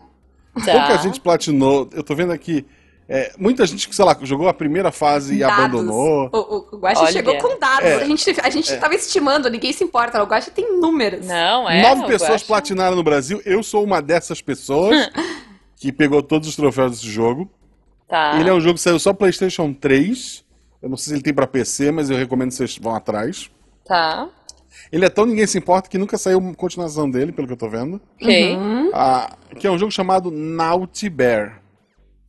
tá. 0.65 0.73
Pouca 0.73 0.99
gente 0.99 1.21
platinou. 1.21 1.89
Eu 1.93 2.03
tô 2.03 2.15
vendo 2.15 2.33
aqui. 2.33 2.67
É, 3.09 3.33
muita 3.39 3.67
gente 3.67 3.87
que, 3.89 3.95
sei 3.95 4.05
lá, 4.05 4.17
jogou 4.23 4.49
a 4.49 4.55
primeira 4.55 4.91
fase 4.91 5.35
e 5.37 5.39
Dados. 5.41 5.59
abandonou. 5.59 6.31
O, 6.33 6.39
o, 6.39 6.69
o 6.73 6.79
Guaxa 6.79 7.13
chegou 7.13 7.37
com 7.39 7.59
dados. 7.59 7.87
É. 7.87 7.97
A 7.97 8.05
gente, 8.05 8.41
a 8.41 8.51
gente 8.51 8.77
tava 8.79 8.95
estimando, 8.95 9.51
ninguém 9.51 9.73
se 9.73 9.85
importa. 9.85 10.23
O 10.23 10.27
Guaxa 10.27 10.51
tem 10.51 10.81
números. 10.81 11.27
Não, 11.27 11.69
é. 11.69 11.83
Nove 11.83 12.07
pessoas 12.07 12.37
acho. 12.37 12.47
platinaram 12.47 12.97
no 12.97 13.03
Brasil. 13.03 13.43
Eu 13.45 13.63
sou 13.63 13.85
uma 13.85 14.01
dessas 14.01 14.41
pessoas 14.41 15.11
que 15.77 15.93
pegou 15.93 16.23
todos 16.23 16.49
os 16.49 16.57
troféus 16.57 16.93
desse 16.93 17.09
jogo. 17.09 17.51
Tá. 18.09 18.39
Ele 18.41 18.49
é 18.49 18.55
um 18.55 18.61
jogo 18.61 18.75
que 18.75 18.81
saiu 18.81 18.99
só 18.99 19.13
PlayStation 19.13 19.73
3. 19.75 20.43
Eu 20.81 20.89
não 20.89 20.97
sei 20.97 21.11
se 21.11 21.15
ele 21.15 21.23
tem 21.23 21.35
pra 21.35 21.47
PC, 21.47 21.91
mas 21.91 22.09
eu 22.09 22.17
recomendo 22.17 22.49
que 22.49 22.55
vocês 22.55 22.79
vão 22.79 22.95
atrás. 22.95 23.51
Tá. 23.85 24.29
Ele 24.91 25.05
é 25.05 25.09
tão 25.11 25.27
ninguém 25.27 25.47
se 25.47 25.59
importa 25.59 25.89
que 25.89 25.99
nunca 25.99 26.17
saiu 26.17 26.39
uma 26.39 26.55
continuação 26.55 27.11
dele, 27.11 27.33
pelo 27.33 27.47
que 27.47 27.53
eu 27.53 27.57
tô 27.57 27.69
vendo. 27.69 28.01
Ok. 28.21 28.57
Uhum. 28.57 28.91
Ah, 28.95 29.37
que 29.59 29.67
é 29.67 29.71
um 29.71 29.79
jogo 29.79 29.93
chamado 29.93 30.31
Naughty 30.31 31.09
Bear. 31.09 31.64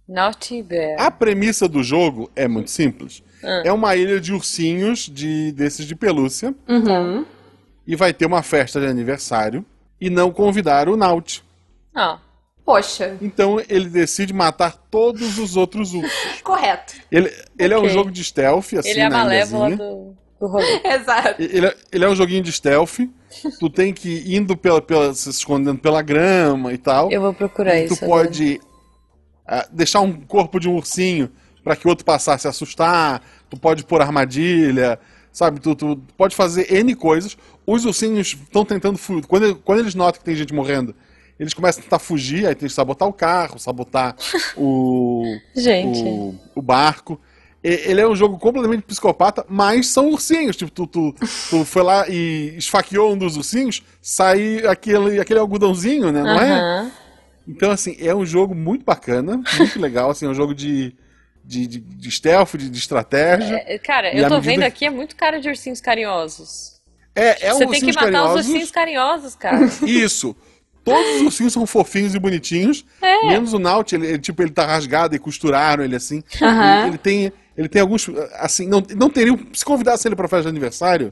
Naughty 0.08 0.62
Bear. 0.62 0.96
A 1.00 1.10
premissa 1.10 1.68
do 1.68 1.82
jogo 1.84 2.30
é 2.36 2.48
muito 2.48 2.70
simples. 2.72 3.24
Ah. 3.44 3.64
É 3.66 3.72
uma 3.72 3.96
ilha 3.96 4.20
de 4.20 4.34
ursinhos 4.34 5.10
de 5.12 5.52
desses 5.52 5.86
de 5.86 5.96
pelúcia 5.96 6.54
Uhum. 6.68 7.26
e 7.88 7.96
vai 7.96 8.14
ter 8.14 8.26
uma 8.26 8.44
festa 8.44 8.80
de 8.80 8.88
aniversário 8.88 9.66
e 10.00 10.10
não 10.10 10.32
convidaram 10.32 10.94
o 10.94 10.98
Naut. 10.98 11.44
Ah, 11.94 12.20
Poxa, 12.66 13.16
Então 13.22 13.62
ele 13.70 13.88
decide 13.88 14.34
matar 14.34 14.76
todos 14.90 15.38
os 15.38 15.56
outros 15.56 15.94
ursos. 15.94 16.12
correto. 16.44 16.96
Ele, 17.12 17.32
ele 17.60 17.74
é 17.76 17.80
um 17.80 17.88
jogo 17.88 18.10
de 18.10 18.24
stealth, 18.24 18.74
assim, 18.74 18.90
ele 18.90 19.02
é 19.02 19.06
a 19.06 19.10
malévola 19.12 19.70
do, 19.76 20.16
do 20.40 20.48
rolê. 20.48 20.82
Exato. 20.84 21.40
Ele 21.40 21.68
é, 21.68 21.76
ele 21.92 22.06
é 22.06 22.10
um 22.10 22.16
joguinho 22.16 22.42
de 22.42 22.52
stealth. 22.52 23.02
Tu 23.60 23.70
tem 23.70 23.94
que 23.94 24.10
ir 24.10 24.36
indo 24.38 24.58
pela, 24.58 24.82
pela, 24.82 25.14
se 25.14 25.30
escondendo 25.30 25.78
pela 25.78 26.02
grama 26.02 26.74
e 26.74 26.78
tal. 26.80 27.12
Eu 27.12 27.22
vou 27.22 27.34
procurar 27.36 27.74
tu 27.88 27.94
isso. 27.94 28.04
agora. 28.04 28.24
pode 28.24 28.60
ah, 29.48 29.68
deixar 29.72 30.02
um 30.02 30.14
corpo 30.14 30.60
de 30.60 30.68
um 30.68 30.76
ursinho 30.76 31.30
para 31.64 31.76
que 31.76 31.86
o 31.86 31.90
outro 31.90 32.06
passasse 32.06 32.48
a 32.48 32.52
se 32.52 32.56
assustar. 32.56 33.22
Tu 33.50 33.58
pode 33.58 33.84
pôr 33.84 34.02
armadilha, 34.02 35.00
sabe? 35.32 35.60
Tu, 35.60 35.76
tu 35.76 36.00
pode 36.18 36.36
fazer 36.36 36.72
N 36.72 36.96
coisas. 36.96 37.38
Os 37.66 37.86
ursinhos 37.86 38.28
estão 38.34 38.64
tentando 38.64 38.98
fugir. 38.98 39.26
Quando, 39.26 39.56
quando 39.58 39.80
eles 39.80 39.96
notam 39.96 40.20
que 40.20 40.26
tem 40.26 40.36
gente 40.36 40.54
morrendo, 40.54 40.96
eles 41.40 41.54
começam 41.54 41.82
a 41.82 41.84
tentar 41.84 42.00
fugir. 42.00 42.48
Aí 42.48 42.56
tem 42.56 42.70
que 42.70 42.74
sabotar 42.74 43.08
o 43.08 43.14
carro, 43.14 43.60
sabotar 43.60 44.16
o, 44.56 45.24
Gente. 45.56 46.02
o, 46.02 46.36
o 46.56 46.62
barco. 46.62 47.20
Ele 47.68 48.00
é 48.00 48.08
um 48.08 48.16
jogo 48.16 48.38
completamente 48.38 48.84
psicopata, 48.84 49.44
mas 49.50 49.88
são 49.88 50.12
ursinhos. 50.12 50.56
Tipo, 50.56 50.70
tu, 50.70 50.86
tu, 50.86 51.16
tu 51.50 51.66
foi 51.66 51.82
lá 51.82 52.08
e 52.08 52.54
esfaqueou 52.56 53.14
um 53.14 53.18
dos 53.18 53.38
ursinhos, 53.38 53.82
sai 54.00 54.64
aquele, 54.68 55.20
aquele 55.20 55.40
algodãozinho, 55.40 56.12
né? 56.12 56.22
Não 56.22 56.40
é? 56.40 56.92
Então, 57.48 57.72
assim, 57.72 57.96
é 58.00 58.14
um 58.16 58.26
jogo 58.26 58.56
muito 58.56 58.84
bacana, 58.84 59.42
muito 59.58 59.80
legal. 59.80 60.10
Assim, 60.10 60.26
é 60.26 60.30
um 60.30 60.34
jogo 60.34 60.54
de, 60.56 60.96
de, 61.44 61.68
de, 61.68 61.80
de 61.80 62.12
stealth, 62.12 62.56
de, 62.58 62.70
de 62.70 62.78
estratégia. 62.80 63.64
É, 63.68 63.78
Cara, 63.78 64.14
E 64.16 64.20
eu 64.20 64.28
tô 64.28 64.40
vendo 64.42 64.60
que- 64.62 64.66
aqui, 64.66 64.86
é 64.86 64.90
muito 64.90 65.16
cara 65.16 65.40
de 65.40 65.48
ursinhos 65.48 65.80
carinhosos. 65.82 66.76
É, 67.16 67.48
é 67.48 67.54
um 67.54 67.58
Você 67.60 67.68
tem 67.68 67.80
que 67.80 67.86
matar 67.88 68.02
carinhosos. 68.12 68.40
os 68.42 68.46
ursinhos 68.48 68.72
carinhosos, 68.72 69.36
cara. 69.36 69.66
Isso. 69.86 70.36
Todos 70.84 71.16
os 71.16 71.22
ursinhos 71.24 71.54
são 71.54 71.66
fofinhos 71.66 72.14
e 72.14 72.20
bonitinhos. 72.20 72.86
É. 73.02 73.28
Menos 73.30 73.54
o 73.54 73.60
Naut, 73.60 73.96
ele, 73.96 74.06
ele, 74.06 74.20
tipo, 74.20 74.42
ele 74.44 74.52
tá 74.52 74.66
rasgado 74.66 75.16
e 75.16 75.20
costuraram 75.20 75.84
ele 75.84 75.96
assim. 75.96 76.24
Aham. 76.42 76.80
Ele, 76.82 76.88
ele 76.90 76.98
tem, 76.98 77.34
ele 77.58 77.70
tem 77.70 77.82
alguns. 77.82 78.08
Assim, 78.34 78.68
não, 78.68 78.84
não 78.96 79.10
teriam. 79.10 79.40
Se 79.54 79.64
convidasse 79.66 80.08
ele 80.08 80.16
pra 80.16 80.28
festa 80.28 80.44
de 80.44 80.50
aniversário, 80.50 81.12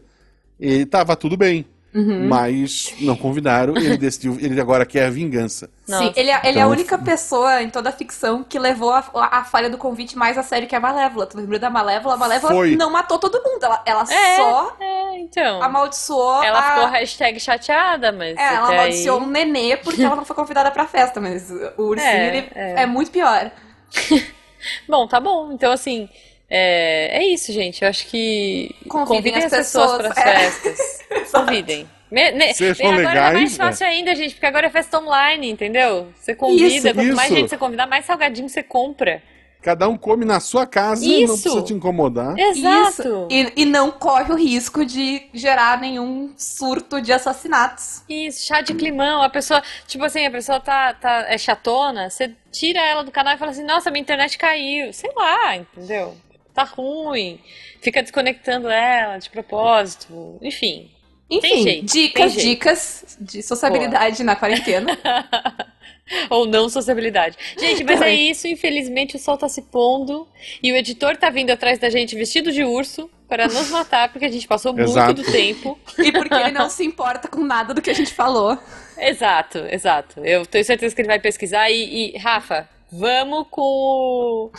ele 0.60 0.86
tava 0.86 1.16
tudo 1.16 1.36
bem. 1.38 1.66
Uhum. 1.96 2.28
Mas 2.28 2.94
não 3.02 3.16
convidaram, 3.16 3.76
ele 3.78 3.98
decidiu. 3.98 4.36
Ele 4.40 4.60
agora 4.60 4.84
quer 4.86 5.06
a 5.06 5.10
vingança. 5.12 5.70
Nossa. 5.88 6.04
Sim, 6.06 6.14
ele, 6.16 6.32
é- 6.32 6.40
ele 6.44 6.58
é 6.58 6.62
a 6.62 6.66
Então- 6.66 6.70
única 6.72 6.98
pessoa 6.98 7.62
em 7.62 7.70
toda 7.70 7.90
a 7.90 7.92
ficção 7.92 8.44
que 8.44 8.58
levou 8.58 8.92
a, 8.92 9.04
a 9.14 9.44
falha 9.44 9.70
do 9.70 9.78
convite 9.78 10.18
mais 10.18 10.38
a 10.38 10.42
sério 10.44 10.68
que 10.68 10.76
a 10.76 10.80
Malévola. 10.80 11.28
Tu 11.28 11.38
lembra 11.38 11.60
da 11.60 11.70
Malévola? 11.70 12.16
A 12.16 12.18
Malévola 12.18 12.54
Foi. 12.54 12.76
não 12.76 12.90
matou 12.90 13.20
todo 13.20 13.42
mundo. 13.44 13.64
Ela, 13.64 13.82
ela 13.86 14.02
É. 14.12 14.36
só 14.38 14.76
É, 14.80 15.20
então. 15.20 15.62
amaldiçoou 15.62 16.42
Ela 16.44 16.60
a... 16.60 16.64
ficou 16.74 16.88
hashtag 16.90 17.40
chateada, 17.40 18.12
mas. 18.12 18.36
É, 18.38 18.56
ela 18.56 18.70
amaldiçoou 18.70 19.20
aí... 19.20 19.26
um 19.26 19.30
nenê 19.30 19.78
porque 19.78 20.02
ela 20.02 20.16
não 20.16 20.26
foi 20.26 20.36
convidada 20.36 20.72
pra 20.72 20.88
festa, 20.88 21.22
mas 21.22 21.52
o 21.78 21.84
ursinho, 21.84 22.08
É, 22.10 22.28
ele 22.38 22.50
é. 22.56 22.82
é. 22.82 22.86
muito 22.88 23.12
pior. 23.12 23.52
Bom, 24.88 25.08
tá 25.08 25.20
bom. 25.20 25.52
Então, 25.52 25.72
assim. 25.72 26.10
É, 26.56 27.18
é 27.18 27.34
isso, 27.34 27.52
gente. 27.52 27.82
Eu 27.82 27.90
acho 27.90 28.06
que. 28.06 28.76
Convidem 28.88 29.34
as 29.36 29.46
as 29.46 29.52
pessoas 29.52 29.98
pessoas, 29.98 30.14
para 30.14 30.32
é. 30.32 30.46
as 30.46 30.56
festas. 30.60 31.32
Convidem. 31.34 31.90
Me, 32.12 32.32
ne, 32.32 32.54
Sejam 32.54 32.92
agora 32.92 33.02
é 33.02 33.08
legais, 33.08 33.34
mais 33.34 33.58
fácil 33.58 33.88
ainda, 33.88 34.14
gente, 34.14 34.36
porque 34.36 34.46
agora 34.46 34.68
é 34.68 34.70
festa 34.70 35.00
online, 35.00 35.50
entendeu? 35.50 36.10
Você 36.16 36.36
convida, 36.36 36.68
Isso, 36.68 36.94
quanto 36.94 37.16
mais 37.16 37.32
isso. 37.32 37.40
gente 37.40 37.50
você 37.50 37.58
convidar, 37.58 37.88
mais 37.88 38.06
salgadinho 38.06 38.48
você 38.48 38.62
compra. 38.62 39.24
Cada 39.64 39.88
um 39.88 39.98
come 39.98 40.26
na 40.26 40.40
sua 40.40 40.68
casa 40.68 41.04
e 41.04 41.26
não 41.26 41.34
precisa 41.34 41.62
te 41.64 41.74
incomodar. 41.74 42.38
Exato. 42.38 43.02
Isso. 43.02 43.28
E, 43.32 43.54
e 43.64 43.66
não 43.66 43.90
corre 43.90 44.32
o 44.32 44.36
risco 44.36 44.86
de 44.86 45.28
gerar 45.34 45.80
nenhum 45.80 46.34
surto 46.38 47.02
de 47.02 47.12
assassinatos. 47.12 48.04
Isso, 48.08 48.46
chá 48.46 48.62
de 48.62 48.76
climão, 48.76 49.24
a 49.24 49.30
pessoa, 49.30 49.64
tipo 49.88 50.04
assim, 50.04 50.24
a 50.24 50.30
pessoa 50.30 50.60
tá, 50.60 50.94
tá 50.94 51.26
é 51.28 51.38
chatona, 51.38 52.12
você 52.12 52.32
tira 52.52 52.80
ela 52.80 53.04
do 53.04 53.10
canal 53.10 53.34
e 53.34 53.38
fala 53.38 53.50
assim, 53.50 53.64
nossa, 53.64 53.90
minha 53.90 54.02
internet 54.02 54.38
caiu, 54.38 54.94
sei 54.94 55.10
lá, 55.16 55.56
entendeu? 55.56 56.16
Tá 56.54 56.64
ruim, 56.64 57.40
fica 57.82 58.02
desconectando 58.02 58.70
ela 58.70 59.18
de 59.18 59.30
propósito, 59.30 60.38
enfim. 60.42 60.92
Enfim, 61.30 61.64
jeito, 61.64 61.86
dicas, 61.86 62.34
dicas 62.34 63.18
de 63.20 63.42
sociabilidade 63.42 64.24
na 64.24 64.36
quarentena. 64.36 64.98
Ou 66.30 66.46
não 66.46 66.68
sociabilidade. 66.70 67.38
Gente, 67.58 67.84
mas 67.84 68.02
é 68.02 68.14
isso, 68.14 68.46
infelizmente 68.48 69.16
o 69.16 69.20
sol 69.20 69.38
tá 69.38 69.48
se 69.48 69.62
pondo 69.64 70.28
e 70.62 70.72
o 70.72 70.76
editor 70.76 71.16
tá 71.16 71.30
vindo 71.30 71.50
atrás 71.50 71.80
da 71.80 71.90
gente 71.90 72.14
vestido 72.16 72.52
de 72.52 72.64
urso 72.64 73.10
para 73.28 73.48
nos 73.48 73.70
matar, 73.70 74.12
porque 74.12 74.26
a 74.26 74.30
gente 74.30 74.48
passou 74.48 74.74
muito 74.74 74.92
Exato. 74.92 75.14
do 75.14 75.24
tempo. 75.24 75.80
e 75.98 76.12
porque 76.12 76.36
ele 76.36 76.52
não 76.52 76.70
se 76.70 76.84
importa 76.84 77.28
com 77.28 77.42
nada 77.42 77.74
do 77.74 77.82
que 77.82 77.90
a 77.90 77.94
gente 77.94 78.14
falou. 78.14 78.60
Exato, 78.98 79.60
exato. 79.70 80.20
Eu 80.24 80.46
tenho 80.46 80.64
certeza 80.64 80.94
que 80.94 81.02
ele 81.02 81.08
vai 81.08 81.20
pesquisar 81.20 81.70
e, 81.72 82.14
e, 82.14 82.18
Rafa, 82.18 82.70
vamos 82.92 83.48
com 83.50 83.62
o. 83.62 84.52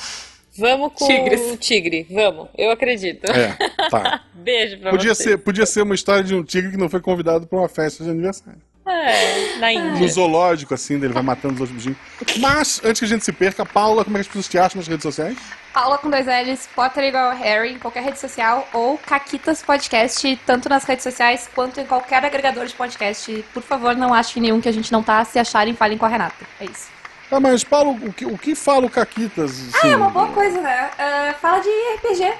Vamos 0.59 0.93
com 0.95 1.07
Tigres. 1.07 1.41
o 1.53 1.57
tigre, 1.57 2.07
vamos. 2.11 2.49
Eu 2.57 2.71
acredito. 2.71 3.25
É, 3.31 3.57
tá. 3.91 4.23
Beijo 4.35 4.79
pra 4.79 4.91
Podia 4.91 5.15
você. 5.15 5.23
ser, 5.23 5.39
podia 5.39 5.67
ser 5.67 5.83
uma 5.83 5.95
história 5.95 6.23
de 6.23 6.35
um 6.35 6.45
tigre 6.45 6.71
que 6.71 6.77
não 6.77 6.89
foi 6.89 7.01
convidado 7.01 7.47
pra 7.47 7.59
uma 7.59 7.69
festa 7.69 8.05
de 8.05 8.11
aniversário. 8.11 8.61
É, 8.87 9.57
na 9.57 9.73
No 9.73 9.97
Índia. 9.97 10.09
zoológico, 10.09 10.75
assim, 10.75 10.99
dele 10.99 11.15
vai 11.15 11.23
matando 11.23 11.55
os 11.55 11.61
outros 11.63 11.77
bichinhos. 11.77 11.97
Mas, 12.39 12.83
antes 12.85 12.99
que 13.01 13.07
a 13.07 13.09
gente 13.09 13.25
se 13.25 13.33
perca, 13.33 13.65
Paula, 13.65 14.05
como 14.05 14.17
é 14.17 14.21
que 14.21 14.23
as 14.23 14.27
pessoas 14.27 14.47
te 14.49 14.59
acham 14.59 14.79
nas 14.79 14.87
redes 14.87 15.03
sociais? 15.03 15.39
Paula 15.73 15.97
com 15.97 16.11
dois 16.11 16.27
L's, 16.27 16.69
Potter 16.77 17.05
igual 17.05 17.35
Harry, 17.35 17.73
em 17.73 17.79
qualquer 17.79 18.03
rede 18.05 18.19
social, 18.21 18.69
ou 18.75 18.99
Caquitas 18.99 19.63
Podcast, 19.63 20.39
tanto 20.47 20.69
nas 20.69 20.85
redes 20.85 21.03
sociais 21.03 21.49
quanto 21.55 21.81
em 21.81 21.87
qualquer 21.87 22.23
agregador 22.25 22.67
de 22.67 22.75
podcast. 22.75 23.43
Por 23.55 23.63
favor, 23.63 23.97
não 23.97 24.13
achem 24.13 24.43
nenhum 24.43 24.61
que 24.61 24.69
a 24.69 24.73
gente 24.73 24.93
não 24.93 25.03
tá. 25.03 25.25
Se 25.25 25.39
acharem, 25.39 25.75
falem 25.75 25.97
com 25.97 26.05
a 26.05 26.09
Renata. 26.09 26.45
É 26.61 26.65
isso. 26.67 26.94
Ah, 27.31 27.41
mas, 27.41 27.65
Paulo, 27.65 27.99
o 28.09 28.13
que, 28.13 28.25
o 28.27 28.39
que 28.39 28.55
fala 28.55 28.87
o 28.87 28.91
Caquitas? 28.91 29.61
Ah, 29.73 29.79
assim? 29.79 29.89
é 29.95 29.97
uma 29.97 30.11
boa 30.11 30.29
coisa, 30.33 30.61
né? 30.63 30.95
Ah, 30.99 31.35
fala 31.41 31.61
de 31.61 31.69
RPG. 31.69 32.35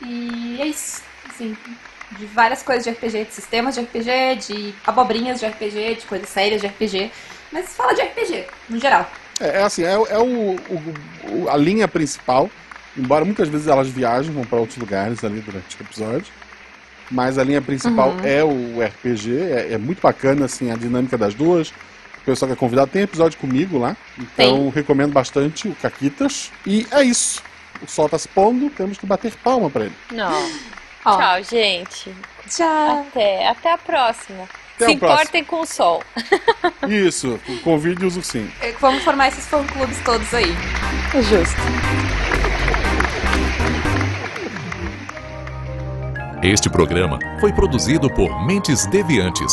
E 0.00 0.60
é 0.60 0.66
isso. 0.66 1.02
Assim, 1.26 1.58
de 2.10 2.26
várias 2.26 2.62
coisas 2.62 2.84
de 2.84 2.90
RPG, 2.90 3.24
de 3.26 3.34
sistemas 3.34 3.74
de 3.74 3.80
RPG, 3.80 4.36
de 4.36 4.82
abobrinhas 4.86 5.40
de 5.40 5.46
RPG, 5.46 5.94
de 5.96 6.06
coisas 6.06 6.28
sérias 6.28 6.60
de 6.60 6.66
RPG. 6.68 7.12
Mas 7.50 7.76
fala 7.76 7.94
de 7.94 8.00
RPG, 8.02 8.54
no 8.68 8.78
geral. 8.78 9.12
É, 9.40 9.58
é 9.60 9.62
assim, 9.62 9.82
é, 9.82 9.92
é 9.92 10.18
o, 10.18 11.44
o- 11.44 11.48
a 11.48 11.56
linha 11.56 11.88
principal, 11.88 12.54
embora 12.96 13.24
muitas 13.24 13.48
vezes 13.48 13.66
elas 13.66 13.88
viajem, 13.90 14.32
vão 14.32 14.46
para 14.46 14.58
outros 14.60 14.78
lugares 14.78 15.24
ali 15.24 15.40
durante 15.40 15.76
o 15.78 15.82
episódio. 15.82 16.34
Mas 17.10 17.38
a 17.38 17.44
linha 17.44 17.62
principal 17.62 18.16
Uhum. 18.16 18.22
é 18.22 18.44
o 18.44 18.82
RPG, 18.82 19.36
é, 19.38 19.74
é 19.74 19.78
muito 19.78 20.00
bacana 20.02 20.46
assim, 20.46 20.70
a 20.70 20.76
dinâmica 20.76 21.18
das 21.18 21.34
duas. 21.34 21.74
O 22.20 22.24
pessoal 22.24 22.48
que 22.48 22.52
é 22.52 22.56
convidado 22.56 22.90
tem 22.90 23.02
episódio 23.02 23.38
comigo 23.38 23.78
lá, 23.78 23.96
então 24.18 24.68
recomendo 24.70 25.12
bastante 25.12 25.68
o 25.68 25.74
Caquitas. 25.74 26.50
E 26.66 26.86
é 26.90 27.02
isso. 27.02 27.42
O 27.82 27.86
sol 27.86 28.08
tá 28.08 28.18
se 28.18 28.28
pondo, 28.28 28.68
temos 28.70 28.98
que 28.98 29.06
bater 29.06 29.32
palma 29.36 29.70
para 29.70 29.84
ele. 29.86 29.94
Não. 30.12 30.50
Ó, 31.04 31.16
Tchau, 31.16 31.42
gente. 31.44 32.14
Tchau. 32.48 33.06
Até, 33.08 33.48
até 33.48 33.72
a 33.72 33.78
próxima. 33.78 34.44
Até 34.76 34.86
Se 34.86 34.92
a 34.92 34.96
próxima. 34.98 35.22
importem 35.22 35.44
com 35.44 35.60
o 35.60 35.66
sol. 35.66 36.02
Isso, 36.88 37.38
convide 37.64 38.04
os 38.04 38.16
ursinhos. 38.16 38.52
É, 38.60 38.72
Vamos 38.80 39.02
formar 39.04 39.28
esses 39.28 39.46
fã-clubes 39.46 39.98
todos 40.04 40.32
aí. 40.34 40.54
Justo. 41.22 41.56
Este 46.42 46.70
programa 46.70 47.18
foi 47.40 47.52
produzido 47.52 48.08
por 48.10 48.44
Mentes 48.46 48.86
Deviantes. 48.86 49.52